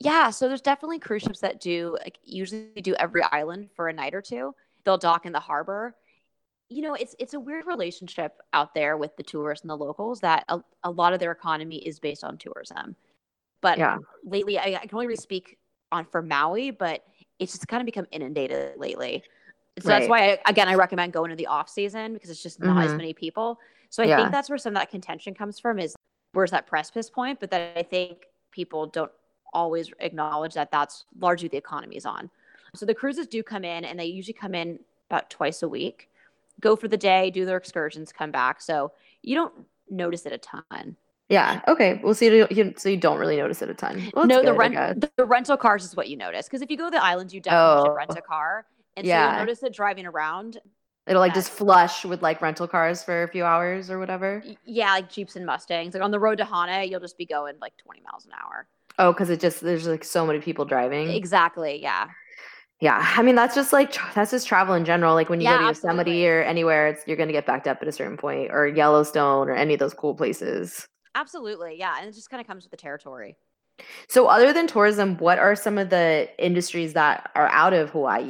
Yeah, 0.00 0.30
so 0.30 0.48
there's 0.48 0.60
definitely 0.60 0.98
cruise 0.98 1.22
ships 1.22 1.40
that 1.40 1.60
do 1.60 1.96
like 2.02 2.18
usually 2.22 2.70
do 2.82 2.94
every 2.94 3.22
island 3.22 3.70
for 3.74 3.88
a 3.88 3.92
night 3.92 4.14
or 4.14 4.20
two. 4.20 4.54
They'll 4.84 4.98
dock 4.98 5.24
in 5.24 5.32
the 5.32 5.40
harbor. 5.40 5.96
You 6.70 6.82
know, 6.82 6.94
it's 6.94 7.14
it's 7.18 7.34
a 7.34 7.40
weird 7.40 7.66
relationship 7.66 8.40
out 8.52 8.74
there 8.74 8.96
with 8.96 9.16
the 9.16 9.22
tourists 9.22 9.64
and 9.64 9.70
the 9.70 9.76
locals 9.76 10.20
that 10.20 10.44
a, 10.48 10.60
a 10.84 10.90
lot 10.90 11.12
of 11.14 11.20
their 11.20 11.32
economy 11.32 11.78
is 11.78 12.00
based 12.00 12.24
on 12.24 12.38
tourism. 12.38 12.96
But 13.62 13.78
Yeah. 13.78 13.98
lately, 14.24 14.58
I, 14.58 14.78
I 14.82 14.86
can 14.86 14.94
only 14.94 15.06
really 15.08 15.16
speak 15.16 15.58
on 15.92 16.06
for 16.06 16.22
Maui, 16.22 16.70
but 16.70 17.04
it's 17.38 17.52
just 17.52 17.68
kind 17.68 17.80
of 17.82 17.86
become 17.86 18.06
inundated 18.12 18.78
lately. 18.78 19.24
So 19.80 19.92
that's 19.92 20.08
why, 20.08 20.32
I, 20.32 20.38
again, 20.50 20.68
I 20.68 20.74
recommend 20.74 21.12
going 21.12 21.30
to 21.30 21.36
the 21.36 21.46
off 21.48 21.68
season 21.68 22.14
because 22.14 22.30
it's 22.30 22.42
just 22.42 22.60
not 22.60 22.84
as 22.84 22.94
Mhm. 22.94 22.98
many 22.98 23.14
people. 23.14 23.58
So 23.90 24.02
I 24.02 24.08
Yeah. 24.08 24.16
think 24.16 24.32
that's 24.32 24.48
where 24.50 24.58
some 24.58 24.74
of 24.74 24.80
that 24.80 24.90
contention 24.90 25.34
comes 25.34 25.58
from 25.60 25.78
is 25.78 25.96
where's 26.32 26.50
that 26.52 26.66
precipice 26.66 27.10
point, 27.10 27.40
but 27.40 27.50
that 27.50 27.76
I 27.78 27.82
think 27.82 28.26
people 28.52 28.86
don't 28.86 29.12
always 29.52 29.92
acknowledge 30.00 30.54
that 30.54 30.70
that's 30.70 31.04
largely 31.18 31.48
the 31.48 31.56
economy's 31.56 32.06
on. 32.06 32.30
So 32.74 32.86
the 32.86 32.94
cruises 32.94 33.26
do 33.26 33.42
come 33.42 33.64
in 33.64 33.84
and 33.84 33.98
they 33.98 34.06
usually 34.06 34.34
come 34.34 34.54
in 34.54 34.78
about 35.08 35.30
twice 35.30 35.62
a 35.62 35.68
week, 35.68 36.08
go 36.60 36.76
for 36.76 36.88
the 36.88 36.96
day, 36.96 37.30
do 37.30 37.44
their 37.44 37.56
excursions, 37.56 38.12
come 38.12 38.30
back. 38.30 38.60
So 38.60 38.92
you 39.22 39.34
don't 39.34 39.54
notice 39.90 40.26
it 40.26 40.32
a 40.32 40.38
ton. 40.38 40.96
Yeah. 41.28 41.60
Okay. 41.66 42.00
Well, 42.04 42.14
so 42.14 42.24
you, 42.24 42.46
you 42.50 42.74
so 42.76 42.88
you 42.88 42.96
don't 42.96 43.18
really 43.18 43.36
notice 43.36 43.60
it 43.60 43.68
a 43.68 43.74
ton. 43.74 44.10
Well, 44.14 44.26
no, 44.26 44.38
good, 44.38 44.46
the 44.46 44.52
rent 44.52 45.00
the, 45.00 45.10
the, 45.16 45.24
rental 45.24 45.56
cars 45.56 45.84
is 45.84 45.96
what 45.96 46.08
you 46.08 46.16
notice 46.16 46.46
because 46.46 46.62
if 46.62 46.70
you 46.70 46.76
go 46.76 46.84
to 46.84 46.90
the 46.90 47.02
islands, 47.02 47.34
you 47.34 47.40
definitely 47.40 47.80
oh. 47.80 47.84
should 47.84 47.96
rent 47.96 48.16
a 48.16 48.22
car, 48.22 48.66
and 48.96 49.06
yeah. 49.06 49.30
so 49.30 49.32
you 49.32 49.38
notice 49.40 49.62
it 49.62 49.74
driving 49.74 50.06
around. 50.06 50.58
It'll 51.06 51.20
like 51.20 51.34
just 51.34 51.50
flush 51.50 52.04
with 52.04 52.22
like 52.22 52.42
rental 52.42 52.66
cars 52.66 53.02
for 53.02 53.22
a 53.24 53.28
few 53.28 53.44
hours 53.44 53.90
or 53.90 53.98
whatever. 53.98 54.42
Yeah, 54.64 54.92
like 54.92 55.10
Jeeps 55.10 55.36
and 55.36 55.46
Mustangs. 55.46 55.94
Like 55.94 56.02
on 56.02 56.10
the 56.10 56.18
road 56.18 56.38
to 56.38 56.44
Hana, 56.44 56.84
you'll 56.84 57.00
just 57.00 57.16
be 57.16 57.26
going 57.26 57.54
like 57.60 57.76
20 57.76 58.02
miles 58.02 58.26
an 58.26 58.32
hour. 58.32 58.66
Oh, 58.98 59.12
because 59.12 59.30
it 59.30 59.40
just 59.40 59.60
there's 59.60 59.86
like 59.86 60.04
so 60.04 60.26
many 60.26 60.40
people 60.40 60.64
driving. 60.64 61.10
Exactly. 61.10 61.80
Yeah. 61.82 62.08
Yeah, 62.78 63.02
I 63.16 63.22
mean 63.22 63.36
that's 63.36 63.54
just 63.54 63.72
like 63.72 63.96
that's 64.14 64.30
just 64.30 64.46
travel 64.46 64.74
in 64.74 64.84
general. 64.84 65.14
Like 65.14 65.30
when 65.30 65.40
you 65.40 65.44
yeah, 65.44 65.56
go 65.56 65.60
to 65.60 65.66
Yosemite 65.68 66.00
absolutely. 66.00 66.26
or 66.26 66.42
anywhere, 66.42 66.88
it's 66.88 67.02
you're 67.06 67.16
gonna 67.16 67.32
get 67.32 67.46
backed 67.46 67.66
up 67.66 67.78
at 67.80 67.88
a 67.88 67.92
certain 67.92 68.18
point, 68.18 68.50
or 68.52 68.66
Yellowstone 68.66 69.48
or 69.48 69.54
any 69.54 69.74
of 69.74 69.80
those 69.80 69.94
cool 69.94 70.14
places. 70.14 70.86
Absolutely, 71.14 71.76
yeah, 71.78 71.96
and 71.98 72.06
it 72.06 72.14
just 72.14 72.28
kind 72.28 72.40
of 72.40 72.46
comes 72.46 72.64
with 72.64 72.70
the 72.70 72.76
territory. 72.76 73.36
So, 74.08 74.26
other 74.26 74.52
than 74.52 74.66
tourism, 74.66 75.16
what 75.18 75.38
are 75.38 75.54
some 75.54 75.78
of 75.78 75.90
the 75.90 76.28
industries 76.38 76.92
that 76.94 77.30
are 77.34 77.48
out 77.48 77.72
of 77.72 77.90
Hawaii? 77.90 78.28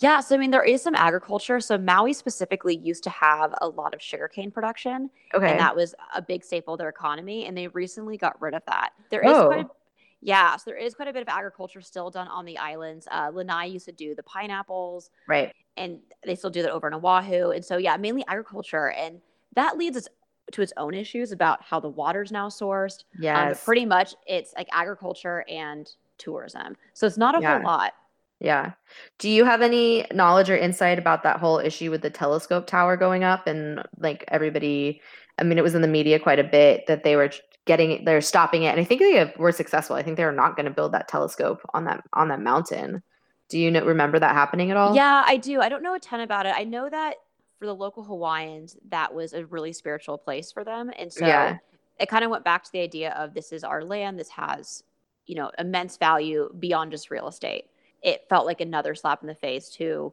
Yeah, 0.00 0.20
so 0.20 0.34
I 0.34 0.38
mean, 0.38 0.50
there 0.50 0.64
is 0.64 0.82
some 0.82 0.94
agriculture. 0.94 1.60
So, 1.60 1.78
Maui 1.78 2.12
specifically 2.12 2.76
used 2.76 3.04
to 3.04 3.10
have 3.10 3.54
a 3.60 3.68
lot 3.68 3.94
of 3.94 4.02
sugarcane 4.02 4.50
production. 4.50 5.10
Okay. 5.34 5.50
And 5.50 5.60
that 5.60 5.76
was 5.76 5.94
a 6.14 6.22
big 6.22 6.44
staple 6.44 6.74
of 6.74 6.78
their 6.78 6.88
economy. 6.88 7.46
And 7.46 7.56
they 7.56 7.68
recently 7.68 8.16
got 8.16 8.40
rid 8.40 8.54
of 8.54 8.62
that. 8.66 8.90
There 9.10 9.22
is 9.22 9.30
oh. 9.30 9.46
quite 9.46 9.60
a, 9.60 9.68
oh. 9.68 9.76
Yeah, 10.22 10.56
so 10.56 10.62
there 10.66 10.78
is 10.78 10.94
quite 10.94 11.08
a 11.08 11.12
bit 11.12 11.22
of 11.22 11.28
agriculture 11.28 11.80
still 11.80 12.08
done 12.08 12.28
on 12.28 12.44
the 12.44 12.56
islands. 12.56 13.08
Uh, 13.10 13.30
Lanai 13.34 13.66
used 13.66 13.86
to 13.86 13.92
do 13.92 14.14
the 14.14 14.22
pineapples. 14.22 15.10
Right. 15.26 15.52
And 15.76 15.98
they 16.24 16.36
still 16.36 16.50
do 16.50 16.62
that 16.62 16.70
over 16.70 16.86
in 16.86 16.94
Oahu. 16.94 17.50
And 17.50 17.64
so, 17.64 17.76
yeah, 17.76 17.96
mainly 17.96 18.24
agriculture. 18.28 18.92
And 18.92 19.20
that 19.56 19.76
leads 19.76 19.96
us 19.96 20.06
to 20.52 20.62
its 20.62 20.72
own 20.76 20.94
issues 20.94 21.32
about 21.32 21.62
how 21.62 21.80
the 21.80 21.88
water's 21.88 22.30
now 22.30 22.48
sourced. 22.48 23.02
Yeah, 23.18 23.48
um, 23.48 23.54
pretty 23.64 23.84
much 23.84 24.14
it's 24.26 24.54
like 24.56 24.68
agriculture 24.72 25.44
and 25.48 25.90
tourism. 26.18 26.76
So 26.94 27.06
it's 27.06 27.18
not 27.18 27.36
a 27.36 27.42
yeah. 27.42 27.54
whole 27.54 27.64
lot. 27.64 27.92
Yeah. 28.38 28.72
Do 29.18 29.28
you 29.28 29.44
have 29.44 29.62
any 29.62 30.04
knowledge 30.12 30.50
or 30.50 30.56
insight 30.56 30.98
about 30.98 31.22
that 31.22 31.38
whole 31.38 31.58
issue 31.58 31.90
with 31.90 32.02
the 32.02 32.10
telescope 32.10 32.66
tower 32.66 32.96
going 32.96 33.24
up 33.24 33.46
and 33.46 33.82
like 33.98 34.24
everybody? 34.28 35.00
I 35.38 35.44
mean, 35.44 35.58
it 35.58 35.64
was 35.64 35.74
in 35.74 35.82
the 35.82 35.88
media 35.88 36.18
quite 36.18 36.38
a 36.38 36.44
bit 36.44 36.86
that 36.86 37.04
they 37.04 37.16
were 37.16 37.30
getting 37.64 38.04
they're 38.04 38.20
stopping 38.20 38.64
it, 38.64 38.68
and 38.68 38.80
I 38.80 38.84
think 38.84 39.00
they 39.00 39.14
have, 39.14 39.32
were 39.36 39.52
successful. 39.52 39.96
I 39.96 40.02
think 40.02 40.16
they're 40.16 40.32
not 40.32 40.56
going 40.56 40.66
to 40.66 40.72
build 40.72 40.92
that 40.92 41.08
telescope 41.08 41.60
on 41.74 41.84
that 41.84 42.02
on 42.12 42.28
that 42.28 42.40
mountain. 42.40 43.02
Do 43.48 43.58
you 43.58 43.70
know, 43.70 43.84
remember 43.84 44.18
that 44.18 44.34
happening 44.34 44.70
at 44.70 44.76
all? 44.76 44.94
Yeah, 44.94 45.24
I 45.26 45.36
do. 45.36 45.60
I 45.60 45.68
don't 45.68 45.82
know 45.82 45.94
a 45.94 46.00
ton 46.00 46.20
about 46.20 46.46
it. 46.46 46.54
I 46.56 46.64
know 46.64 46.88
that 46.88 47.16
for 47.58 47.66
the 47.66 47.74
local 47.74 48.02
Hawaiians, 48.02 48.76
that 48.88 49.14
was 49.14 49.34
a 49.34 49.46
really 49.46 49.72
spiritual 49.72 50.18
place 50.18 50.50
for 50.50 50.64
them. 50.64 50.90
And 50.98 51.12
so 51.12 51.26
yeah. 51.26 51.58
it 52.00 52.08
kind 52.08 52.24
of 52.24 52.30
went 52.30 52.44
back 52.44 52.64
to 52.64 52.72
the 52.72 52.80
idea 52.80 53.12
of 53.12 53.34
this 53.34 53.52
is 53.52 53.62
our 53.62 53.84
land. 53.84 54.18
This 54.18 54.30
has, 54.30 54.82
you 55.26 55.34
know, 55.34 55.50
immense 55.58 55.96
value 55.96 56.50
beyond 56.58 56.90
just 56.90 57.10
real 57.10 57.28
estate. 57.28 57.66
It 58.02 58.24
felt 58.28 58.46
like 58.46 58.60
another 58.60 58.94
slap 58.94 59.22
in 59.22 59.28
the 59.28 59.34
face 59.34 59.68
to 59.74 60.12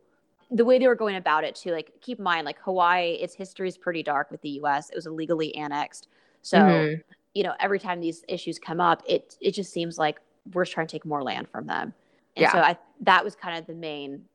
the 0.52 0.66
way 0.66 0.78
they 0.78 0.88
were 0.88 0.94
going 0.94 1.16
about 1.16 1.44
it 1.44 1.56
too. 1.56 1.72
Like 1.72 1.94
keep 2.02 2.20
in 2.20 2.24
mind, 2.24 2.46
like 2.46 2.60
Hawaii, 2.60 3.14
its 3.14 3.34
history 3.34 3.68
is 3.68 3.78
pretty 3.78 4.04
dark 4.04 4.30
with 4.30 4.42
the 4.42 4.60
US. 4.62 4.90
It 4.90 4.96
was 4.96 5.08
illegally 5.08 5.56
annexed. 5.56 6.08
So, 6.44 6.58
mm-hmm. 6.60 7.02
You 7.34 7.44
know, 7.44 7.54
every 7.60 7.80
time 7.80 8.00
these 8.02 8.24
issues 8.28 8.60
come 8.60 8.80
up, 8.80 9.04
it 9.08 9.36
it 9.42 9.52
just 9.52 9.72
seems 9.72 9.98
like 9.98 10.20
we're 10.54 10.66
trying 10.66 10.88
to 10.88 10.92
take 10.92 11.06
more 11.06 11.24
land 11.24 11.48
from 11.50 11.68
them. 11.68 11.94
And 12.36 12.44
yeah. 12.44 12.52
so 12.52 12.60
I 12.60 12.78
that 13.02 13.24
was 13.24 13.36
kind 13.36 13.58
of 13.58 13.68
the 13.68 13.74
main 13.74 14.26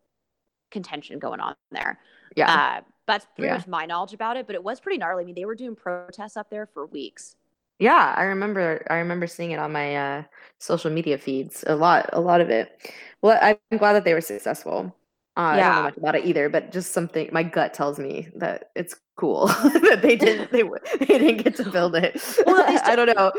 contention 0.70 1.18
going 1.18 1.40
on 1.40 1.54
there. 1.70 1.98
Yeah. 2.36 2.52
Uh, 2.52 2.80
that's 3.06 3.26
pretty 3.36 3.48
yeah. 3.48 3.54
much 3.56 3.66
my 3.66 3.86
knowledge 3.86 4.14
about 4.14 4.36
it, 4.36 4.46
but 4.46 4.54
it 4.54 4.62
was 4.62 4.80
pretty 4.80 4.98
gnarly. 4.98 5.22
I 5.22 5.26
mean, 5.26 5.34
they 5.34 5.44
were 5.44 5.54
doing 5.54 5.76
protests 5.76 6.36
up 6.36 6.50
there 6.50 6.66
for 6.66 6.86
weeks. 6.86 7.36
Yeah, 7.78 8.14
I 8.16 8.22
remember. 8.22 8.86
I 8.88 8.96
remember 8.96 9.26
seeing 9.26 9.50
it 9.50 9.58
on 9.58 9.72
my 9.72 9.96
uh, 9.96 10.22
social 10.58 10.90
media 10.90 11.18
feeds. 11.18 11.64
A 11.66 11.74
lot, 11.74 12.08
a 12.12 12.20
lot 12.20 12.40
of 12.40 12.48
it. 12.48 12.92
Well, 13.20 13.38
I'm 13.42 13.78
glad 13.78 13.94
that 13.94 14.04
they 14.04 14.14
were 14.14 14.20
successful. 14.20 14.94
Uh, 15.36 15.54
yeah. 15.56 15.68
I 15.70 15.72
don't 15.72 15.76
know 15.76 15.82
much 15.82 15.96
about 15.96 16.14
it 16.14 16.24
either, 16.26 16.48
but 16.48 16.70
just 16.70 16.92
something. 16.92 17.28
My 17.32 17.42
gut 17.42 17.74
tells 17.74 17.98
me 17.98 18.28
that 18.36 18.70
it's 18.76 18.94
cool 19.16 19.46
that 19.46 20.00
they 20.02 20.16
didn't. 20.16 20.52
They 20.52 20.62
they 20.98 21.18
didn't 21.18 21.42
get 21.42 21.56
to 21.56 21.70
build 21.70 21.96
it. 21.96 22.20
Well, 22.46 22.60
at 22.60 22.70
least 22.70 22.84
I 22.84 22.96
don't 22.96 23.06
know. 23.06 23.32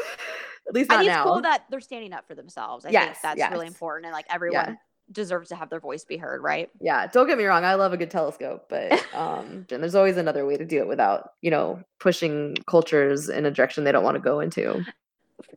At 0.68 0.74
least 0.74 0.90
not 0.90 0.98
I 0.98 1.00
think 1.02 1.12
now. 1.12 1.22
it's 1.22 1.32
cool 1.32 1.42
that 1.42 1.66
they're 1.70 1.80
standing 1.80 2.12
up 2.12 2.28
for 2.28 2.36
themselves. 2.36 2.86
I 2.86 2.90
yes, 2.90 3.06
think 3.06 3.18
that's 3.22 3.38
yes. 3.38 3.52
really 3.52 3.68
important, 3.68 4.06
and 4.06 4.14
like 4.14 4.26
everyone 4.30 4.66
yeah 4.70 4.76
deserves 5.12 5.50
to 5.50 5.56
have 5.56 5.70
their 5.70 5.80
voice 5.80 6.04
be 6.04 6.18
heard, 6.18 6.42
right? 6.42 6.70
Yeah, 6.82 7.08
don't 7.08 7.28
get 7.28 7.38
me 7.38 7.46
wrong, 7.46 7.64
I 7.64 7.76
love 7.76 7.94
a 7.94 7.98
good 7.98 8.10
telescope, 8.10 8.66
but 8.70 8.92
um 9.14 9.66
and 9.72 9.84
there's 9.84 9.96
always 9.96 10.18
another 10.18 10.46
way 10.46 10.58
to 10.58 10.66
do 10.66 10.80
it 10.80 10.88
without, 10.88 11.34
you 11.42 11.52
know, 11.52 11.80
pushing 12.00 12.58
cultures 12.68 13.30
in 13.30 13.46
a 13.46 13.52
direction 13.52 13.84
they 13.84 13.92
don't 13.92 14.04
want 14.04 14.16
to 14.16 14.22
go 14.22 14.40
into. 14.40 14.84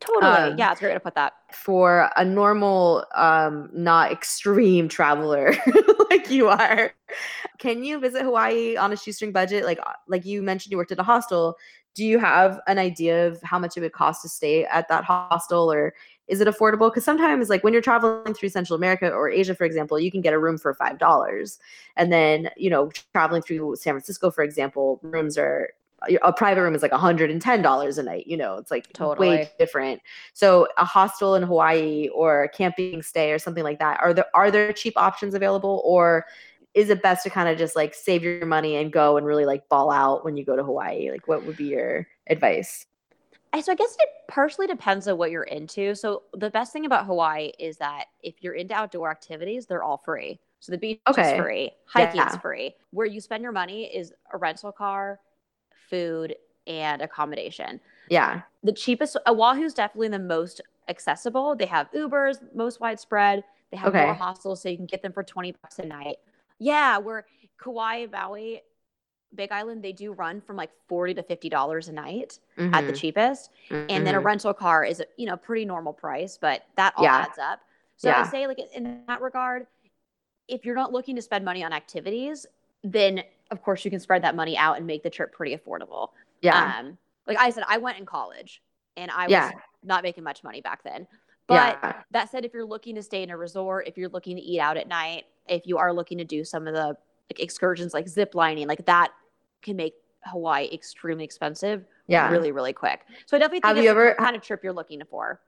Totally. 0.01 0.33
Um, 0.33 0.59
yeah, 0.59 0.73
it's 0.73 0.81
great 0.81 0.95
to 0.95 1.01
put 1.01 1.15
that. 1.15 1.35
For 1.53 2.11
a 2.17 2.25
normal, 2.25 3.05
um, 3.15 3.71
not 3.73 4.13
extreme 4.13 4.89
traveler 4.89 5.55
like 6.11 6.31
you 6.31 6.49
are, 6.49 6.93
can 7.59 7.85
you 7.85 7.99
visit 7.99 8.23
Hawaii 8.23 8.77
on 8.77 8.93
a 8.93 8.97
shoestring 8.97 9.33
budget? 9.33 9.65
Like 9.65 9.79
uh, 9.81 9.93
like 10.07 10.25
you 10.25 10.43
mentioned 10.43 10.71
you 10.71 10.77
worked 10.77 10.93
at 10.93 10.99
a 10.99 11.05
hostel. 11.05 11.57
Do 11.95 12.05
you 12.05 12.19
have 12.19 12.61
an 12.69 12.79
idea 12.79 13.27
of 13.27 13.43
how 13.43 13.59
much 13.59 13.77
it 13.77 13.81
would 13.81 13.93
cost 13.93 14.23
to 14.23 14.29
stay 14.29 14.65
at 14.67 14.89
that 14.89 15.05
hostel 15.05 15.73
or 15.73 15.95
is 16.29 16.41
it 16.41 16.47
affordable? 16.47 16.91
Because 16.91 17.05
sometimes, 17.05 17.49
like 17.49 17.65
when 17.65 17.73
you're 17.73 17.83
traveling 17.83 18.35
through 18.35 18.51
Central 18.51 18.77
America 18.77 19.11
or 19.11 19.31
Asia, 19.31 19.55
for 19.55 19.65
example, 19.65 19.99
you 19.99 20.11
can 20.11 20.21
get 20.21 20.35
a 20.35 20.39
room 20.39 20.59
for 20.59 20.75
five 20.75 20.99
dollars, 20.99 21.59
and 21.97 22.13
then 22.13 22.51
you 22.57 22.71
know 22.71 22.91
traveling 23.13 23.43
through 23.43 23.77
San 23.77 23.95
Francisco, 23.95 24.31
for 24.31 24.45
example, 24.45 25.01
rooms 25.03 25.39
are 25.39 25.71
a 26.23 26.33
private 26.33 26.63
room 26.63 26.75
is 26.75 26.83
like 26.83 26.93
$110 26.93 27.99
a 27.99 28.03
night 28.03 28.27
you 28.27 28.37
know 28.37 28.57
it's 28.57 28.71
like 28.71 28.93
totally. 28.93 29.29
way 29.29 29.51
different 29.59 30.01
so 30.33 30.69
a 30.77 30.85
hostel 30.85 31.35
in 31.35 31.43
hawaii 31.43 32.09
or 32.15 32.45
a 32.45 32.49
camping 32.49 33.03
stay 33.03 33.33
or 33.33 33.39
something 33.39 33.65
like 33.65 33.79
that 33.79 33.99
are 34.01 34.15
there 34.15 34.27
are 34.35 34.51
there 34.51 34.73
cheap 34.73 34.95
options 34.97 35.35
available 35.35 35.83
or 35.85 36.25
is 36.75 36.91
it 36.91 37.03
best 37.03 37.25
to 37.25 37.31
kind 37.31 37.49
of 37.49 37.59
just 37.59 37.75
like 37.75 37.95
save 37.95 38.23
your 38.23 38.47
money 38.47 38.77
and 38.77 38.93
go 38.93 39.17
and 39.17 39.27
really 39.27 39.45
like 39.45 39.69
ball 39.69 39.91
out 39.91 40.25
when 40.25 40.37
you 40.37 40.45
go 40.45 40.55
to 40.55 40.63
hawaii 40.63 41.11
like 41.11 41.27
what 41.27 41.45
would 41.45 41.57
be 41.57 41.65
your 41.65 42.07
advice 42.29 42.87
eh, 43.53 43.61
so 43.61 43.73
I 43.73 43.75
guess 43.75 43.97
it 43.99 44.09
partially 44.29 44.67
depends 44.67 45.09
on 45.09 45.17
what 45.17 45.31
you're 45.31 45.45
into. 45.45 45.95
So 45.95 46.25
the 46.35 46.51
best 46.51 46.71
thing 46.71 46.85
about 46.85 47.07
Hawaii 47.07 47.51
is 47.59 47.79
that 47.79 48.05
if 48.23 48.35
you're 48.43 48.53
into 48.53 48.75
outdoor 48.75 49.11
activities, 49.11 49.65
they're 49.65 49.83
all 49.83 49.97
free. 49.97 50.39
So 50.61 50.71
the 50.71 50.77
beach 50.77 51.01
okay. 51.09 51.35
is 51.35 51.41
free, 51.43 51.71
hiking 51.87 52.17
yeah. 52.17 52.31
is 52.31 52.37
free. 52.37 52.75
Where 52.91 53.07
you 53.07 53.23
spend 53.23 53.43
your 53.43 53.53
money 53.53 53.85
is 53.85 54.13
a 54.33 54.37
rental 54.37 54.71
car, 54.71 55.21
food, 55.89 56.35
and 56.67 57.03
accommodation. 57.03 57.81
Yeah. 58.09 58.43
The 58.63 58.73
cheapest 58.73 59.17
Oahu's 59.27 59.75
definitely 59.75 60.09
the 60.09 60.19
most 60.19 60.61
accessible. 60.89 61.57
They 61.57 61.67
have 61.67 61.91
Ubers, 61.93 62.37
most 62.55 62.81
widespread. 62.81 63.45
They 63.71 63.77
have 63.77 63.95
okay. 63.95 64.05
more 64.05 64.15
hostels, 64.15 64.63
so 64.63 64.69
you 64.69 64.77
can 64.77 64.87
get 64.87 65.03
them 65.03 65.13
for 65.13 65.23
20 65.23 65.53
bucks 65.63 65.79
a 65.79 65.85
night. 65.85 66.17
Yeah, 66.59 66.99
where 66.99 67.27
Kauai, 67.59 68.07
Maui, 68.11 68.63
Big 69.35 69.53
Island, 69.53 69.83
they 69.83 69.93
do 69.93 70.13
run 70.13 70.41
from 70.41 70.57
like 70.57 70.71
forty 70.89 71.13
to 71.15 71.23
fifty 71.23 71.49
dollars 71.49 71.89
a 71.89 71.93
night 71.93 72.39
mm-hmm. 72.57 72.73
at 72.75 72.83
the 72.83 72.93
mm-hmm. 72.93 72.97
cheapest, 72.97 73.51
mm-hmm. 73.69 73.87
and 73.91 74.07
then 74.07 74.15
a 74.15 74.19
mm-hmm. 74.19 74.27
rental 74.27 74.55
car 74.55 74.85
is 74.85 75.03
you 75.19 75.27
know 75.27 75.37
pretty 75.37 75.67
normal 75.67 75.93
price, 75.93 76.39
but 76.41 76.65
that 76.77 76.95
all 76.97 77.05
yeah. 77.05 77.27
adds 77.29 77.39
up. 77.39 77.61
So 77.97 78.09
yeah. 78.09 78.23
I 78.23 78.31
say 78.31 78.47
like 78.47 78.59
in 78.75 79.03
that 79.07 79.21
regard, 79.21 79.67
if 80.49 80.65
you're 80.65 80.75
not 80.75 80.93
looking 80.93 81.15
to 81.17 81.23
spend 81.23 81.45
money 81.45 81.63
on 81.63 81.73
activities, 81.73 82.47
then 82.83 83.23
of 83.51 83.63
course 83.63 83.85
you 83.85 83.91
can 83.91 84.01
spread 84.01 84.23
that 84.25 84.37
money 84.37 84.57
out 84.57 84.77
and 84.77 84.87
make 84.87 85.03
the 85.03 85.11
trip 85.11 85.33
pretty 85.33 85.57
affordable. 85.57 86.09
Yeah. 86.43 86.79
Um, 86.79 86.99
like 87.27 87.39
I 87.39 87.51
said, 87.51 87.65
I 87.69 87.79
went 87.79 87.99
in 87.99 88.07
college 88.07 88.63
and 88.97 89.11
I 89.11 89.25
was 89.25 89.33
yeah. 89.33 89.51
not 89.83 90.03
making 90.03 90.25
much 90.25 90.45
money 90.45 90.61
back 90.61 90.83
then. 90.83 91.07
But 91.47 91.79
yeah. 91.83 92.03
that 92.11 92.31
said, 92.31 92.45
if 92.45 92.53
you're 92.53 92.67
looking 92.67 92.95
to 92.97 93.03
stay 93.03 93.23
in 93.23 93.31
a 93.31 93.37
resort, 93.37 93.89
if 93.89 93.97
you're 93.97 94.11
looking 94.11 94.37
to 94.37 94.43
eat 94.43 94.61
out 94.61 94.77
at 94.77 94.87
night, 94.87 95.25
if 95.49 95.67
you 95.67 95.79
are 95.79 95.93
looking 95.93 96.19
to 96.19 96.25
do 96.25 96.45
some 96.45 96.67
of 96.67 96.75
the 96.75 96.97
like 97.31 97.41
excursions 97.41 97.95
like 97.95 98.09
zip 98.09 98.35
lining 98.35 98.67
like 98.67 98.85
that 98.87 99.13
can 99.63 99.77
make 99.77 99.95
hawaii 100.25 100.69
extremely 100.73 101.25
expensive 101.25 101.85
yeah 102.07 102.31
really 102.31 102.53
really 102.53 102.73
quick 102.73 103.01
so 103.27 103.37
i 103.37 103.41
definitely 103.41 103.61
think 103.61 103.77
have 103.77 103.83
you 103.83 103.91
ever 103.91 104.15
kind 104.19 104.35
of 104.37 104.43
trip 104.43 104.61
you're 104.63 104.73
looking 104.73 105.01
for 105.11 105.41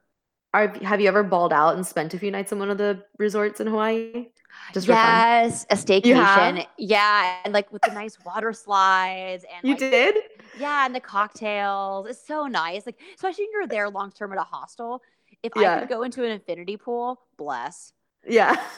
are, 0.53 0.67
have 0.83 0.99
you 0.99 1.07
ever 1.07 1.23
balled 1.23 1.53
out 1.53 1.75
and 1.75 1.85
spent 1.85 2.13
a 2.13 2.19
few 2.19 2.31
nights 2.31 2.51
in 2.51 2.59
one 2.59 2.69
of 2.69 2.77
the 2.77 3.03
resorts 3.17 3.59
in 3.59 3.67
hawaii? 3.67 4.27
Just 4.73 4.87
yes 4.87 5.65
a 5.69 5.75
staycation. 5.75 6.65
Yeah 6.77 7.35
and 7.45 7.53
like 7.53 7.71
with 7.71 7.81
the 7.83 7.91
nice 7.91 8.17
water 8.25 8.51
slides 8.53 9.45
and 9.53 9.63
you 9.63 9.71
like, 9.71 9.79
did? 9.79 10.15
yeah 10.59 10.85
and 10.85 10.93
the 10.93 10.99
cocktails. 10.99 12.07
It's 12.07 12.25
so 12.25 12.47
nice 12.47 12.85
like 12.85 12.99
especially 13.15 13.45
when 13.45 13.51
you're 13.53 13.67
there 13.67 13.89
long 13.89 14.11
term 14.11 14.33
at 14.33 14.39
a 14.39 14.43
hostel. 14.43 15.01
If 15.41 15.53
yeah. 15.55 15.77
i 15.77 15.79
could 15.79 15.89
go 15.89 16.03
into 16.03 16.23
an 16.23 16.31
infinity 16.31 16.77
pool 16.77 17.19
bless 17.37 17.93
yeah. 18.27 18.55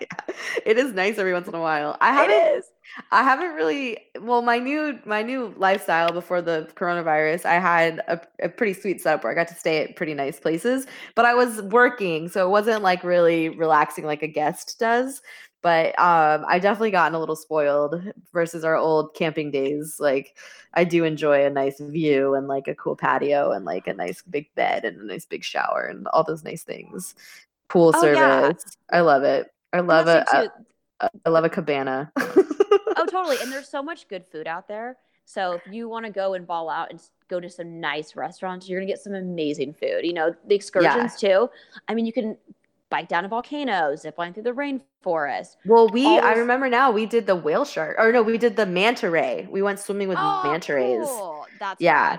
yeah. 0.00 0.34
It 0.64 0.78
is 0.78 0.92
nice 0.92 1.18
every 1.18 1.32
once 1.32 1.48
in 1.48 1.54
a 1.54 1.60
while. 1.60 1.96
I 2.00 2.12
haven't 2.12 2.64
I 3.10 3.22
haven't 3.22 3.54
really 3.54 3.98
well 4.20 4.42
my 4.42 4.58
new 4.58 4.98
my 5.04 5.22
new 5.22 5.54
lifestyle 5.56 6.12
before 6.12 6.40
the 6.40 6.68
coronavirus, 6.76 7.44
I 7.44 7.54
had 7.54 8.00
a, 8.08 8.20
a 8.42 8.48
pretty 8.48 8.72
sweet 8.72 9.00
setup 9.00 9.24
where 9.24 9.32
I 9.32 9.34
got 9.34 9.48
to 9.48 9.54
stay 9.54 9.82
at 9.82 9.96
pretty 9.96 10.14
nice 10.14 10.40
places, 10.40 10.86
but 11.14 11.24
I 11.24 11.34
was 11.34 11.62
working, 11.62 12.28
so 12.28 12.46
it 12.46 12.50
wasn't 12.50 12.82
like 12.82 13.04
really 13.04 13.48
relaxing 13.50 14.04
like 14.04 14.22
a 14.22 14.28
guest 14.28 14.78
does. 14.78 15.22
But 15.62 15.98
um, 15.98 16.44
I 16.48 16.60
definitely 16.60 16.92
gotten 16.92 17.14
a 17.16 17.18
little 17.18 17.34
spoiled 17.34 18.00
versus 18.32 18.64
our 18.64 18.76
old 18.76 19.14
camping 19.14 19.50
days. 19.50 19.96
Like 19.98 20.36
I 20.74 20.84
do 20.84 21.02
enjoy 21.04 21.44
a 21.44 21.50
nice 21.50 21.80
view 21.80 22.34
and 22.34 22.46
like 22.46 22.68
a 22.68 22.74
cool 22.74 22.94
patio 22.94 23.50
and 23.50 23.64
like 23.64 23.88
a 23.88 23.94
nice 23.94 24.22
big 24.22 24.54
bed 24.54 24.84
and 24.84 25.00
a 25.00 25.04
nice 25.04 25.26
big 25.26 25.42
shower 25.42 25.86
and 25.90 26.06
all 26.08 26.22
those 26.22 26.44
nice 26.44 26.62
things. 26.62 27.14
Pool 27.68 27.92
Oh, 27.94 28.00
service. 28.00 28.64
yeah. 28.90 28.98
I 28.98 29.00
love 29.00 29.22
it. 29.22 29.50
I 29.72 29.80
love 29.80 30.08
it, 30.08 30.24
I 30.30 31.28
love 31.28 31.44
a 31.44 31.48
cabana. 31.50 32.10
Oh, 32.16 33.06
totally. 33.10 33.36
And 33.42 33.52
there's 33.52 33.68
so 33.68 33.82
much 33.82 34.08
good 34.08 34.24
food 34.30 34.46
out 34.46 34.68
there. 34.68 34.96
So 35.26 35.52
if 35.52 35.62
you 35.70 35.88
want 35.88 36.06
to 36.06 36.12
go 36.12 36.34
and 36.34 36.46
ball 36.46 36.70
out 36.70 36.90
and 36.90 37.00
go 37.28 37.40
to 37.40 37.50
some 37.50 37.80
nice 37.80 38.14
restaurants, 38.14 38.68
you're 38.68 38.78
gonna 38.80 38.90
get 38.90 39.00
some 39.00 39.14
amazing 39.14 39.74
food. 39.74 40.04
You 40.04 40.12
know, 40.12 40.34
the 40.46 40.54
excursions 40.54 41.16
too. 41.16 41.50
I 41.88 41.94
mean, 41.94 42.06
you 42.06 42.12
can 42.12 42.36
bike 42.88 43.08
down 43.08 43.24
a 43.24 43.28
volcano, 43.28 43.96
zip 43.96 44.16
line 44.18 44.32
through 44.32 44.44
the 44.44 44.52
rainforest. 44.52 45.56
Well, 45.66 45.88
we 45.88 46.06
I 46.06 46.34
remember 46.34 46.68
now 46.68 46.92
we 46.92 47.06
did 47.06 47.26
the 47.26 47.34
whale 47.36 47.64
shark 47.64 47.96
or 47.98 48.12
no, 48.12 48.22
we 48.22 48.38
did 48.38 48.56
the 48.56 48.66
manta 48.66 49.10
ray. 49.10 49.48
We 49.50 49.62
went 49.62 49.80
swimming 49.80 50.08
with 50.08 50.18
oh, 50.20 50.42
manta 50.44 50.74
rays. 50.74 51.04
cool. 51.06 51.46
That's 51.58 51.80
Yeah. 51.80 52.18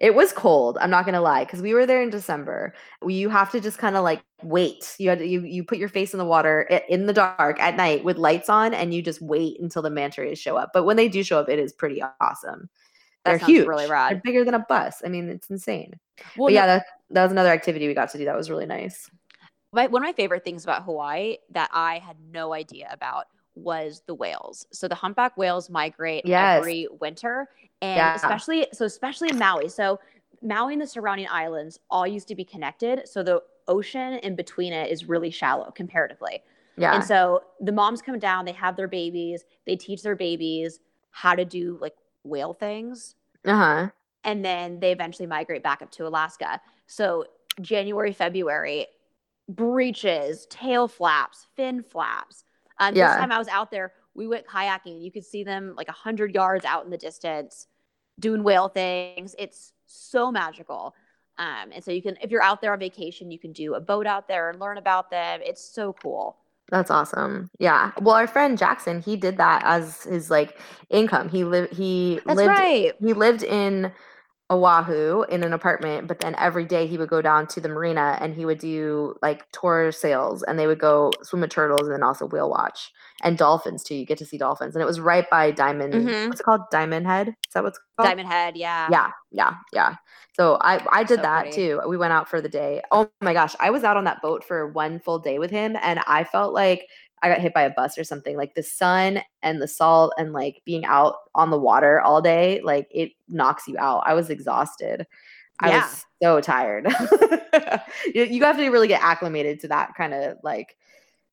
It 0.00 0.14
was 0.14 0.32
cold. 0.32 0.78
I'm 0.80 0.88
not 0.90 1.04
gonna 1.04 1.20
lie, 1.20 1.44
because 1.44 1.60
we 1.60 1.74
were 1.74 1.84
there 1.84 2.02
in 2.02 2.08
December. 2.08 2.72
You 3.06 3.28
have 3.28 3.50
to 3.52 3.60
just 3.60 3.76
kind 3.78 3.96
of 3.96 4.02
like 4.02 4.22
wait. 4.42 4.96
You 4.98 5.10
had 5.10 5.18
to, 5.18 5.26
you 5.26 5.42
you 5.42 5.62
put 5.62 5.76
your 5.76 5.90
face 5.90 6.14
in 6.14 6.18
the 6.18 6.24
water 6.24 6.62
in 6.88 7.04
the 7.06 7.12
dark 7.12 7.60
at 7.60 7.76
night 7.76 8.02
with 8.02 8.16
lights 8.16 8.48
on, 8.48 8.72
and 8.72 8.94
you 8.94 9.02
just 9.02 9.20
wait 9.20 9.60
until 9.60 9.82
the 9.82 9.90
manta 9.90 10.22
rays 10.22 10.38
show 10.38 10.56
up. 10.56 10.70
But 10.72 10.84
when 10.84 10.96
they 10.96 11.08
do 11.08 11.22
show 11.22 11.38
up, 11.38 11.50
it 11.50 11.58
is 11.58 11.72
pretty 11.74 12.02
awesome. 12.20 12.70
That 13.26 13.38
They're 13.40 13.46
huge. 13.48 13.66
really 13.66 13.84
They're 13.84 13.92
rad. 13.92 14.22
bigger 14.22 14.42
than 14.44 14.54
a 14.54 14.60
bus. 14.66 15.02
I 15.04 15.08
mean, 15.10 15.28
it's 15.28 15.50
insane. 15.50 15.92
Well, 16.38 16.46
but 16.46 16.54
yeah, 16.54 16.66
that 16.66 16.86
that 17.10 17.22
was 17.22 17.32
another 17.32 17.50
activity 17.50 17.86
we 17.86 17.92
got 17.92 18.08
to 18.12 18.18
do. 18.18 18.24
That 18.24 18.36
was 18.36 18.48
really 18.48 18.64
nice. 18.64 19.10
my, 19.74 19.86
one 19.86 20.02
of 20.02 20.06
my 20.08 20.14
favorite 20.14 20.44
things 20.44 20.64
about 20.64 20.84
Hawaii 20.84 21.36
that 21.50 21.68
I 21.74 21.98
had 21.98 22.16
no 22.32 22.54
idea 22.54 22.88
about 22.90 23.26
was 23.62 24.02
the 24.06 24.14
whales. 24.14 24.66
So 24.72 24.88
the 24.88 24.94
humpback 24.94 25.36
whales 25.36 25.70
migrate 25.70 26.24
Yes. 26.24 26.58
every 26.60 26.88
winter, 27.00 27.48
and 27.82 27.96
Yeah. 27.96 28.14
especially 28.14 28.66
so 28.72 28.84
especially 28.84 29.28
in 29.30 29.38
Maui. 29.38 29.68
So 29.68 30.00
Maui 30.42 30.72
and 30.74 30.82
the 30.82 30.86
surrounding 30.86 31.28
islands 31.30 31.78
all 31.90 32.06
used 32.06 32.28
to 32.28 32.34
be 32.34 32.44
connected. 32.44 33.08
So 33.08 33.22
the 33.22 33.42
ocean 33.68 34.14
in 34.14 34.34
between 34.36 34.72
it 34.72 34.90
is 34.90 35.04
really 35.08 35.30
shallow 35.30 35.70
comparatively. 35.70 36.42
Yeah. 36.76 36.94
And 36.94 37.04
so 37.04 37.42
the 37.60 37.72
moms 37.72 38.00
come 38.02 38.18
down, 38.18 38.44
they 38.46 38.52
have 38.52 38.74
their 38.76 38.88
babies, 38.88 39.44
they 39.66 39.76
teach 39.76 40.02
their 40.02 40.16
babies 40.16 40.80
how 41.10 41.34
to 41.34 41.44
do 41.44 41.76
like 41.80 41.94
whale 42.24 42.54
things 42.54 43.16
Uh 43.44 43.56
huh. 43.56 43.88
and 44.24 44.44
then 44.44 44.80
they 44.80 44.92
eventually 44.92 45.26
migrate 45.26 45.62
back 45.62 45.82
up 45.82 45.90
to 45.92 46.06
Alaska. 46.06 46.60
So 46.86 47.24
January, 47.60 48.12
February, 48.12 48.86
breaches, 49.48 50.46
tail 50.50 50.88
flaps, 50.88 51.46
fin 51.56 51.82
flaps. 51.82 52.44
Um, 52.80 52.96
Yeah. 52.96 53.08
This 53.08 53.16
time 53.18 53.30
I 53.30 53.38
was 53.38 53.48
out 53.48 53.70
there, 53.70 53.92
we 54.14 54.26
went 54.26 54.46
kayaking. 54.46 55.00
You 55.00 55.12
could 55.12 55.24
see 55.24 55.44
them 55.44 55.74
like 55.76 55.88
a 55.88 55.92
hundred 55.92 56.34
yards 56.34 56.64
out 56.64 56.84
in 56.84 56.90
the 56.90 56.98
distance, 56.98 57.68
doing 58.18 58.42
whale 58.42 58.68
things. 58.68 59.36
It's 59.38 59.72
so 59.86 60.32
magical. 60.32 60.94
Um, 61.38 61.70
and 61.72 61.82
so 61.84 61.90
you 61.92 62.02
can, 62.02 62.16
if 62.20 62.30
you're 62.30 62.42
out 62.42 62.60
there 62.60 62.72
on 62.72 62.78
vacation, 62.80 63.30
you 63.30 63.38
can 63.38 63.52
do 63.52 63.74
a 63.74 63.80
boat 63.80 64.06
out 64.06 64.26
there 64.26 64.50
and 64.50 64.58
learn 64.60 64.78
about 64.78 65.10
them. 65.10 65.40
It's 65.42 65.62
so 65.62 65.92
cool. 66.02 66.36
That's 66.70 66.90
awesome. 66.90 67.50
Yeah. 67.58 67.92
Well, 68.00 68.14
our 68.14 68.26
friend 68.26 68.56
Jackson, 68.58 69.00
he 69.00 69.16
did 69.16 69.38
that 69.38 69.62
as 69.64 70.04
his 70.04 70.30
like 70.30 70.58
income. 70.88 71.28
He 71.28 71.44
lived. 71.44 71.72
He 71.74 72.20
That's 72.26 72.36
lived. 72.36 72.48
right. 72.48 72.92
He 73.00 73.12
lived 73.12 73.42
in 73.42 73.90
Oahu 74.50 75.22
in 75.24 75.44
an 75.44 75.52
apartment, 75.52 76.08
but 76.08 76.18
then 76.18 76.34
every 76.36 76.64
day 76.64 76.86
he 76.86 76.98
would 76.98 77.08
go 77.08 77.22
down 77.22 77.46
to 77.48 77.60
the 77.60 77.68
marina 77.68 78.18
and 78.20 78.34
he 78.34 78.44
would 78.44 78.58
do 78.58 79.14
like 79.22 79.50
tour 79.52 79.92
sails 79.92 80.42
and 80.42 80.58
they 80.58 80.66
would 80.66 80.80
go 80.80 81.18
swim 81.22 81.40
with 81.42 81.50
turtles 81.50 81.86
and 81.86 81.94
then 81.94 82.02
also 82.02 82.26
whale 82.26 82.50
watch 82.50 82.90
and 83.22 83.38
dolphins 83.38 83.84
too. 83.84 83.94
You 83.94 84.04
get 84.06 84.18
to 84.18 84.26
see 84.26 84.38
dolphins. 84.38 84.74
And 84.74 84.82
it 84.82 84.86
was 84.86 85.00
right 85.00 85.28
by 85.30 85.52
Diamond 85.52 86.14
Mhm. 86.14 86.14
what's 86.26 86.40
it 86.40 86.44
called? 86.44 86.62
Diamond 86.72 87.06
Head? 87.06 87.28
Is 87.28 87.34
that 87.54 87.62
what's 87.64 87.78
called? 87.96 88.12
Diamond 88.12 88.28
Head, 88.28 88.56
yeah. 88.56 88.92
Yeah, 88.92 89.10
yeah, 89.30 89.54
yeah. 89.72 89.96
So 90.32 90.58
I 90.60 90.80
I 90.90 91.04
did 91.04 91.20
So 91.20 91.22
that 91.22 91.50
pretty. 91.50 91.52
too. 91.52 91.80
We 91.88 91.96
went 91.96 92.12
out 92.12 92.28
for 92.28 92.40
the 92.40 92.48
day. 92.48 92.82
Oh 92.92 93.10
my 93.20 93.32
gosh, 93.34 93.54
I 93.60 93.70
was 93.70 93.84
out 93.84 93.96
on 93.96 94.04
that 94.04 94.22
boat 94.22 94.44
for 94.44 94.68
one 94.72 94.98
full 95.00 95.18
day 95.18 95.38
with 95.38 95.50
him 95.50 95.76
and 95.82 96.00
I 96.06 96.24
felt 96.24 96.54
like 96.54 96.86
I 97.22 97.28
got 97.28 97.40
hit 97.40 97.52
by 97.54 97.62
a 97.62 97.70
bus 97.70 97.98
or 97.98 98.04
something. 98.04 98.36
Like 98.36 98.54
the 98.54 98.62
sun 98.62 99.20
and 99.42 99.60
the 99.60 99.68
salt 99.68 100.12
and 100.18 100.32
like 100.32 100.62
being 100.64 100.84
out 100.84 101.16
on 101.34 101.50
the 101.50 101.58
water 101.58 102.00
all 102.00 102.22
day, 102.22 102.60
like 102.64 102.88
it 102.90 103.12
knocks 103.28 103.68
you 103.68 103.76
out. 103.78 104.02
I 104.06 104.14
was 104.14 104.30
exhausted. 104.30 105.06
I 105.60 105.68
Yeah. 105.70 105.82
was 105.84 106.06
so 106.22 106.40
tired. 106.40 106.86
you, 108.14 108.24
you 108.24 108.42
have 108.44 108.56
to 108.56 108.68
really 108.70 108.88
get 108.88 109.02
acclimated 109.02 109.60
to 109.60 109.68
that 109.68 109.94
kind 109.94 110.14
of 110.14 110.38
like 110.42 110.76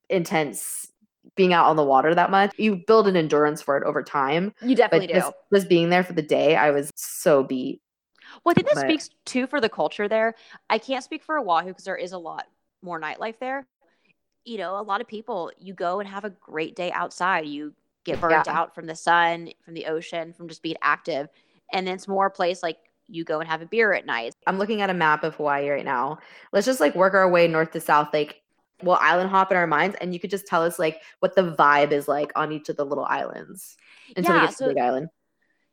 intense 0.09 0.91
being 1.35 1.53
out 1.53 1.67
on 1.67 1.75
the 1.75 1.83
water 1.83 2.15
that 2.15 2.31
much. 2.31 2.51
You 2.57 2.77
build 2.87 3.07
an 3.07 3.15
endurance 3.15 3.61
for 3.61 3.77
it 3.77 3.83
over 3.83 4.01
time. 4.03 4.53
You 4.61 4.75
definitely 4.75 5.07
But 5.07 5.13
do. 5.13 5.19
just, 5.19 5.33
just 5.53 5.69
being 5.69 5.89
there 5.89 6.03
for 6.03 6.13
the 6.13 6.21
day, 6.21 6.55
I 6.55 6.71
was 6.71 6.91
so 6.95 7.43
beat. 7.43 7.81
Well, 8.43 8.51
I 8.51 8.53
think 8.55 8.67
that 8.67 8.75
But- 8.75 8.85
speaks 8.85 9.09
too 9.25 9.47
for 9.47 9.59
the 9.61 9.69
culture 9.69 10.07
there. 10.07 10.35
I 10.69 10.77
can't 10.77 11.03
speak 11.03 11.23
for 11.23 11.37
Oahu 11.39 11.67
because 11.67 11.83
there 11.85 11.95
is 11.97 12.11
a 12.13 12.17
lot 12.17 12.45
more 12.81 12.99
nightlife 12.99 13.39
there. 13.39 13.65
You 14.47 14.57
know, 14.57 14.79
a 14.79 14.81
lot 14.81 15.01
of 15.01 15.07
people, 15.07 15.51
you 15.59 15.73
go 15.73 15.99
and 15.99 16.07
have 16.07 16.23
a 16.23 16.29
great 16.29 16.73
day 16.77 16.89
outside. 16.93 17.45
You 17.45 17.73
get 18.05 18.21
burnt 18.21 18.47
Yeah. 18.47 18.53
out 18.55 18.73
from 18.73 18.85
the 18.85 18.95
sun, 18.95 19.49
from 19.65 19.73
the 19.73 19.87
ocean, 19.87 20.31
from 20.31 20.47
just 20.47 20.63
being 20.63 20.77
active. 20.81 21.27
And 21.73 21.85
then 21.85 21.95
it's 21.95 22.07
more 22.07 22.27
a 22.27 22.31
place 22.31 22.63
like 22.63 22.77
you 23.07 23.25
go 23.25 23.41
and 23.41 23.49
have 23.49 23.61
a 23.61 23.65
beer 23.65 23.91
at 23.91 24.05
night. 24.05 24.33
I'm 24.47 24.57
looking 24.57 24.81
at 24.81 24.89
a 24.89 24.93
map 24.93 25.25
of 25.25 25.35
Hawaii 25.35 25.67
right 25.67 25.83
now. 25.83 26.19
Let's 26.53 26.65
just 26.65 26.79
like 26.79 26.95
work 26.95 27.13
our 27.13 27.29
way 27.29 27.49
north 27.49 27.71
to 27.71 27.81
south, 27.81 28.09
like 28.13 28.41
we'll 28.81 28.95
island 28.95 29.29
hop 29.31 29.51
in 29.51 29.57
our 29.57 29.67
minds, 29.67 29.97
and 29.99 30.13
you 30.13 30.19
could 30.21 30.29
just 30.29 30.47
tell 30.47 30.63
us 30.63 30.79
like 30.79 31.01
what 31.19 31.35
the 31.35 31.53
vibe 31.59 31.91
is 31.91 32.07
like 32.07 32.31
on 32.37 32.53
each 32.53 32.69
of 32.69 32.77
the 32.77 32.85
little 32.85 33.03
islands 33.05 33.75
until 34.15 34.35
we 34.35 34.39
Yeah, 34.39 34.47
get 34.47 34.55
to 34.55 34.63
the 34.63 34.69
big 34.73 34.81
island. 34.81 35.09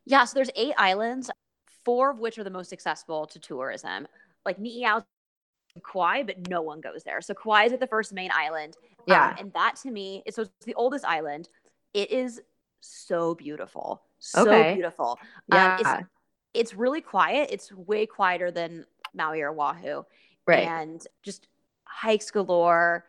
Yeah, 0.06 0.24
so 0.24 0.34
there's 0.34 0.50
eight 0.56 0.74
islands, 0.76 1.30
four 1.84 2.10
of 2.10 2.18
which 2.18 2.38
are 2.38 2.44
the 2.44 2.50
most 2.50 2.72
accessible 2.72 3.26
to 3.28 3.38
tourism. 3.38 4.06
Like 4.44 4.58
Ni'ihau, 4.58 5.04
Kauai, 5.82 6.22
but 6.22 6.48
no 6.48 6.62
one 6.62 6.80
goes 6.80 7.02
there. 7.04 7.20
So 7.20 7.34
Kauai 7.34 7.64
is 7.64 7.72
at 7.72 7.80
the 7.80 7.86
first 7.86 8.12
main 8.12 8.30
island. 8.32 8.76
Um, 8.80 8.94
Yeah. 9.06 9.34
and 9.38 9.52
that 9.54 9.76
to 9.82 9.90
me, 9.90 10.22
is 10.26 10.34
so 10.36 10.42
it's 10.42 10.64
the 10.64 10.74
oldest 10.74 11.04
island. 11.04 11.48
It 11.92 12.10
is 12.10 12.40
so 12.80 13.34
beautiful. 13.34 14.02
So 14.18 14.42
Okay. 14.48 14.74
beautiful. 14.74 15.18
yeah. 15.48 15.76
Um, 15.76 15.80
it's, 15.80 16.10
it's 16.54 16.74
really 16.74 17.00
quiet. 17.00 17.50
It's 17.52 17.72
way 17.72 18.06
quieter 18.06 18.50
than 18.50 18.86
Maui 19.14 19.42
or 19.42 19.50
Oahu. 19.50 20.04
right. 20.46 20.68
And 20.68 21.04
just 21.22 21.48
hikes 21.84 22.30
galore. 22.30 23.04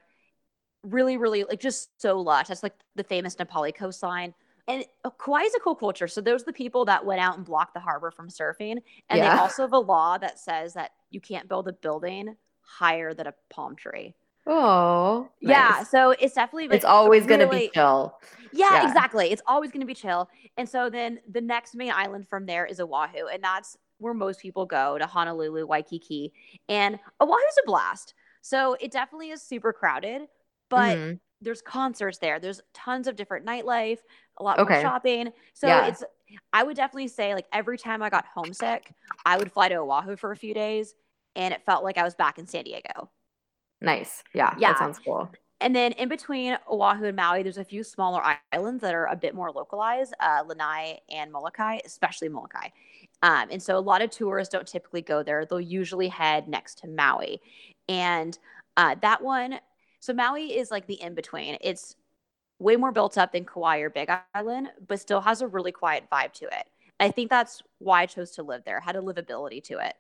Really, 0.84 1.18
really 1.18 1.44
like 1.44 1.60
just 1.60 2.00
so 2.02 2.20
lush. 2.20 2.48
That's 2.48 2.64
like 2.64 2.76
the 2.96 3.04
famous 3.04 3.38
Na 3.40 3.46
Pali 3.46 3.72
coastline. 3.72 4.34
And 4.68 4.84
uh, 5.04 5.10
Kauai 5.12 5.42
is 5.44 5.54
a 5.56 5.60
cool 5.60 5.76
culture. 5.76 6.08
So 6.08 6.22
those 6.22 6.42
are 6.44 6.46
the 6.46 6.54
people 6.54 6.86
that 6.86 7.06
went 7.06 7.22
out 7.22 7.38
and 7.38 7.46
blocked 7.46 7.74
the 7.74 7.80
harbor 7.80 8.12
from 8.12 8.30
surfing. 8.30 8.78
And 9.10 9.18
Yeah. 9.18 9.36
they 9.36 9.42
also 9.42 9.64
have 9.64 9.74
a 9.74 9.80
law 9.80 10.18
that 10.18 10.40
says 10.40 10.74
that 10.74 10.92
you 11.12 11.20
can't 11.22 11.48
build 11.48 11.68
a 11.68 11.74
building 11.74 12.36
higher 12.66 13.14
than 13.14 13.28
a 13.28 13.34
palm 13.50 13.76
tree. 13.76 14.16
oh. 14.48 15.30
Yeah. 15.42 15.78
nice. 15.78 15.90
So 15.90 16.12
it's 16.12 16.34
definitely 16.36 16.76
it's 16.76 16.86
always 16.86 17.26
gonna 17.26 17.48
be 17.48 17.70
chill. 17.74 18.18
yeah, 18.52 18.74
Yeah. 18.74 18.88
exactly. 18.88 19.32
It's 19.32 19.42
always 19.48 19.72
going 19.72 19.82
to 19.82 19.88
be 19.88 19.94
chill. 19.94 20.30
And 20.58 20.68
so 20.68 20.90
then 20.90 21.20
the 21.30 21.42
next 21.42 21.76
main 21.76 21.92
island 21.92 22.28
from 22.28 22.46
there 22.46 22.66
is 22.66 22.80
Oahu, 22.80 23.28
and 23.32 23.44
that's 23.44 23.78
where 24.00 24.14
most 24.14 24.40
people 24.42 24.66
go 24.66 24.98
to 24.98 25.06
Honolulu, 25.06 25.66
Waikiki. 25.66 26.34
And 26.70 27.00
Oahu's 27.22 27.58
a 27.64 27.66
blast. 27.66 28.14
So 28.42 28.76
it 28.80 28.92
definitely 28.92 29.30
is 29.32 29.42
super 29.42 29.72
crowded, 29.74 30.28
but 30.70 30.98
Mhm. 30.98 31.20
there's 31.42 31.62
concerts 31.62 32.18
there. 32.18 32.40
There's 32.40 32.62
tons 32.74 33.08
of 33.08 33.16
different 33.16 33.46
nightlife, 33.46 34.00
a 34.38 34.44
lot 34.44 34.60
Okay. 34.60 34.74
more 34.76 34.82
shopping. 34.82 35.34
So 35.54 35.68
Yeah. 35.68 35.88
it's 35.88 36.04
I 36.52 36.64
would 36.64 36.76
definitely 36.76 37.08
say 37.08 37.34
like 37.36 37.46
every 37.54 37.78
time 37.78 38.02
I 38.02 38.10
got 38.10 38.26
homesick, 38.26 38.92
I 39.26 39.38
would 39.38 39.52
fly 39.52 39.70
to 39.70 39.76
Oahu 39.76 40.16
for 40.16 40.32
a 40.32 40.36
few 40.38 40.54
days 40.54 40.96
and 41.36 41.54
it 41.54 41.62
felt 41.66 41.84
like 41.84 41.98
I 41.98 42.04
was 42.04 42.16
back 42.16 42.38
in 42.38 42.48
San 42.48 42.64
Diego. 42.64 43.10
nice. 43.82 44.24
Yeah. 44.34 44.54
Yeah. 44.58 44.74
That 44.74 44.80
sounds 44.80 45.00
cool. 45.00 45.32
And 45.62 45.76
then 45.76 45.94
in 45.94 46.10
between 46.10 46.58
Oahu 46.70 47.06
and 47.06 47.16
Maui, 47.16 47.44
there's 47.44 47.58
a 47.58 47.64
few 47.64 47.84
smaller 47.84 48.22
islands 48.52 48.82
that 48.82 48.94
are 48.94 49.06
a 49.06 49.16
bit 49.16 49.34
more 49.34 49.52
localized, 49.52 50.14
uh, 50.20 50.44
Lanai 50.46 51.00
and 51.10 51.32
Molokai, 51.32 51.80
especially 51.86 52.28
Molokai. 52.28 52.70
Um, 53.24 53.48
and 53.50 53.64
so 53.64 53.78
a 53.78 53.80
lot 53.80 54.02
of 54.02 54.10
tourists 54.10 54.52
don't 54.52 54.68
typically 54.68 55.02
go 55.02 55.24
there. 55.24 55.46
They'll 55.46 55.62
usually 55.62 56.10
head 56.10 56.48
next 56.50 56.80
to 56.80 56.88
Maui. 56.88 57.40
And 57.88 58.38
uh, 58.76 58.96
that 59.02 59.24
one, 59.24 59.60
so 60.02 60.14
Maui 60.14 60.58
is 60.58 60.72
like 60.72 60.88
the 60.88 61.02
in 61.02 61.16
between. 61.16 61.58
It's 61.62 61.96
way 62.60 62.76
more 62.76 62.92
built 62.92 63.18
up 63.18 63.32
than 63.32 63.46
Kauai 63.46 63.80
or 63.80 63.90
Big 63.90 64.10
Island, 64.34 64.70
but 64.88 65.00
still 65.00 65.22
has 65.22 65.42
a 65.42 65.48
really 65.48 65.72
quiet 65.72 66.04
vibe 66.12 66.34
to 66.34 66.46
it. 66.46 66.68
I 67.00 67.12
think 67.12 67.30
that's 67.30 67.62
why 67.80 68.02
I 68.02 68.06
chose 68.06 68.32
to 68.32 68.44
live 68.44 68.64
there, 68.66 68.80
had 68.82 68.96
a 68.98 69.02
livability 69.02 69.64
to 69.66 69.80
it. 69.80 69.96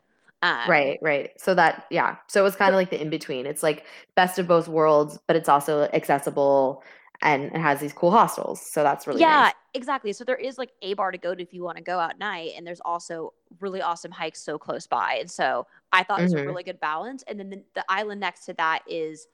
Um, 0.45 0.69
Right, 0.69 0.99
right. 1.01 1.31
So 1.37 1.55
that, 1.55 1.85
yeah. 1.89 2.17
So 2.27 2.39
it 2.41 2.43
was 2.43 2.55
kind 2.55 2.69
of 2.69 2.75
like 2.75 2.89
the 2.91 3.01
in 3.01 3.09
between. 3.09 3.45
It's 3.45 3.63
like 3.63 3.85
best 4.15 4.37
of 4.39 4.47
both 4.47 4.67
worlds, 4.67 5.17
but 5.27 5.35
it's 5.35 5.49
also 5.49 5.83
accessible 5.93 6.83
and 7.21 7.45
it 7.45 7.57
has 7.57 7.79
these 7.79 7.93
cool 7.93 8.11
hostels. 8.11 8.61
So 8.61 8.83
that's 8.83 9.07
really 9.07 9.21
yeah, 9.21 9.43
nice. 9.43 9.53
exactly. 9.73 10.11
So 10.13 10.23
there 10.23 10.35
is 10.35 10.57
like 10.57 10.71
a 10.81 10.93
bar 10.93 11.11
to 11.11 11.17
go 11.17 11.33
to 11.33 11.41
if 11.41 11.53
you 11.53 11.63
want 11.63 11.77
to 11.77 11.83
go 11.83 11.99
at 11.99 12.19
night, 12.19 12.51
and 12.57 12.67
there's 12.67 12.81
also 12.81 13.33
really 13.61 13.81
awesome 13.81 14.11
hikes 14.11 14.41
so 14.41 14.57
close 14.57 14.85
by. 14.85 15.17
And 15.21 15.31
so 15.31 15.65
I 15.93 16.03
thought 16.03 16.19
it 16.19 16.23
was 16.23 16.33
a 16.33 16.45
really 16.45 16.63
good 16.63 16.79
balance. 16.79 17.23
And 17.27 17.39
then 17.39 17.49
the, 17.49 17.63
the 17.73 17.85
island 17.89 18.19
next 18.19 18.45
to 18.45 18.53
that 18.55 18.83
is 18.87 19.27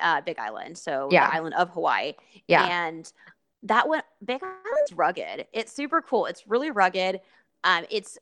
uh, 0.00 0.20
Big 0.22 0.38
Island, 0.38 0.78
so 0.78 1.08
Yeah. 1.10 1.28
the 1.28 1.34
island 1.36 1.54
of 1.54 1.68
Hawaii. 1.70 2.14
Yeah. 2.48 2.64
And 2.64 3.12
that 3.64 3.86
one, 3.88 4.02
Big 4.24 4.42
Island's 4.42 4.92
rugged. 4.94 5.46
It's 5.52 5.72
super 5.72 6.00
cool. 6.02 6.26
It's 6.26 6.46
really 6.48 6.70
rugged. 6.70 7.20
Um, 7.62 7.84
it's 7.90 8.18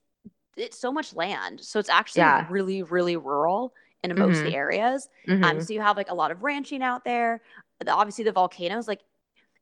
it's 0.57 0.79
so 0.79 0.93
much 0.93 1.15
land, 1.15 1.61
so 1.61 1.79
it's 1.79 1.89
actually 1.89 2.21
Yeah. 2.23 2.47
really 2.51 2.83
really 2.83 3.17
rural 3.17 3.73
in 4.03 4.17
most 4.19 4.39
of 4.39 4.45
the 4.45 4.57
areas. 4.57 5.09
Mhm. 5.29 5.45
Um, 5.45 5.61
so 5.61 5.73
you 5.75 5.81
have 5.81 5.97
like 5.97 6.11
a 6.11 6.15
lot 6.15 6.31
of 6.31 6.43
ranching 6.43 6.83
out 6.83 7.05
there. 7.05 7.43
The, 7.81 7.93
obviously, 7.93 8.25
the 8.25 8.33
volcanoes. 8.33 8.89
Like, 8.89 9.01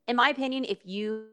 in 0.07 0.15
my 0.15 0.29
opinion, 0.29 0.65
if 0.65 0.79
you 0.85 1.27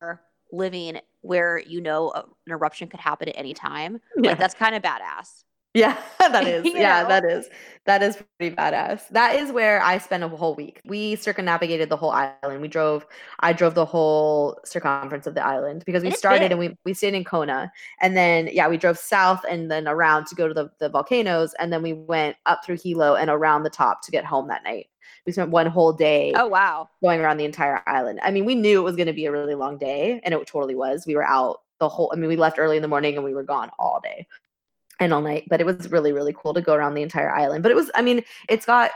are 0.00 0.20
living 0.50 1.00
where 1.20 1.58
you 1.58 1.80
know 1.80 2.10
a- 2.10 2.20
an 2.46 2.52
eruption 2.52 2.88
could 2.88 3.00
happen 3.00 3.28
at 3.28 3.36
any 3.38 3.54
time, 3.54 4.00
Yeah. 4.16 4.30
like 4.30 4.38
that's 4.38 4.54
kind 4.54 4.74
of 4.74 4.82
badass. 4.82 5.44
Yeah, 5.74 5.96
that 6.18 6.46
is. 6.46 6.66
Yeah, 6.74 7.02
know? 7.02 7.08
that 7.08 7.24
is. 7.24 7.48
That 7.84 8.02
is 8.02 8.22
pretty 8.38 8.54
badass. 8.54 9.08
That 9.08 9.34
is 9.34 9.50
where 9.50 9.82
I 9.82 9.98
spent 9.98 10.22
a 10.22 10.28
whole 10.28 10.54
week. 10.54 10.80
We 10.84 11.16
circumnavigated 11.16 11.88
the 11.88 11.96
whole 11.96 12.12
island. 12.12 12.60
We 12.60 12.68
drove 12.68 13.04
I 13.40 13.52
drove 13.52 13.74
the 13.74 13.84
whole 13.84 14.60
circumference 14.64 15.26
of 15.26 15.34
the 15.34 15.44
island 15.44 15.82
because 15.84 16.02
we 16.02 16.10
it's 16.10 16.18
started 16.18 16.52
and 16.52 16.60
we 16.60 16.76
we 16.84 16.94
stayed 16.94 17.14
in 17.14 17.24
Kona. 17.24 17.72
And 18.00 18.16
then 18.16 18.48
yeah, 18.52 18.68
we 18.68 18.76
drove 18.76 18.98
south 18.98 19.44
and 19.50 19.68
then 19.68 19.88
around 19.88 20.26
to 20.28 20.36
go 20.36 20.46
to 20.46 20.54
the, 20.54 20.70
the 20.78 20.90
volcanoes 20.90 21.54
and 21.58 21.72
then 21.72 21.82
we 21.82 21.92
went 21.92 22.36
up 22.46 22.64
through 22.64 22.78
Hilo 22.80 23.16
and 23.16 23.28
around 23.30 23.64
the 23.64 23.70
top 23.70 24.02
to 24.02 24.12
get 24.12 24.24
home 24.24 24.46
that 24.48 24.62
night. 24.62 24.86
We 25.26 25.32
spent 25.32 25.50
one 25.50 25.66
whole 25.66 25.92
day 25.92 26.32
Oh 26.36 26.46
wow. 26.46 26.88
going 27.02 27.20
around 27.20 27.38
the 27.38 27.44
entire 27.44 27.82
island. 27.88 28.20
I 28.22 28.30
mean, 28.30 28.44
we 28.44 28.54
knew 28.54 28.78
it 28.80 28.84
was 28.84 28.96
going 28.96 29.06
to 29.06 29.12
be 29.12 29.26
a 29.26 29.32
really 29.32 29.54
long 29.54 29.78
day, 29.78 30.20
and 30.24 30.34
it 30.34 30.46
totally 30.46 30.74
was. 30.74 31.06
We 31.06 31.14
were 31.14 31.24
out 31.26 31.60
the 31.78 31.88
whole. 31.88 32.10
I 32.12 32.16
mean, 32.16 32.28
we 32.28 32.36
left 32.36 32.58
early 32.58 32.76
in 32.76 32.82
the 32.82 32.88
morning 32.88 33.14
and 33.16 33.24
we 33.24 33.34
were 33.34 33.42
gone 33.44 33.70
all 33.78 34.00
day 34.02 34.26
and 35.00 35.12
all 35.12 35.22
night. 35.22 35.44
But 35.48 35.60
it 35.60 35.66
was 35.66 35.90
really, 35.90 36.12
really 36.12 36.34
cool 36.36 36.54
to 36.54 36.60
go 36.60 36.74
around 36.74 36.94
the 36.94 37.02
entire 37.02 37.34
island. 37.34 37.62
But 37.62 37.72
it 37.72 37.76
was, 37.76 37.90
I 37.94 38.02
mean, 38.02 38.22
it's 38.48 38.66
got 38.66 38.90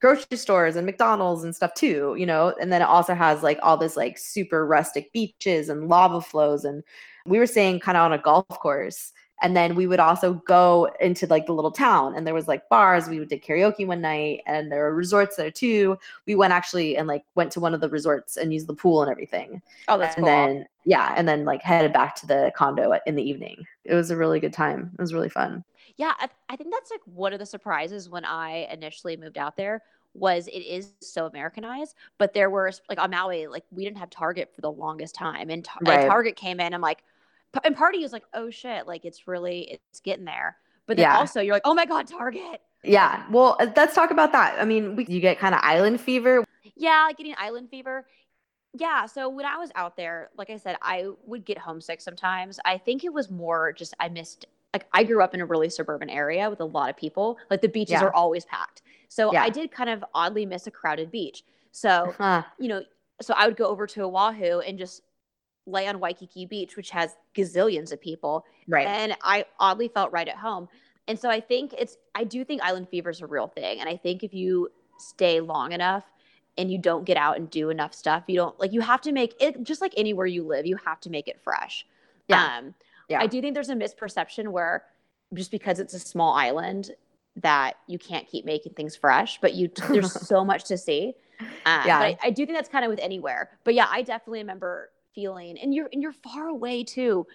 grocery 0.00 0.36
stores 0.36 0.76
and 0.76 0.84
McDonald's 0.84 1.44
and 1.44 1.56
stuff 1.56 1.72
too, 1.74 2.14
you 2.18 2.26
know. 2.26 2.54
And 2.60 2.72
then 2.72 2.82
it 2.82 2.88
also 2.88 3.14
has 3.14 3.42
like 3.42 3.58
all 3.62 3.76
this 3.76 3.96
like 3.96 4.18
super 4.18 4.66
rustic 4.66 5.12
beaches 5.12 5.68
and 5.68 5.88
lava 5.88 6.20
flows, 6.20 6.64
and 6.64 6.82
we 7.26 7.38
were 7.38 7.46
staying 7.46 7.80
kind 7.80 7.96
of 7.96 8.02
on 8.02 8.12
a 8.12 8.18
golf 8.18 8.46
course. 8.48 9.12
And 9.42 9.56
then 9.56 9.74
we 9.74 9.86
would 9.86 10.00
also 10.00 10.34
go 10.46 10.88
into 11.00 11.26
like 11.26 11.46
the 11.46 11.52
little 11.52 11.70
town, 11.72 12.14
and 12.14 12.26
there 12.26 12.34
was 12.34 12.48
like 12.48 12.68
bars. 12.68 13.08
We 13.08 13.18
would 13.18 13.28
did 13.28 13.42
karaoke 13.42 13.86
one 13.86 14.00
night, 14.00 14.40
and 14.46 14.70
there 14.70 14.84
were 14.84 14.94
resorts 14.94 15.36
there 15.36 15.50
too 15.50 15.98
we 16.26 16.34
went 16.34 16.52
actually 16.52 16.96
and 16.96 17.06
like 17.08 17.24
went 17.34 17.52
to 17.52 17.60
one 17.60 17.74
of 17.74 17.80
the 17.80 17.88
resorts 17.88 18.36
and 18.36 18.52
used 18.52 18.66
the 18.66 18.74
pool 18.74 19.02
and 19.02 19.10
everything 19.10 19.60
Oh, 19.88 19.98
that's 19.98 20.16
and 20.16 20.26
cool. 20.26 20.26
then 20.26 20.66
yeah 20.84 21.14
and 21.16 21.26
then 21.28 21.44
like 21.44 21.62
headed 21.62 21.92
back 21.92 22.14
to 22.16 22.26
the 22.26 22.52
condo 22.56 22.92
in 23.06 23.14
the 23.16 23.22
evening 23.28 23.66
it 23.84 23.94
was 23.94 24.10
a 24.10 24.16
really 24.16 24.40
good 24.40 24.52
time 24.52 24.90
it 24.98 25.00
was 25.00 25.14
really 25.14 25.28
fun 25.28 25.64
Yeah, 25.96 26.12
I, 26.18 26.28
I 26.48 26.56
think 26.56 26.72
that's 26.72 26.90
like 26.90 27.00
one 27.04 27.32
of 27.32 27.38
the 27.38 27.46
surprises 27.46 28.08
when 28.08 28.24
I 28.24 28.68
initially 28.70 29.16
moved 29.16 29.38
out 29.38 29.56
there 29.56 29.82
was 30.14 30.46
it 30.48 30.60
is 30.60 30.92
so 31.00 31.26
Americanized, 31.26 31.96
but 32.18 32.32
there 32.34 32.50
were 32.50 32.70
like 32.88 33.00
on 33.00 33.10
Maui, 33.10 33.46
like 33.46 33.64
we 33.70 33.84
didn't 33.84 33.98
have 33.98 34.10
Target 34.10 34.52
for 34.54 34.60
the 34.60 34.70
longest 34.70 35.14
time, 35.14 35.50
and, 35.50 35.64
Tar- 35.64 35.82
and 35.86 36.00
Target 36.00 36.36
came 36.36 36.60
in. 36.60 36.72
I'm 36.72 36.80
like, 36.80 37.02
and 37.64 37.76
party 37.76 38.02
is 38.02 38.12
like, 38.12 38.24
oh 38.34 38.50
shit, 38.50 38.86
like 38.86 39.04
it's 39.04 39.28
really 39.28 39.78
it's 39.92 40.00
getting 40.00 40.24
there. 40.24 40.56
But 40.86 40.96
then 40.96 41.04
Yeah. 41.04 41.18
also 41.18 41.40
you're 41.40 41.54
like, 41.54 41.62
oh 41.64 41.74
my 41.74 41.86
god, 41.86 42.06
Target. 42.08 42.60
yeah 42.82 43.24
well 43.30 43.56
uh, 43.60 43.66
let's 43.76 43.94
talk 43.94 44.10
about 44.10 44.30
that 44.32 44.60
i 44.60 44.64
mean 44.66 44.94
we, 44.94 45.06
you 45.06 45.18
get 45.18 45.38
kind 45.38 45.54
of 45.54 45.60
island 45.64 45.98
fever 45.98 46.44
Yeah, 46.76 47.04
like 47.06 47.16
getting 47.16 47.34
island 47.38 47.70
fever. 47.70 48.06
Yeah, 48.76 49.06
so 49.06 49.28
when 49.28 49.46
I 49.46 49.56
was 49.56 49.70
out 49.76 49.96
there, 49.96 50.30
like 50.36 50.50
I 50.50 50.56
said, 50.56 50.76
I 50.82 51.06
would 51.24 51.44
get 51.44 51.56
homesick 51.58 52.00
sometimes. 52.00 52.58
I 52.64 52.76
think 52.76 53.04
it 53.04 53.12
was 53.12 53.30
more 53.30 53.72
just 53.72 53.94
I 54.00 54.08
missed 54.08 54.46
like 54.74 54.84
I 54.92 55.04
grew 55.04 55.22
up 55.22 55.32
in 55.32 55.40
a 55.40 55.46
really 55.46 55.70
suburban 55.70 56.10
area 56.10 56.50
with 56.50 56.58
a 56.60 56.64
lot 56.64 56.90
of 56.90 56.96
people. 56.96 57.38
Like 57.50 57.60
the 57.62 57.68
beaches 57.68 57.92
Yeah. 57.92 58.04
are 58.04 58.12
always 58.14 58.44
packed. 58.44 58.82
So 59.08 59.32
Yeah. 59.32 59.44
I 59.44 59.48
did 59.50 59.70
kind 59.70 59.88
of 59.88 60.04
oddly 60.12 60.44
miss 60.44 60.66
a 60.66 60.72
crowded 60.72 61.12
beach. 61.12 61.44
So, 61.70 62.14
Huh. 62.18 62.42
you 62.58 62.66
know, 62.68 62.82
so 63.22 63.32
I 63.36 63.46
would 63.46 63.56
go 63.56 63.66
over 63.68 63.86
to 63.86 64.02
Oahu 64.02 64.58
and 64.60 64.76
just 64.76 65.02
lay 65.66 65.86
on 65.86 65.98
Waikiki 65.98 66.46
Beach, 66.46 66.76
which 66.76 66.90
has 66.90 67.16
gazillions 67.34 67.92
of 67.92 68.00
people 68.00 68.44
right 68.68 68.86
and 68.86 69.16
I 69.22 69.46
oddly 69.58 69.88
felt 69.88 70.12
right 70.12 70.28
at 70.28 70.36
home. 70.36 70.68
And 71.06 71.18
so 71.18 71.28
I 71.28 71.40
think 71.40 71.74
it's 71.78 71.96
I 72.14 72.24
do 72.24 72.44
think 72.44 72.62
island 72.62 72.88
fever 72.88 73.10
is 73.10 73.20
a 73.20 73.26
real 73.26 73.48
thing, 73.48 73.80
and 73.80 73.88
I 73.88 73.96
think 73.96 74.22
if 74.22 74.32
you 74.32 74.70
stay 74.98 75.40
long 75.40 75.72
enough 75.72 76.04
and 76.56 76.70
you 76.70 76.78
don't 76.78 77.04
get 77.04 77.16
out 77.16 77.36
and 77.36 77.50
do 77.50 77.68
enough 77.70 77.94
stuff, 77.94 78.24
you 78.26 78.36
don't 78.36 78.58
like 78.58 78.72
you 78.72 78.80
have 78.80 79.00
to 79.02 79.12
make 79.12 79.34
it 79.40 79.62
just 79.62 79.80
like 79.80 79.92
anywhere 79.96 80.26
you 80.26 80.44
live, 80.46 80.66
you 80.66 80.76
have 80.84 81.00
to 81.00 81.10
make 81.10 81.28
it 81.28 81.40
fresh. 81.42 81.86
Yeah. 82.28 82.58
Um, 82.58 82.74
Yeah. 83.08 83.20
I 83.20 83.26
do 83.26 83.40
think 83.40 83.54
there's 83.54 83.68
a 83.68 83.74
misperception 83.74 84.48
where 84.48 84.84
just 85.34 85.50
because 85.50 85.78
it's 85.78 85.94
a 85.94 85.98
small 85.98 86.34
island 86.34 86.92
that 87.36 87.76
you 87.86 87.98
can't 87.98 88.26
keep 88.28 88.44
making 88.44 88.72
things 88.74 88.96
fresh, 88.96 89.40
but 89.40 89.54
you 89.54 89.68
there's 89.90 90.12
so 90.26 90.44
much 90.44 90.64
to 90.64 90.78
see. 90.78 91.14
Um, 91.66 91.82
Yeah. 91.86 91.98
But 91.98 92.04
I, 92.04 92.18
I 92.24 92.30
do 92.30 92.46
think 92.46 92.56
that's 92.56 92.68
kind 92.68 92.84
of 92.84 92.88
with 92.90 93.00
anywhere. 93.00 93.50
But 93.64 93.74
yeah, 93.74 93.88
I 93.90 94.02
definitely 94.02 94.38
remember 94.38 94.90
feeling, 95.14 95.58
and 95.58 95.74
you're 95.74 95.88
and 95.92 96.02
you're 96.02 96.12
far 96.12 96.48
away 96.48 96.84
too. 96.84 97.26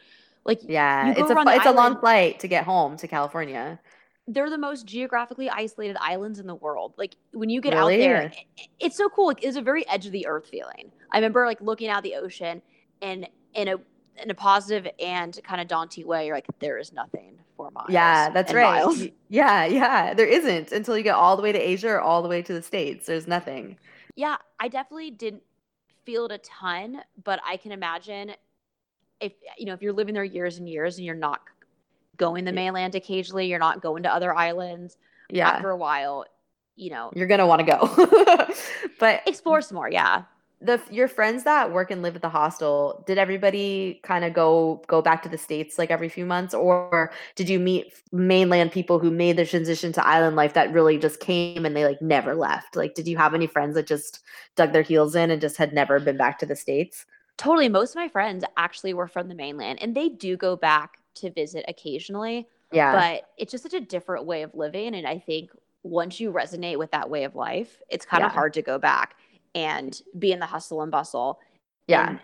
Like 0.45 0.61
yeah 0.67 1.13
it's 1.15 1.29
a 1.29 1.35
around 1.35 1.45
fu- 1.45 1.49
the 1.49 1.55
it's 1.55 1.65
a 1.65 1.71
long 1.71 1.99
flight 1.99 2.39
to 2.39 2.47
get 2.47 2.65
home 2.65 2.97
to 2.97 3.07
california 3.07 3.79
they're 4.27 4.49
the 4.49 4.57
most 4.57 4.85
geographically 4.85 5.49
isolated 5.49 5.97
islands 5.99 6.39
in 6.39 6.45
the 6.47 6.55
world. 6.55 6.93
Like 6.97 7.15
when 7.33 7.49
you 7.49 7.61
get 7.61 7.73
Really? 7.73 7.95
out 7.95 7.97
there, 7.97 8.31
it's 8.79 8.95
so 8.97 9.09
cool. 9.09 9.27
Like, 9.27 9.43
it's 9.43 9.57
a 9.57 9.61
very 9.61 9.87
edge 9.87 10.05
of 10.05 10.11
the 10.11 10.27
earth 10.27 10.47
feeling. 10.49 10.91
I 11.11 11.17
remember 11.17 11.45
like 11.45 11.61
looking 11.61 11.89
out 11.89 12.03
the 12.03 12.15
ocean 12.15 12.61
and 13.01 13.27
in 13.53 13.67
a 13.69 13.75
in 14.21 14.29
a 14.29 14.35
positive 14.35 14.87
and 14.99 15.39
kind 15.43 15.61
of 15.61 15.67
daunting 15.67 16.05
way, 16.05 16.27
you're 16.27 16.35
like, 16.35 16.47
there 16.59 16.77
is 16.77 16.91
nothing 16.93 17.39
for 17.55 17.71
miles. 17.71 17.87
yeah 17.87 18.29
that's 18.29 18.53
right 18.53 18.85
miles. 18.85 19.07
Yeah 19.29 19.65
yeah 19.65 20.13
there 20.13 20.27
isn't 20.27 20.71
until 20.71 20.97
you 20.97 21.03
get 21.03 21.15
all 21.15 21.35
the 21.35 21.43
way 21.43 21.51
to 21.51 21.59
asia 21.59 21.89
or 21.89 22.01
all 22.01 22.21
the 22.21 22.29
way 22.29 22.41
to 22.41 22.53
the 22.53 22.61
states 22.61 23.05
there's 23.07 23.27
nothing 23.27 23.77
Yeah, 24.15 24.37
I 24.59 24.67
definitely 24.67 25.11
didn't 25.11 25.43
feel 26.05 26.25
it 26.25 26.31
a 26.31 26.37
ton, 26.39 27.01
but 27.23 27.39
I 27.45 27.57
can 27.57 27.71
imagine 27.71 28.31
if 29.19 29.33
you 29.57 29.65
know 29.65 29.73
if 29.73 29.81
you're 29.81 29.93
living 29.93 30.13
there 30.13 30.23
years 30.23 30.57
and 30.57 30.67
years 30.67 30.97
and 30.97 31.05
you're 31.05 31.15
not 31.15 31.41
going 32.17 32.45
the 32.45 32.51
mainland 32.51 32.95
occasionally, 32.95 33.47
you're 33.47 33.59
not 33.59 33.81
going 33.81 34.03
to 34.03 34.13
other 34.13 34.35
islands. 34.35 34.97
yeah 35.29 35.49
After 35.49 35.69
a 35.69 35.77
while, 35.77 36.25
you 36.75 36.89
know, 36.89 37.11
you're 37.15 37.27
gonna 37.27 37.47
want 37.47 37.59
to 37.59 37.65
go 37.65 38.53
but 38.99 39.21
explore 39.25 39.61
some 39.61 39.75
more. 39.75 39.89
Yeah. 39.89 40.23
The 40.61 40.81
your 40.91 41.07
friends 41.07 41.43
that 41.45 41.71
work 41.71 41.89
and 41.89 42.01
live 42.01 42.15
at 42.15 42.21
the 42.21 42.29
hostel 42.29 43.03
did 43.07 43.17
everybody 43.17 43.99
kind 44.03 44.25
of 44.25 44.33
go 44.33 44.83
go 44.87 45.01
back 45.01 45.23
to 45.23 45.29
the 45.29 45.37
states 45.37 45.77
like 45.77 45.89
every 45.89 46.09
few 46.09 46.25
months 46.25 46.53
or 46.53 47.11
did 47.35 47.47
you 47.47 47.59
meet 47.59 47.93
mainland 48.11 48.71
people 48.71 48.99
who 48.99 49.09
made 49.09 49.37
the 49.37 49.45
transition 49.45 49.93
to 49.93 50.05
island 50.05 50.35
life 50.35 50.53
that 50.53 50.71
really 50.73 50.97
just 50.97 51.21
came 51.21 51.65
and 51.65 51.75
they 51.77 51.85
like 51.85 52.01
never 52.01 52.35
left 52.35 52.75
like 52.75 52.93
did 52.93 53.07
you 53.07 53.17
have 53.17 53.33
any 53.33 53.47
friends 53.47 53.75
that 53.75 53.87
just 53.87 54.19
dug 54.55 54.73
their 54.73 54.81
heels 54.81 55.15
in 55.15 55.31
and 55.31 55.39
just 55.41 55.55
had 55.57 55.71
never 55.73 55.99
been 55.99 56.17
back 56.17 56.37
to 56.37 56.45
the 56.45 56.55
states 56.55 57.05
Totally. 57.37 57.69
Most 57.69 57.91
of 57.91 57.95
my 57.95 58.09
friends 58.09 58.43
actually 58.57 58.93
were 58.93 59.07
from 59.07 59.29
the 59.29 59.35
mainland 59.35 59.81
and 59.81 59.95
they 59.95 60.09
do 60.09 60.35
go 60.35 60.55
back 60.55 60.97
to 61.15 61.31
visit 61.31 61.65
occasionally, 61.67 62.47
yeah 62.71 62.91
but 62.91 63.23
it's 63.37 63.51
just 63.51 63.63
such 63.63 63.73
a 63.73 63.79
different 63.79 64.25
way 64.25 64.41
of 64.41 64.53
living. 64.55 64.93
And 64.95 65.07
I 65.07 65.19
think 65.19 65.51
once 65.83 66.19
you 66.19 66.31
resonate 66.31 66.77
with 66.77 66.91
that 66.91 67.09
way 67.09 67.23
of 67.23 67.35
life, 67.35 67.81
it's 67.89 68.05
kind 68.05 68.23
of 68.23 68.31
Yeah. 68.31 68.33
hard 68.33 68.53
to 68.55 68.61
go 68.61 68.77
back 68.77 69.15
and 69.55 70.01
be 70.17 70.31
in 70.31 70.39
the 70.39 70.45
hustle 70.45 70.81
and 70.81 70.91
bustle. 70.91 71.39
yeah 71.87 72.09
And 72.09 72.19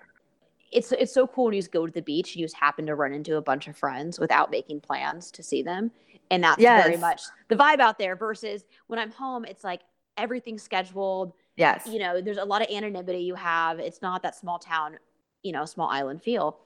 it's 0.72 0.92
it's 0.92 1.14
so 1.14 1.28
cool 1.28 1.46
when 1.46 1.54
you 1.54 1.62
just 1.62 1.72
go 1.72 1.86
to 1.86 1.92
the 1.92 2.02
beach 2.02 2.34
and 2.34 2.42
you 2.42 2.46
just 2.46 2.56
happen 2.56 2.86
to 2.86 2.96
run 2.96 3.14
into 3.14 3.38
a 3.38 3.42
bunch 3.42 3.68
of 3.68 3.78
friends 3.78 4.20
without 4.20 4.52
making 4.52 4.82
plans 4.82 5.32
to 5.32 5.44
see 5.44 5.64
them. 5.64 5.92
And 6.32 6.44
that's 6.44 6.62
very 6.82 6.98
much 6.98 7.22
the 7.50 7.56
vibe 7.56 7.80
out 7.80 7.98
there 8.00 8.16
versus 8.16 8.66
when 8.88 9.00
I'm 9.00 9.12
home, 9.12 9.46
it's 9.46 9.64
like 9.64 9.82
everything's 10.18 10.64
scheduled 10.64 11.34
yes 11.56 11.88
you 11.88 12.00
know, 12.00 12.20
there's 12.22 12.38
a 12.38 12.44
lot 12.44 12.62
of 12.62 12.68
anonymity 12.70 13.20
you 13.20 13.36
have. 13.36 13.80
It's 13.80 14.02
not 14.02 14.22
that 14.24 14.36
small 14.36 14.60
town, 14.60 14.98
you 15.44 15.52
know, 15.52 15.66
small 15.66 15.90
island 15.90 16.22
feel. 16.22 16.58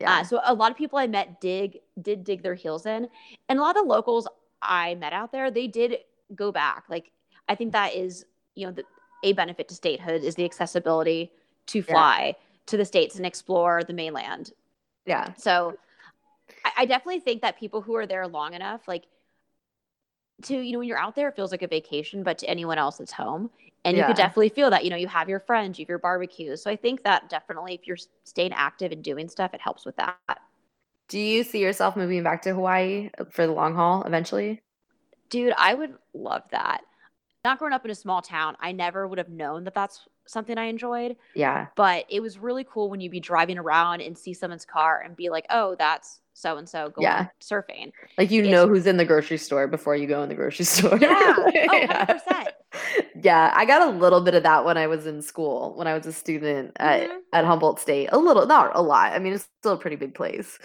yeah 0.00 0.18
Uh, 0.20 0.24
so 0.24 0.40
a 0.44 0.54
lot 0.54 0.70
of 0.70 0.76
people 0.76 0.98
I 0.98 1.06
met 1.06 1.40
dig 1.40 1.78
did 2.02 2.24
dig 2.24 2.42
their 2.42 2.54
heels 2.54 2.86
in, 2.86 3.08
and 3.48 3.58
a 3.58 3.62
lot 3.62 3.76
of 3.76 3.86
locals 3.86 4.28
I 4.62 4.94
met 4.96 5.12
out 5.12 5.32
there, 5.32 5.50
they 5.50 5.66
did 5.66 5.98
go 6.34 6.52
back. 6.52 6.84
Like 6.88 7.10
I 7.48 7.54
think 7.54 7.72
that 7.72 7.94
is, 7.94 8.24
you 8.54 8.66
know, 8.66 8.72
the, 8.72 8.84
a 9.22 9.32
benefit 9.32 9.68
to 9.68 9.74
statehood 9.74 10.22
is 10.22 10.34
the 10.34 10.44
accessibility 10.44 11.30
to 11.66 11.82
fly 11.82 12.34
to 12.66 12.76
the 12.76 12.84
states 12.84 13.16
and 13.16 13.26
explore 13.26 13.82
the 13.84 13.92
mainland. 13.92 14.52
yeah 15.06 15.32
So 15.36 15.76
I, 16.64 16.70
I 16.78 16.86
definitely 16.86 17.20
think 17.20 17.42
that 17.42 17.58
people 17.58 17.80
who 17.80 17.94
are 17.96 18.06
there 18.06 18.26
long 18.26 18.54
enough, 18.54 18.86
like 18.88 19.04
to, 20.42 20.58
you 20.58 20.72
know, 20.72 20.80
when 20.80 20.88
you're 20.88 20.98
out 20.98 21.14
there, 21.14 21.28
it 21.28 21.36
feels 21.36 21.50
like 21.50 21.62
a 21.62 21.68
vacation, 21.68 22.22
but 22.22 22.38
to 22.38 22.48
anyone 22.48 22.78
else, 22.78 23.00
it's 23.00 23.12
home. 23.12 23.50
And 23.84 23.96
you 23.96 24.02
could 24.04 24.16
definitely 24.16 24.48
feel 24.48 24.68
that, 24.70 24.84
you 24.84 24.90
know, 24.90 24.96
you 24.96 25.06
have 25.06 25.28
your 25.28 25.38
friends, 25.40 25.78
you 25.78 25.84
have 25.84 25.88
your 25.88 25.98
barbecues. 25.98 26.60
So 26.60 26.70
I 26.70 26.76
think 26.76 27.04
that 27.04 27.30
definitely, 27.30 27.74
if 27.74 27.86
you're 27.86 27.96
staying 28.24 28.52
active 28.52 28.90
and 28.90 29.02
doing 29.02 29.28
stuff, 29.28 29.54
it 29.54 29.60
helps 29.60 29.86
with 29.86 29.94
that. 29.96 30.40
do 31.08 31.18
you 31.18 31.44
see 31.44 31.60
yourself 31.60 31.96
moving 31.96 32.22
back 32.22 32.42
to 32.42 32.54
hawaii 32.54 33.10
uh, 33.18 33.24
for 33.30 33.46
the 33.46 33.52
long 33.52 33.74
haul 33.74 34.02
eventually 34.02 34.60
Dude, 35.28 35.52
I 35.56 35.74
would 35.74 35.94
love 36.14 36.42
that. 36.52 36.82
Not 37.46 37.60
growing 37.60 37.72
up 37.72 37.84
in 37.84 37.92
a 37.92 37.94
small 37.94 38.22
town, 38.22 38.56
I 38.58 38.72
never 38.72 39.06
would 39.06 39.18
have 39.18 39.28
known 39.28 39.62
that 39.64 39.74
that's 39.74 40.08
something 40.26 40.58
I 40.58 40.64
enjoyed. 40.64 41.16
yeah 41.36 41.66
But 41.76 42.04
it 42.08 42.18
was 42.20 42.38
really 42.40 42.64
cool 42.68 42.90
when 42.90 43.00
you'd 43.00 43.12
be 43.12 43.20
driving 43.20 43.56
around 43.56 44.00
and 44.00 44.18
see 44.18 44.34
someone's 44.34 44.64
car 44.64 45.00
and 45.04 45.14
be 45.14 45.28
like, 45.30 45.46
oh, 45.50 45.76
that's 45.78 46.18
so 46.34 46.56
and 46.56 46.68
so 46.68 46.90
going 46.90 47.04
Yeah. 47.04 47.28
surfing. 47.40 47.92
like 48.18 48.32
you 48.32 48.40
It's- 48.42 48.52
know 48.52 48.66
who's 48.66 48.86
in 48.88 48.96
the 48.96 49.04
grocery 49.04 49.38
store 49.38 49.68
before 49.68 49.94
you 49.94 50.08
go 50.08 50.22
in 50.24 50.28
the 50.28 50.34
grocery 50.34 50.64
store 50.76 50.98
Yeah. 50.98 51.34
Oh, 51.38 51.50
100%. 51.54 52.46
Yeah, 53.22 53.52
I 53.54 53.64
got 53.64 53.80
a 53.82 53.90
little 53.90 54.20
bit 54.20 54.34
of 54.34 54.42
that 54.42 54.64
when 54.64 54.76
I 54.76 54.86
was 54.88 55.06
in 55.06 55.22
school, 55.22 55.74
when 55.76 55.86
I 55.86 55.94
was 55.96 56.04
a 56.06 56.12
student 56.12 56.72
at, 56.80 57.08
Mhm. 57.08 57.18
at 57.32 57.44
Humboldt 57.44 57.78
State. 57.80 58.08
A 58.12 58.18
little, 58.18 58.44
not 58.46 58.72
a 58.74 58.82
lot. 58.82 59.12
I 59.12 59.18
mean, 59.20 59.32
it's 59.34 59.48
still 59.60 59.72
a 59.74 59.78
pretty 59.78 59.96
big 59.96 60.14
place. 60.14 60.58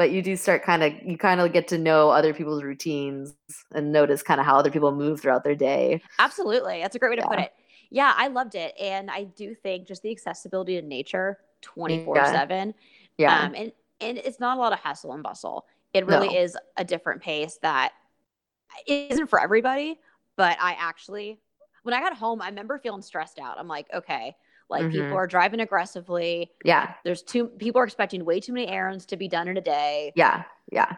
But 0.00 0.12
you 0.12 0.22
do 0.22 0.34
start 0.34 0.62
kind 0.62 0.82
of, 0.82 0.94
you 1.04 1.18
kind 1.18 1.42
of 1.42 1.52
get 1.52 1.68
to 1.68 1.76
know 1.76 2.08
other 2.08 2.32
people's 2.32 2.62
routines 2.62 3.34
and 3.74 3.92
notice 3.92 4.22
kind 4.22 4.40
of 4.40 4.46
how 4.46 4.56
other 4.56 4.70
people 4.70 4.92
move 4.92 5.20
throughout 5.20 5.44
their 5.44 5.54
day. 5.54 6.00
Absolutely. 6.18 6.80
That's 6.80 6.96
a 6.96 6.98
great 6.98 7.10
way 7.10 7.16
to 7.16 7.28
put 7.28 7.38
it. 7.38 7.52
Yeah, 7.90 8.14
I 8.16 8.28
loved 8.28 8.54
it. 8.54 8.72
And 8.80 9.10
I 9.10 9.24
do 9.24 9.54
think 9.54 9.86
just 9.86 10.00
the 10.00 10.10
accessibility 10.10 10.80
to 10.80 10.86
nature 10.86 11.36
24 11.60 12.24
7. 12.24 12.72
Yeah. 13.18 13.40
Um, 13.40 13.54
and, 13.54 13.72
and 14.00 14.16
it's 14.16 14.40
not 14.40 14.56
a 14.56 14.60
lot 14.60 14.72
of 14.72 14.78
hustle 14.78 15.12
and 15.12 15.22
bustle. 15.22 15.66
It 15.92 16.06
really 16.06 16.28
No. 16.28 16.40
is 16.40 16.56
a 16.78 16.84
different 16.84 17.20
pace 17.20 17.58
that 17.60 17.92
isn't 18.86 19.26
for 19.26 19.38
everybody. 19.38 20.00
But 20.34 20.56
I 20.62 20.78
actually, 20.80 21.40
when 21.82 21.92
I 21.92 22.00
got 22.00 22.16
home, 22.16 22.40
I 22.40 22.48
remember 22.48 22.78
feeling 22.78 23.02
stressed 23.02 23.38
out. 23.38 23.58
I'm 23.58 23.68
like, 23.68 23.86
okay, 23.92 24.34
like 24.70 24.84
Mhm. 24.84 24.92
people 24.92 25.16
are 25.16 25.26
driving 25.26 25.60
aggressively. 25.60 26.52
yeah. 26.64 26.94
There's 27.04 27.22
too, 27.22 27.48
people 27.48 27.80
are 27.80 27.84
expecting 27.84 28.24
way 28.24 28.40
too 28.40 28.52
many 28.52 28.68
errands 28.68 29.04
to 29.06 29.16
be 29.16 29.28
done 29.28 29.48
in 29.48 29.56
a 29.56 29.60
day. 29.60 30.12
Yeah. 30.14 30.44
Yeah. 30.70 30.96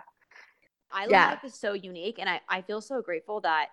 Island 0.93 1.11
Yeah. 1.13 1.31
life 1.31 1.45
is 1.45 1.55
so 1.55 1.73
unique. 1.73 2.19
And 2.19 2.29
I, 2.29 2.41
I 2.49 2.61
feel 2.63 2.81
so 2.81 3.01
grateful 3.01 3.41
that 3.41 3.69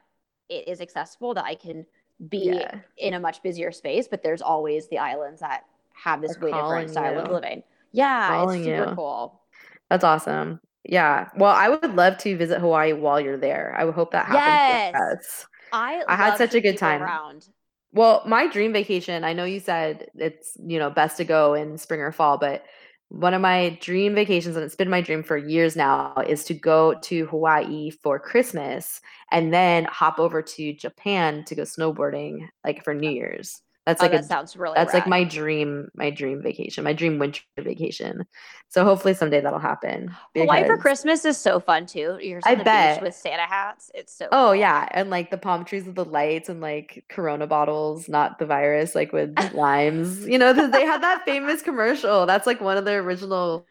it 0.48 0.68
is 0.68 0.82
accessible, 0.82 1.34
that 1.34 1.44
I 1.46 1.56
can 1.56 1.86
be 2.30 2.52
Yeah. 2.54 2.80
in 2.98 3.14
a 3.14 3.20
much 3.20 3.42
busier 3.44 3.72
space, 3.72 4.08
but 4.08 4.24
there's 4.24 4.42
always 4.42 4.88
the 4.90 4.98
islands 5.00 5.42
that 5.42 5.66
have 5.94 6.22
this 6.22 6.40
way 6.40 6.52
different 6.52 6.90
style 6.90 7.20
of 7.20 7.30
living. 7.30 7.64
Yeah, 7.92 8.30
Calling 8.30 8.60
it's 8.62 8.68
super 8.68 8.90
you. 8.90 8.96
cool. 8.96 9.42
That's 9.90 10.04
awesome. 10.04 10.62
Yeah. 10.84 11.30
Well, 11.36 11.52
I 11.54 11.68
would 11.70 11.96
love 11.96 12.18
to 12.20 12.38
visit 12.38 12.60
Hawaii 12.60 12.94
while 12.94 13.20
you're 13.20 13.38
there. 13.38 13.76
I 13.78 13.84
would 13.84 13.96
hope 13.96 14.12
that 14.12 14.26
happens. 14.28 14.98
Yes. 15.20 15.48
I 15.74 16.04
I 16.08 16.16
had 16.16 16.38
such 16.38 16.56
a 16.56 16.62
good 16.62 16.78
time. 16.78 17.04
Around. 17.04 17.50
Well, 17.92 18.24
my 18.28 18.48
dream 18.48 18.72
vacation, 18.72 19.24
I 19.24 19.34
know 19.34 19.46
you 19.46 19.60
said 19.60 20.08
it's, 20.16 20.56
you 20.64 20.78
know, 20.78 20.90
best 20.90 21.18
to 21.18 21.24
go 21.26 21.56
in 21.56 21.78
spring 21.78 22.02
or 22.02 22.12
fall, 22.12 22.38
but 22.38 22.64
one 23.10 23.34
of 23.34 23.42
my 23.42 23.78
dream 23.82 24.14
vacations, 24.14 24.56
and 24.56 24.64
it's 24.64 24.76
been 24.76 24.90
my 24.90 25.02
dream 25.02 25.24
for 25.24 25.36
years 25.36 25.76
now, 25.76 26.14
is 26.28 26.44
to 26.46 26.54
go 26.54 26.94
to 27.02 27.26
Hawaii 27.28 27.90
for 27.90 28.20
Christmas 28.20 29.02
and 29.32 29.52
then 29.52 29.86
hop 29.86 30.20
over 30.20 30.44
to 30.44 30.74
Japan 30.74 31.44
to 31.46 31.56
go 31.56 31.64
snowboarding 31.64 32.48
like 32.64 32.84
for 32.84 32.94
New 32.94 33.10
Year's. 33.10 33.60
That's 33.90 34.04
oh, 34.04 34.06
like 34.06 34.12
that 34.12 34.22
a 34.22 34.24
sounds 34.24 34.56
really 34.56 34.76
that's 34.76 34.94
like 34.94 35.08
my 35.08 35.24
dream, 35.24 35.90
my 35.96 36.12
dream 36.12 36.44
vacation, 36.44 36.84
my 36.84 36.94
dream 36.94 37.18
winter 37.18 37.42
vacation. 37.58 38.24
So 38.68 38.84
hopefully 38.84 39.16
someday 39.16 39.42
that'll 39.42 39.58
happen. 39.58 40.16
Hawaii 40.38 40.68
for 40.68 40.78
Christmas 40.78 41.26
is 41.26 41.40
so 41.40 41.60
fun 41.60 41.88
too. 41.88 42.20
You're 42.22 42.40
I 42.46 42.52
on 42.52 42.60
the 42.60 42.64
bet. 42.64 42.98
beach 43.00 43.04
with 43.04 43.16
Santa 43.16 43.48
hats. 43.48 43.90
It's 43.96 44.16
so 44.16 44.28
Oh 44.32 44.52
yeah, 44.52 44.88
and 44.92 45.10
like 45.10 45.32
the 45.32 45.40
palm 45.40 45.66
trees 45.66 45.86
with 45.86 45.96
the 45.96 46.06
lights 46.06 46.50
and 46.50 46.62
like 46.62 47.04
Corona 47.10 47.48
bottles, 47.48 48.08
not 48.08 48.38
the 48.38 48.46
virus, 48.46 48.94
like 48.94 49.12
with 49.12 49.36
limes. 49.56 50.24
You 50.28 50.38
know, 50.38 50.54
they 50.54 50.86
had 50.86 51.02
that 51.02 51.26
famous 51.26 51.64
commercial. 51.64 52.28
That's 52.28 52.46
like 52.46 52.62
one 52.62 52.78
of 52.78 52.86
the 52.86 52.94
original 52.94 53.66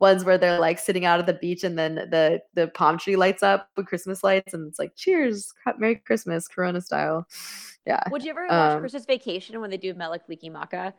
ones 0.00 0.24
where 0.24 0.38
they're 0.38 0.60
like 0.60 0.78
sitting 0.78 1.04
out 1.04 1.20
at 1.20 1.26
the 1.26 1.34
beach 1.34 1.62
and 1.62 1.78
then 1.78 1.96
the 1.96 2.40
the 2.54 2.68
palm 2.68 2.96
tree 2.96 3.16
lights 3.16 3.42
up 3.42 3.68
with 3.76 3.84
Christmas 3.84 4.24
lights 4.24 4.54
and 4.54 4.66
it's 4.66 4.78
like 4.78 4.96
cheers, 4.96 5.52
Merry 5.76 5.96
Christmas, 5.96 6.48
Corona 6.48 6.80
style. 6.80 7.26
Yeah, 7.88 8.00
Would 8.10 8.22
you 8.22 8.30
ever 8.30 8.42
watch 8.46 8.52
Um, 8.74 8.80
Christmas 8.80 9.06
Vacation 9.06 9.58
when 9.60 9.70
they 9.70 9.78
do 9.78 9.94
Mele 9.94 10.18
Kalikimaka? 10.18 10.92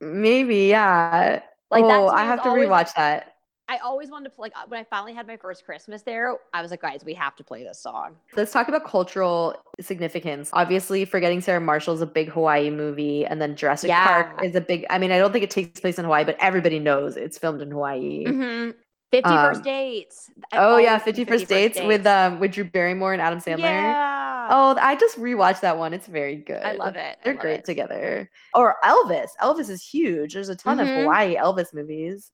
maybe. 0.00 0.66
Yeah. 0.66 1.40
Like 1.70 1.84
oh, 1.84 2.08
I 2.08 2.24
have 2.24 2.42
to 2.42 2.48
always- 2.50 2.68
rewatch 2.68 2.94
that. 2.96 3.30
I 3.66 3.78
always 3.78 4.10
wanted 4.10 4.24
to 4.28 4.30
play. 4.36 4.50
Like 4.54 4.70
when 4.70 4.78
I 4.78 4.84
finally 4.84 5.14
had 5.14 5.26
my 5.26 5.38
first 5.38 5.64
Christmas 5.64 6.02
there, 6.02 6.36
I 6.52 6.60
was 6.60 6.70
like, 6.70 6.82
guys, 6.82 7.02
we 7.02 7.14
have 7.14 7.34
to 7.36 7.44
play 7.44 7.62
this 7.64 7.78
song. 7.78 8.14
Let's 8.36 8.52
talk 8.52 8.68
about 8.68 8.84
cultural 8.84 9.56
significance. 9.80 10.50
Obviously, 10.52 11.06
Forgetting 11.06 11.40
Sarah 11.40 11.62
Marshall 11.62 11.94
is 11.94 12.02
a 12.02 12.06
big 12.06 12.28
Hawaii 12.28 12.68
movie, 12.68 13.24
and 13.24 13.40
then 13.40 13.56
Jurassic 13.56 13.90
Park 13.90 14.34
Yeah. 14.38 14.44
is 14.46 14.54
a 14.54 14.60
big. 14.60 14.84
I 14.90 14.98
mean, 14.98 15.12
I 15.12 15.18
don't 15.18 15.32
think 15.32 15.44
it 15.44 15.50
takes 15.50 15.80
place 15.80 15.98
in 15.98 16.04
Hawaii, 16.04 16.24
but 16.24 16.36
everybody 16.40 16.78
knows 16.78 17.16
it's 17.16 17.38
filmed 17.38 17.62
in 17.62 17.70
Hawaii. 17.70 18.26
Mm-hmm. 18.26 18.70
50 19.10 19.28
First 19.28 19.58
Um, 19.58 19.62
Dates. 19.64 20.30
I've 20.52 20.60
Oh 20.60 20.76
yeah, 20.78 20.88
always 20.88 21.04
seen 21.04 21.14
Fifty 21.14 21.24
First 21.24 21.48
Dates 21.48 21.80
with 21.80 22.06
um 22.06 22.40
with 22.40 22.52
Drew 22.52 22.64
Barrymore 22.64 23.12
and 23.12 23.22
Adam 23.22 23.40
Sandler. 23.40 23.58
Yeah. 23.60 24.48
Oh, 24.50 24.76
I 24.78 24.94
just 24.96 25.18
rewatched 25.18 25.60
that 25.60 25.78
one. 25.78 25.94
It's 25.94 26.06
very 26.06 26.36
good. 26.36 26.62
I 26.62 26.72
love 26.72 26.96
it. 26.96 27.18
They're 27.24 27.34
love 27.34 27.40
great 27.42 27.60
it. 27.60 27.64
together. 27.64 28.30
Or 28.54 28.76
Elvis. 28.84 29.28
Elvis 29.40 29.70
is 29.70 29.82
huge. 29.86 30.34
There's 30.34 30.48
a 30.50 30.56
ton 30.56 30.78
Mhm. 30.78 30.82
of 30.82 30.88
Hawaii 31.02 31.36
Elvis 31.36 31.72
movies. 31.72 32.30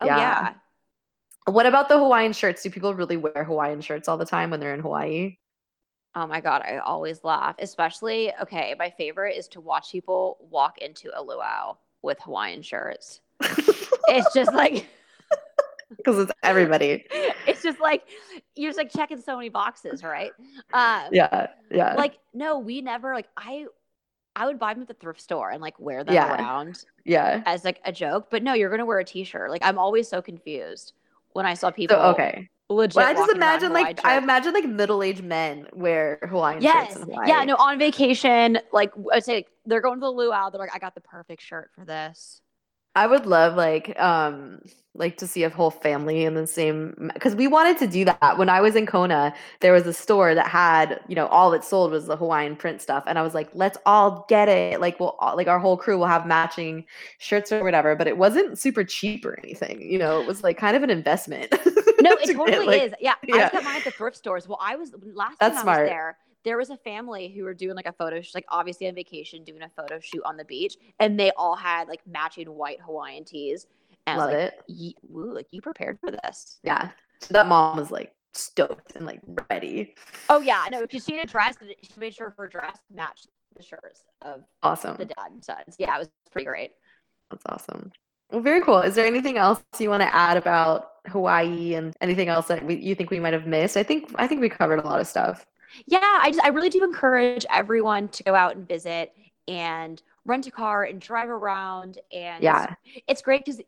Oh 0.00 0.06
yeah. 0.06 0.54
What 1.46 1.66
about 1.66 1.88
the 1.88 1.98
Hawaiian 1.98 2.32
shirts? 2.34 2.62
Do 2.62 2.70
people 2.70 2.94
really 2.94 3.16
wear 3.16 3.42
Hawaiian 3.44 3.80
shirts 3.80 4.06
all 4.06 4.18
the 4.18 4.26
time 4.26 4.50
when 4.50 4.60
they're 4.60 4.74
in 4.74 4.80
Hawaii? 4.80 5.38
Oh 6.14 6.26
my 6.26 6.40
god, 6.40 6.62
I 6.62 6.78
always 6.78 7.24
laugh. 7.24 7.56
Especially 7.58 8.32
okay, 8.42 8.74
my 8.78 8.90
favorite 8.90 9.36
is 9.36 9.48
to 9.48 9.60
watch 9.60 9.90
people 9.92 10.36
walk 10.50 10.78
into 10.78 11.10
a 11.14 11.22
luau 11.22 11.76
with 12.02 12.18
Hawaiian 12.20 12.62
shirts. 12.62 13.20
It's 14.10 14.32
just 14.32 14.52
like 14.54 14.86
Because 15.96 16.18
it's 16.18 16.32
everybody. 16.42 17.04
it's 17.46 17.62
just 17.62 17.80
like 17.80 18.02
you're 18.54 18.68
just 18.70 18.78
like 18.78 18.92
checking 18.92 19.20
so 19.20 19.36
many 19.36 19.48
boxes, 19.48 20.02
right? 20.02 20.32
Um, 20.72 21.08
Yeah, 21.12 21.48
yeah. 21.70 21.94
Like 21.94 22.18
no, 22.34 22.58
we 22.58 22.80
never 22.82 23.14
like 23.14 23.28
I. 23.36 23.66
I 24.36 24.46
would 24.46 24.60
buy 24.60 24.72
them 24.72 24.82
at 24.82 24.88
the 24.88 24.94
thrift 24.94 25.20
store 25.20 25.50
and 25.50 25.60
like 25.60 25.80
wear 25.80 26.04
them 26.04 26.14
Yeah. 26.14 26.32
around 26.36 26.84
yeah. 27.04 27.42
as 27.44 27.64
like 27.64 27.80
a 27.84 27.90
joke. 27.90 28.28
But 28.30 28.44
no, 28.44 28.52
you're 28.52 28.70
gonna 28.70 28.86
wear 28.86 29.00
a 29.00 29.04
t-shirt. 29.04 29.50
Like 29.50 29.64
I'm 29.64 29.78
always 29.78 30.06
so 30.08 30.22
confused 30.22 30.92
when 31.32 31.44
I 31.44 31.54
saw 31.54 31.72
people. 31.72 31.96
So 31.96 32.02
okay. 32.10 32.48
legit. 32.68 32.94
Well, 32.94 33.06
I 33.08 33.14
just 33.14 33.32
imagine 33.32 33.72
like 33.72 34.04
I 34.04 34.16
imagine 34.16 34.52
like 34.54 34.64
middle-aged 34.66 35.24
men 35.24 35.66
wear 35.72 36.20
Hawaiian 36.30 36.62
Yes. 36.62 36.88
shirts 36.92 36.96
in 37.00 37.02
Hawaii. 37.10 37.26
Yeah. 37.28 37.42
No, 37.44 37.56
on 37.56 37.80
vacation, 37.80 38.60
like 38.72 38.92
I'd 39.12 39.24
say 39.24 39.44
they're 39.66 39.80
going 39.80 39.96
to 39.98 40.04
the 40.06 40.10
luau. 40.12 40.50
They're 40.50 40.60
like, 40.60 40.74
I 40.74 40.78
got 40.78 40.94
the 40.94 41.00
perfect 41.00 41.42
shirt 41.42 41.70
for 41.74 41.84
this. 41.84 42.40
I 42.98 43.06
would 43.06 43.26
love 43.26 43.54
like 43.54 43.98
um 44.00 44.60
like 44.94 45.16
to 45.18 45.28
see 45.28 45.44
a 45.44 45.50
whole 45.50 45.70
family 45.70 46.24
in 46.24 46.34
the 46.34 46.44
same 46.46 47.10
because 47.14 47.36
we 47.36 47.46
wanted 47.46 47.78
to 47.78 47.86
do 47.86 48.04
that 48.04 48.36
when 48.36 48.48
I 48.48 48.60
was 48.60 48.74
in 48.74 48.84
Kona. 48.84 49.32
There 49.60 49.72
was 49.72 49.86
a 49.86 49.92
store 49.92 50.34
that 50.34 50.48
had 50.48 51.00
you 51.08 51.14
know 51.14 51.28
all 51.28 51.52
it 51.52 51.62
sold 51.62 51.92
was 51.92 52.06
the 52.06 52.16
Hawaiian 52.16 52.56
print 52.56 52.82
stuff, 52.82 53.04
and 53.06 53.16
I 53.16 53.22
was 53.22 53.34
like, 53.34 53.48
let's 53.54 53.78
all 53.86 54.26
get 54.28 54.48
it. 54.48 54.80
Like 54.80 54.98
we'll 54.98 55.14
all, 55.20 55.36
like 55.36 55.46
our 55.46 55.60
whole 55.60 55.76
crew 55.76 55.96
will 55.98 56.06
have 56.06 56.26
matching 56.26 56.84
shirts 57.18 57.52
or 57.52 57.62
whatever. 57.62 57.94
But 57.94 58.08
it 58.08 58.18
wasn't 58.18 58.58
super 58.58 58.82
cheap 58.82 59.24
or 59.24 59.38
anything. 59.44 59.80
You 59.80 59.98
know, 59.98 60.20
it 60.20 60.26
was 60.26 60.42
like 60.42 60.58
kind 60.58 60.76
of 60.76 60.82
an 60.82 60.90
investment. 60.90 61.52
No, 62.00 62.16
to 62.16 62.22
it 62.22 62.26
get, 62.26 62.36
totally 62.36 62.66
like- 62.66 62.82
is. 62.82 62.92
Yeah, 63.00 63.14
yeah. 63.24 63.46
I 63.46 63.48
got 63.50 63.62
mine 63.64 63.76
at 63.76 63.84
the 63.84 63.92
thrift 63.92 64.16
stores. 64.16 64.48
Well, 64.48 64.58
I 64.60 64.74
was 64.74 64.92
last 65.14 65.38
That's 65.38 65.56
time 65.58 65.60
I 65.60 65.62
smart. 65.62 65.80
was 65.82 65.88
there. 65.90 66.16
There 66.44 66.56
was 66.56 66.70
a 66.70 66.76
family 66.76 67.28
who 67.28 67.44
were 67.44 67.54
doing 67.54 67.76
like 67.76 67.86
a 67.86 67.92
photo, 67.92 68.20
sh- 68.20 68.34
like 68.34 68.46
obviously 68.48 68.88
on 68.88 68.94
vacation, 68.94 69.44
doing 69.44 69.62
a 69.62 69.68
photo 69.68 69.98
shoot 70.00 70.22
on 70.24 70.36
the 70.36 70.44
beach, 70.44 70.76
and 71.00 71.18
they 71.18 71.30
all 71.36 71.56
had 71.56 71.88
like 71.88 72.00
matching 72.06 72.46
white 72.54 72.80
Hawaiian 72.80 73.24
tees. 73.24 73.66
And 74.06 74.18
Love 74.18 74.30
like, 74.30 74.38
it. 74.38 74.62
"Ye- 74.68 74.96
woo, 75.02 75.34
like 75.34 75.48
you 75.50 75.60
prepared 75.60 75.98
for 76.00 76.10
this. 76.10 76.58
Yeah, 76.62 76.90
so 77.20 77.34
that 77.34 77.46
mom 77.46 77.76
was 77.76 77.90
like 77.90 78.14
stoked 78.32 78.94
and 78.96 79.04
like 79.04 79.20
ready. 79.50 79.94
Oh 80.28 80.40
yeah, 80.40 80.64
no, 80.70 80.80
because 80.82 81.04
she 81.04 81.16
had 81.16 81.26
a 81.26 81.30
dress, 81.30 81.56
she 81.82 82.00
made 82.00 82.14
sure 82.14 82.34
her 82.38 82.46
dress 82.46 82.78
matched 82.94 83.28
the 83.56 83.62
shirts 83.62 84.04
of 84.22 84.44
Awesome. 84.62 84.96
the 84.96 85.04
dad 85.06 85.30
and 85.30 85.44
sons. 85.44 85.74
Yeah, 85.78 85.94
it 85.96 85.98
was 85.98 86.10
pretty 86.30 86.46
great. 86.46 86.70
That's 87.30 87.42
awesome. 87.46 87.92
Well, 88.30 88.40
very 88.42 88.60
cool. 88.62 88.78
Is 88.80 88.94
there 88.94 89.06
anything 89.06 89.38
else 89.38 89.62
you 89.78 89.90
want 89.90 90.02
to 90.02 90.14
add 90.14 90.36
about 90.36 90.90
Hawaii 91.08 91.74
and 91.74 91.94
anything 92.00 92.28
else 92.28 92.46
that 92.48 92.64
we, 92.64 92.76
you 92.76 92.94
think 92.94 93.10
we 93.10 93.20
might 93.20 93.32
have 93.32 93.46
missed? 93.46 93.76
I 93.76 93.82
think 93.82 94.12
I 94.16 94.26
think 94.26 94.40
we 94.40 94.48
covered 94.48 94.78
a 94.78 94.86
lot 94.86 95.00
of 95.00 95.06
stuff. 95.06 95.46
Yeah, 95.86 95.98
I 96.02 96.30
just 96.30 96.42
I 96.44 96.48
really 96.48 96.70
do 96.70 96.82
encourage 96.84 97.44
everyone 97.50 98.08
to 98.08 98.22
go 98.22 98.34
out 98.34 98.56
and 98.56 98.66
visit 98.66 99.12
and 99.46 100.02
rent 100.24 100.46
a 100.46 100.50
car 100.50 100.84
and 100.84 101.00
drive 101.00 101.28
around 101.30 101.98
and 102.12 102.42
Yeah. 102.42 102.74
it's 103.06 103.22
great 103.22 103.44
because 103.44 103.60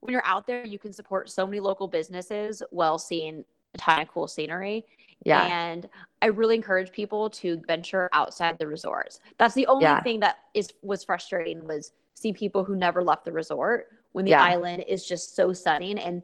when 0.00 0.12
you're 0.12 0.24
out 0.26 0.46
there 0.46 0.64
you 0.64 0.78
can 0.78 0.92
support 0.92 1.28
so 1.30 1.46
many 1.46 1.60
local 1.60 1.88
businesses 1.88 2.62
while 2.70 2.98
seeing 2.98 3.44
a 3.74 3.78
ton 3.78 4.00
of 4.00 4.08
cool 4.08 4.26
scenery 4.28 4.86
Yeah. 5.26 5.44
and 5.44 5.88
i 6.22 6.26
really 6.26 6.54
encourage 6.54 6.90
people 6.90 7.28
to 7.30 7.60
venture 7.66 8.08
outside 8.14 8.58
the 8.58 8.66
resorts 8.66 9.20
that's 9.36 9.54
the 9.54 9.66
only 9.66 9.82
Yeah. 9.84 10.00
thing 10.02 10.20
that 10.20 10.38
is 10.54 10.70
was 10.82 11.04
frustrating 11.04 11.66
was 11.66 11.92
see 12.14 12.32
people 12.32 12.64
who 12.64 12.74
never 12.76 13.02
left 13.02 13.26
the 13.26 13.32
resort 13.32 13.88
when 14.12 14.24
the 14.24 14.30
Yeah. 14.30 14.42
island 14.42 14.84
is 14.88 15.06
just 15.06 15.36
so 15.36 15.52
stunning 15.52 15.98
and 15.98 16.22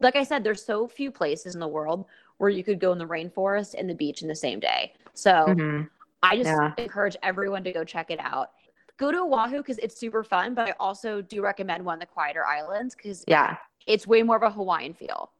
like 0.00 0.16
i 0.16 0.22
said 0.24 0.44
there's 0.44 0.64
so 0.64 0.88
few 0.88 1.10
places 1.10 1.54
in 1.54 1.60
the 1.60 1.68
world 1.68 2.06
where 2.38 2.50
you 2.50 2.62
could 2.64 2.78
go 2.80 2.92
in 2.92 2.98
the 2.98 3.06
rainforest 3.06 3.74
and 3.78 3.88
the 3.88 3.94
beach 3.94 4.22
in 4.22 4.28
the 4.28 4.34
same 4.34 4.60
day 4.60 4.92
so 5.14 5.30
Mhm. 5.48 5.88
I 6.22 6.36
just 6.36 6.48
Yeah. 6.50 6.72
encourage 6.78 7.16
everyone 7.22 7.62
to 7.64 7.72
go 7.72 7.84
check 7.84 8.10
it 8.10 8.18
out. 8.20 8.50
Go 8.96 9.12
to 9.12 9.18
Oahu 9.18 9.58
because 9.58 9.78
it's 9.78 9.96
super 9.96 10.24
fun, 10.24 10.54
but 10.54 10.68
I 10.68 10.74
also 10.80 11.20
do 11.22 11.42
recommend 11.42 11.84
one 11.84 11.94
of 11.94 12.00
the 12.00 12.06
quieter 12.06 12.44
islands 12.44 12.94
because 12.96 13.22
Yeah. 13.28 13.58
it's 13.86 14.06
way 14.06 14.22
more 14.22 14.36
of 14.36 14.42
a 14.42 14.50
Hawaiian 14.50 14.94
feel. 14.94 15.30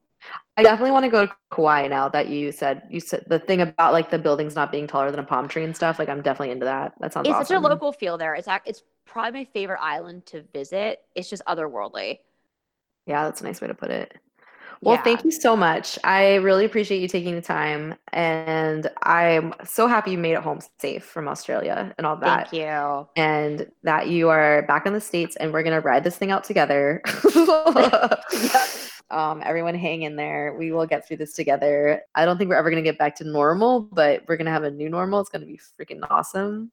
I 0.57 0.63
definitely 0.63 0.93
want 0.93 1.05
to 1.05 1.11
go 1.11 1.27
to 1.27 1.37
Kauai 1.51 1.89
now 1.89 2.09
that 2.11 2.29
you 2.29 2.53
said 2.53 2.83
you 2.91 3.01
said 3.01 3.25
the 3.27 3.39
thing 3.39 3.63
about 3.63 3.93
like 3.95 4.11
the 4.11 4.19
buildings 4.19 4.55
not 4.55 4.71
being 4.71 4.87
taller 4.87 5.11
than 5.11 5.19
a 5.21 5.25
palm 5.25 5.49
tree 5.49 5.65
and 5.65 5.75
stuff. 5.75 5.99
Like 5.99 6.09
I'm 6.09 6.23
definitely 6.23 6.53
into 6.53 6.67
that. 6.67 6.93
That 7.01 7.13
sounds 7.13 7.27
It's 7.27 7.35
awesome. 7.35 7.47
such 7.47 7.57
a 7.57 7.61
local 7.69 7.93
feel 7.93 8.17
there. 8.19 8.35
It's 8.35 8.49
it's 8.65 8.83
probably 9.07 9.41
my 9.41 9.45
favorite 9.47 9.81
island 9.81 10.27
to 10.27 10.43
visit. 10.53 11.05
It's 11.15 11.29
just 11.29 11.43
otherworldly. 11.47 12.21
Yeah, 13.07 13.25
that's 13.25 13.41
a 13.41 13.45
nice 13.45 13.61
way 13.61 13.69
to 13.69 13.75
put 13.75 13.91
it. 13.91 14.17
Well, 14.83 14.97
yeah. 14.97 15.03
thank 15.03 15.25
you 15.25 15.31
so 15.31 15.57
much. 15.57 15.99
I 16.05 16.35
really 16.37 16.65
appreciate 16.65 17.01
you 17.01 17.09
taking 17.09 17.35
the 17.35 17.43
time. 17.43 17.95
And 18.13 18.91
I'm 19.03 19.55
so 19.65 19.87
happy 19.87 20.13
you 20.13 20.19
made 20.19 20.35
it 20.35 20.43
home 20.43 20.61
safe 20.79 21.05
from 21.05 21.29
Australia 21.29 21.95
and 21.99 22.07
all 22.07 22.17
that. 22.17 22.51
Thank 22.51 22.63
you. 22.63 23.09
And 23.17 23.71
that 23.83 24.09
you 24.09 24.29
are 24.29 24.63
back 24.63 24.87
in 24.87 24.93
the 24.93 25.01
States 25.01 25.37
and 25.37 25.53
we're 25.53 25.63
going 25.63 25.75
to 25.75 25.81
ride 25.81 26.05
this 26.05 26.17
thing 26.17 26.31
out 26.31 26.45
together. 26.45 27.03
um, 29.11 29.43
everyone 29.45 29.75
hang 29.75 30.03
in 30.03 30.17
there. 30.17 30.55
We 30.59 30.73
will 30.73 30.87
get 30.87 31.07
through 31.07 31.19
this 31.19 31.33
together. 31.33 32.03
I 32.15 32.25
don't 32.25 32.39
think 32.39 32.51
we're 32.51 32.57
ever 32.57 32.71
going 32.71 32.83
to 32.83 32.89
get 32.89 32.99
back 32.99 33.17
to 33.17 33.25
normal, 33.25 33.81
but 33.81 34.25
we're 34.29 34.37
going 34.37 34.47
to 34.47 34.53
have 34.53 34.65
a 34.65 34.71
new 34.71 34.89
normal. 34.89 35.21
It's 35.21 35.31
going 35.31 35.41
to 35.41 35.47
be 35.47 35.59
freaking 35.79 36.01
awesome 36.11 36.71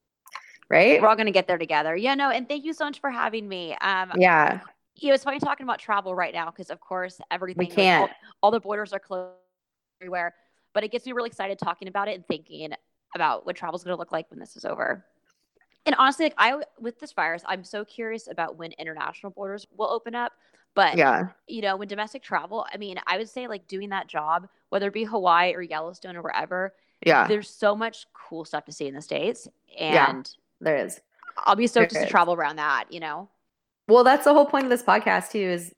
right? 0.70 1.00
We're 1.00 1.08
all 1.08 1.14
going 1.14 1.26
to 1.26 1.32
get 1.32 1.46
there 1.46 1.58
together. 1.58 1.94
Yeah, 1.94 2.14
no, 2.14 2.30
and 2.30 2.48
thank 2.48 2.64
you 2.64 2.72
so 2.72 2.86
much 2.86 2.98
for 2.98 3.10
having 3.10 3.48
me. 3.48 3.74
Um, 3.82 4.12
yeah. 4.16 4.60
You 4.96 5.08
know, 5.08 5.14
it's 5.14 5.24
funny 5.24 5.40
talking 5.40 5.64
about 5.64 5.80
travel 5.80 6.14
right 6.14 6.32
now 6.32 6.46
because, 6.50 6.70
of 6.70 6.80
course, 6.80 7.20
everything, 7.30 7.66
we 7.68 7.74
can't. 7.74 8.02
Like, 8.02 8.10
all, 8.10 8.26
all 8.42 8.50
the 8.50 8.60
borders 8.60 8.92
are 8.92 9.00
closed 9.00 9.32
everywhere. 10.00 10.34
But 10.72 10.84
it 10.84 10.92
gets 10.92 11.06
me 11.06 11.12
really 11.12 11.28
excited 11.28 11.58
talking 11.58 11.88
about 11.88 12.08
it 12.08 12.14
and 12.14 12.26
thinking 12.26 12.72
about 13.14 13.46
what 13.46 13.56
travel 13.56 13.76
is 13.76 13.84
going 13.84 13.94
to 13.94 13.98
look 13.98 14.12
like 14.12 14.30
when 14.30 14.38
this 14.38 14.56
is 14.56 14.64
over. 14.64 15.04
And 15.86 15.94
honestly, 15.98 16.26
like 16.26 16.34
I 16.38 16.62
with 16.80 16.98
this 16.98 17.12
virus, 17.12 17.42
I'm 17.46 17.62
so 17.64 17.84
curious 17.84 18.28
about 18.28 18.56
when 18.56 18.72
international 18.72 19.30
borders 19.30 19.66
will 19.76 19.90
open 19.90 20.14
up. 20.14 20.32
But 20.74 20.96
yeah, 20.96 21.28
you 21.46 21.62
know, 21.62 21.76
when 21.76 21.88
domestic 21.88 22.22
travel, 22.22 22.66
I 22.72 22.76
mean, 22.78 22.98
I 23.06 23.18
would 23.18 23.28
say 23.28 23.46
like 23.46 23.68
doing 23.68 23.90
that 23.90 24.08
job, 24.08 24.48
whether 24.70 24.88
it 24.88 24.94
be 24.94 25.04
Hawaii 25.04 25.54
or 25.54 25.62
Yellowstone 25.62 26.16
or 26.16 26.22
wherever, 26.22 26.74
yeah, 27.04 27.28
there's 27.28 27.50
so 27.50 27.76
much 27.76 28.06
cool 28.12 28.44
stuff 28.44 28.64
to 28.64 28.72
see 28.72 28.86
in 28.86 28.94
the 28.94 29.02
states, 29.02 29.46
and 29.78 29.94
yeah, 29.94 30.22
there 30.60 30.76
is. 30.78 31.00
I'll 31.36 31.56
be 31.56 31.66
stoked 31.66 31.92
to 31.92 32.06
travel 32.06 32.34
around 32.34 32.56
that. 32.56 32.86
You 32.90 33.00
know. 33.00 33.28
Well, 33.88 34.04
that's 34.04 34.24
the 34.24 34.32
whole 34.32 34.46
point 34.46 34.64
of 34.64 34.70
this 34.70 34.82
podcast 34.82 35.30
too. 35.30 35.38
Is 35.38 35.74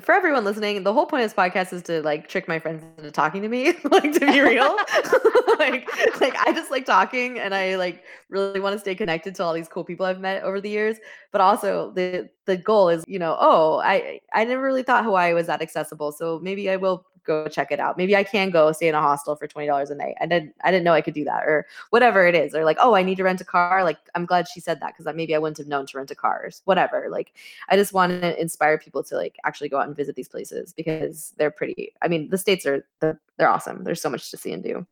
for 0.00 0.14
everyone 0.14 0.44
listening, 0.44 0.82
the 0.82 0.92
whole 0.92 1.06
point 1.06 1.24
of 1.24 1.30
this 1.30 1.36
podcast 1.36 1.72
is 1.72 1.82
to 1.84 2.02
like 2.02 2.28
trick 2.28 2.46
my 2.46 2.58
friends 2.58 2.84
into 2.98 3.10
talking 3.10 3.42
to 3.42 3.48
me, 3.48 3.74
like 3.90 4.12
to 4.12 4.20
be 4.20 4.40
real. 4.40 4.76
like, 5.58 5.88
like 6.20 6.36
I 6.36 6.52
just 6.54 6.70
like 6.70 6.84
talking 6.84 7.38
and 7.38 7.54
I 7.54 7.76
like 7.76 8.02
really 8.28 8.60
want 8.60 8.74
to 8.74 8.78
stay 8.78 8.94
connected 8.94 9.34
to 9.36 9.44
all 9.44 9.52
these 9.52 9.68
cool 9.68 9.84
people 9.84 10.06
I've 10.06 10.20
met 10.20 10.42
over 10.42 10.60
the 10.60 10.70
years. 10.70 10.98
But 11.32 11.40
also 11.40 11.92
the 11.92 12.28
the 12.46 12.56
goal 12.56 12.88
is, 12.88 13.04
you 13.06 13.18
know, 13.18 13.36
oh, 13.40 13.80
I 13.84 14.20
I 14.32 14.44
never 14.44 14.62
really 14.62 14.82
thought 14.82 15.04
Hawaii 15.04 15.32
was 15.34 15.46
that 15.46 15.62
accessible. 15.62 16.12
So 16.12 16.38
maybe 16.42 16.70
I 16.70 16.76
will 16.76 17.04
go 17.24 17.48
check 17.48 17.70
it 17.70 17.80
out. 17.80 17.96
Maybe 17.96 18.16
I 18.16 18.24
can 18.24 18.50
go 18.50 18.72
stay 18.72 18.88
in 18.88 18.94
a 18.94 19.00
hostel 19.00 19.36
for 19.36 19.46
twenty 19.46 19.66
dollars 19.66 19.90
a 19.90 19.94
night. 19.94 20.14
I 20.20 20.26
didn't 20.26 20.54
I 20.62 20.70
didn't 20.70 20.84
know 20.84 20.92
I 20.92 21.00
could 21.00 21.14
do 21.14 21.24
that, 21.24 21.44
or 21.44 21.66
whatever 21.90 22.26
it 22.26 22.34
is. 22.34 22.54
Or 22.54 22.64
like, 22.64 22.78
oh, 22.80 22.94
I 22.94 23.02
need 23.02 23.16
to 23.16 23.24
rent 23.24 23.40
a 23.40 23.44
car. 23.44 23.84
Like, 23.84 23.98
I'm 24.14 24.26
glad 24.26 24.48
she 24.48 24.60
said 24.60 24.80
that 24.80 24.94
because 24.96 25.14
maybe 25.14 25.34
I 25.34 25.38
wouldn't 25.38 25.58
have 25.58 25.66
known 25.66 25.86
to 25.86 25.96
rent 25.96 26.10
a 26.10 26.14
car. 26.14 26.42
Or 26.44 26.50
whatever. 26.64 27.08
Like, 27.10 27.34
I 27.68 27.76
just 27.76 27.92
want 27.92 28.20
to 28.20 28.40
inspire 28.40 28.78
people 28.78 29.02
to 29.04 29.16
like 29.16 29.36
actually 29.44 29.68
go 29.68 29.78
out 29.78 29.86
and 29.86 29.96
visit 29.96 30.16
these 30.16 30.28
places 30.28 30.72
because 30.72 31.34
they're 31.38 31.50
pretty. 31.50 31.92
I 32.02 32.08
mean, 32.08 32.28
the 32.30 32.38
states 32.38 32.66
are 32.66 32.84
the, 33.00 33.18
they're 33.38 33.48
awesome. 33.48 33.84
There's 33.84 34.02
so 34.02 34.10
much 34.10 34.30
to 34.30 34.36
see 34.36 34.52
and 34.52 34.62
do. 34.62 34.86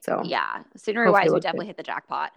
So 0.00 0.22
yeah, 0.24 0.62
sooner 0.76 1.04
or 1.04 1.12
wise, 1.12 1.30
we 1.30 1.40
definitely 1.40 1.66
hit 1.66 1.76
the 1.76 1.82
jackpot. 1.82 2.32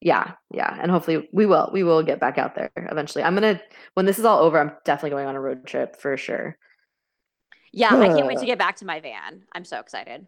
Yeah, 0.00 0.32
yeah, 0.52 0.76
and 0.80 0.90
hopefully 0.90 1.28
we 1.32 1.46
will. 1.46 1.70
We 1.72 1.82
will 1.82 2.02
get 2.02 2.20
back 2.20 2.36
out 2.36 2.54
there 2.54 2.70
eventually. 2.76 3.24
I'm 3.24 3.34
gonna 3.34 3.60
when 3.94 4.06
this 4.06 4.18
is 4.18 4.24
all 4.24 4.40
over. 4.40 4.58
I'm 4.58 4.72
definitely 4.84 5.10
going 5.10 5.26
on 5.26 5.36
a 5.36 5.40
road 5.40 5.66
trip 5.66 5.96
for 5.96 6.16
sure. 6.16 6.58
Yeah, 7.72 7.94
I 7.94 8.08
can't 8.08 8.26
wait 8.26 8.38
to 8.38 8.46
get 8.46 8.58
back 8.58 8.76
to 8.76 8.84
my 8.84 9.00
van. 9.00 9.42
I'm 9.52 9.64
so 9.64 9.78
excited. 9.80 10.26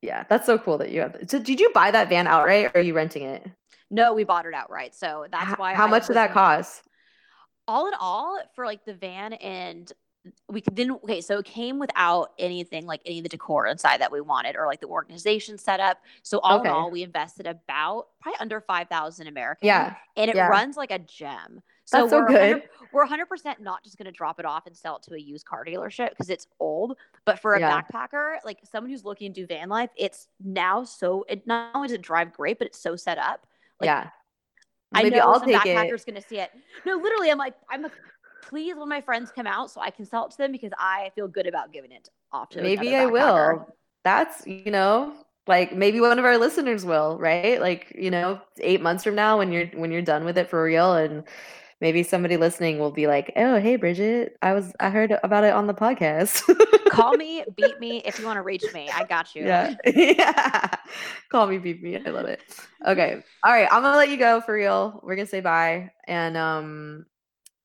Yeah, 0.00 0.24
that's 0.28 0.46
so 0.46 0.58
cool 0.58 0.78
that 0.78 0.90
you 0.90 1.00
have. 1.00 1.16
So, 1.28 1.38
did 1.38 1.60
you 1.60 1.70
buy 1.72 1.90
that 1.90 2.08
van 2.08 2.26
outright, 2.26 2.72
or 2.74 2.78
are 2.78 2.82
you 2.82 2.94
renting 2.94 3.22
it? 3.22 3.46
No, 3.90 4.14
we 4.14 4.24
bought 4.24 4.46
it 4.46 4.54
outright. 4.54 4.94
So 4.94 5.26
that's 5.30 5.58
why. 5.58 5.74
How 5.74 5.86
I 5.86 5.90
much 5.90 6.06
did 6.06 6.16
that 6.16 6.32
cost? 6.32 6.82
All 7.68 7.86
in 7.86 7.94
all, 8.00 8.40
for 8.54 8.66
like 8.66 8.84
the 8.84 8.94
van 8.94 9.34
and 9.34 9.92
we 10.48 10.60
didn't 10.60 11.02
okay 11.02 11.20
so 11.20 11.38
it 11.38 11.44
came 11.44 11.78
without 11.78 12.32
anything 12.38 12.86
like 12.86 13.00
any 13.04 13.18
of 13.18 13.22
the 13.24 13.28
decor 13.28 13.66
inside 13.66 14.00
that 14.00 14.12
we 14.12 14.20
wanted 14.20 14.56
or 14.56 14.66
like 14.66 14.80
the 14.80 14.86
organization 14.86 15.58
setup 15.58 15.98
so 16.22 16.38
all 16.40 16.60
okay. 16.60 16.68
in 16.68 16.74
all 16.74 16.90
we 16.90 17.02
invested 17.02 17.46
about 17.46 18.06
probably 18.20 18.38
under 18.38 18.60
5000 18.60 19.26
american 19.26 19.66
yeah 19.66 19.96
and 20.16 20.30
it 20.30 20.36
yeah. 20.36 20.46
runs 20.46 20.76
like 20.76 20.92
a 20.92 20.98
gem 21.00 21.60
so 21.84 21.98
That's 21.98 22.12
we're 22.12 22.28
so 22.28 22.34
good. 22.34 22.56
100%, 22.56 22.62
we're 22.92 23.06
100% 23.06 23.60
not 23.60 23.82
just 23.82 23.98
going 23.98 24.06
to 24.06 24.12
drop 24.12 24.38
it 24.38 24.44
off 24.44 24.66
and 24.66 24.76
sell 24.76 24.96
it 24.96 25.02
to 25.04 25.14
a 25.14 25.18
used 25.18 25.46
car 25.46 25.64
dealership 25.64 26.10
because 26.10 26.30
it's 26.30 26.46
old. 26.60 26.96
But 27.24 27.40
for 27.40 27.54
a 27.54 27.60
yeah. 27.60 27.80
backpacker, 27.80 28.36
like 28.44 28.58
someone 28.70 28.90
who's 28.90 29.04
looking 29.04 29.32
to 29.32 29.40
do 29.40 29.46
van 29.46 29.68
life, 29.68 29.90
it's 29.96 30.28
now 30.42 30.84
so, 30.84 31.24
it 31.28 31.46
not 31.46 31.74
only 31.74 31.88
does 31.88 31.94
it 31.94 32.02
drive 32.02 32.32
great, 32.32 32.58
but 32.58 32.66
it's 32.66 32.78
so 32.78 32.96
set 32.96 33.18
up. 33.18 33.46
Like, 33.80 33.86
yeah. 33.86 34.08
Maybe 34.92 35.14
I 35.14 35.18
know 35.18 35.32
I'll 35.32 35.40
some 35.40 35.48
backpackers 35.48 36.04
going 36.04 36.20
to 36.20 36.28
see 36.28 36.38
it. 36.38 36.50
No, 36.84 36.96
literally, 36.96 37.30
I'm 37.30 37.38
like, 37.38 37.54
I'm 37.70 37.82
like, 37.82 37.92
please 38.42 38.76
when 38.76 38.88
my 38.88 39.00
friends 39.00 39.32
come 39.34 39.46
out 39.46 39.70
so 39.70 39.80
I 39.80 39.90
can 39.90 40.04
sell 40.04 40.26
it 40.26 40.32
to 40.32 40.38
them 40.38 40.52
because 40.52 40.72
I 40.78 41.10
feel 41.14 41.28
good 41.28 41.46
about 41.46 41.72
giving 41.72 41.92
it 41.92 42.10
off 42.32 42.50
to 42.50 42.60
Maybe 42.60 42.94
I 42.94 43.06
will. 43.06 43.74
That's, 44.04 44.46
you 44.46 44.70
know, 44.70 45.14
like 45.46 45.74
maybe 45.74 46.00
one 46.00 46.18
of 46.18 46.24
our 46.24 46.36
listeners 46.36 46.84
will, 46.84 47.16
right? 47.18 47.60
Like, 47.60 47.94
you 47.96 48.10
know, 48.10 48.40
8 48.60 48.82
months 48.82 49.04
from 49.04 49.14
now 49.14 49.38
when 49.38 49.50
you're 49.50 49.66
when 49.68 49.90
you're 49.90 50.02
done 50.02 50.24
with 50.24 50.36
it 50.36 50.50
for 50.50 50.62
real 50.62 50.92
and 50.92 51.24
maybe 51.82 52.04
somebody 52.04 52.38
listening 52.38 52.78
will 52.78 52.92
be 52.92 53.06
like, 53.06 53.32
"Oh, 53.36 53.60
hey 53.60 53.76
Bridget, 53.76 54.38
I 54.40 54.54
was 54.54 54.72
I 54.80 54.88
heard 54.88 55.18
about 55.22 55.44
it 55.44 55.52
on 55.52 55.66
the 55.66 55.74
podcast." 55.74 56.42
Call 56.90 57.16
me, 57.16 57.44
beat 57.56 57.78
me 57.80 57.98
if 58.06 58.18
you 58.18 58.24
want 58.24 58.38
to 58.38 58.42
reach 58.42 58.64
me. 58.72 58.88
I 58.88 59.04
got 59.04 59.34
you. 59.34 59.44
Yeah. 59.44 59.74
yeah. 59.86 60.74
Call 61.30 61.46
me, 61.48 61.58
beat 61.58 61.82
me. 61.82 61.98
I 61.98 62.08
love 62.10 62.26
it. 62.26 62.40
Okay. 62.86 63.22
All 63.44 63.52
right, 63.52 63.68
I'm 63.70 63.82
going 63.82 63.92
to 63.92 63.98
let 63.98 64.08
you 64.08 64.16
go 64.16 64.40
for 64.40 64.54
real. 64.54 65.00
We're 65.02 65.16
going 65.16 65.26
to 65.26 65.30
say 65.30 65.40
bye 65.40 65.90
and 66.06 66.36
um 66.36 67.04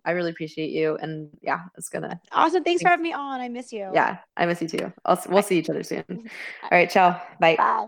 I 0.03 0.11
really 0.11 0.31
appreciate 0.31 0.71
you 0.71 0.97
and 1.01 1.29
yeah, 1.41 1.65
it's 1.77 1.89
going 1.89 2.03
to 2.03 2.19
Awesome. 2.31 2.63
Thanks, 2.63 2.81
for 2.81 2.89
having 2.89 3.03
me 3.03 3.13
on. 3.13 3.39
I 3.39 3.49
miss 3.49 3.71
you. 3.71 3.91
Yeah, 3.93 4.17
I 4.35 4.45
miss 4.45 4.61
you 4.61 4.67
too. 4.67 4.91
I'll, 5.05 5.21
we'll 5.29 5.43
see 5.43 5.59
each 5.59 5.69
other 5.69 5.83
soon. 5.83 6.03
All 6.09 6.69
right, 6.71 6.89
ciao. 6.89 7.21
Bye. 7.39 7.55
Bye. 7.57 7.87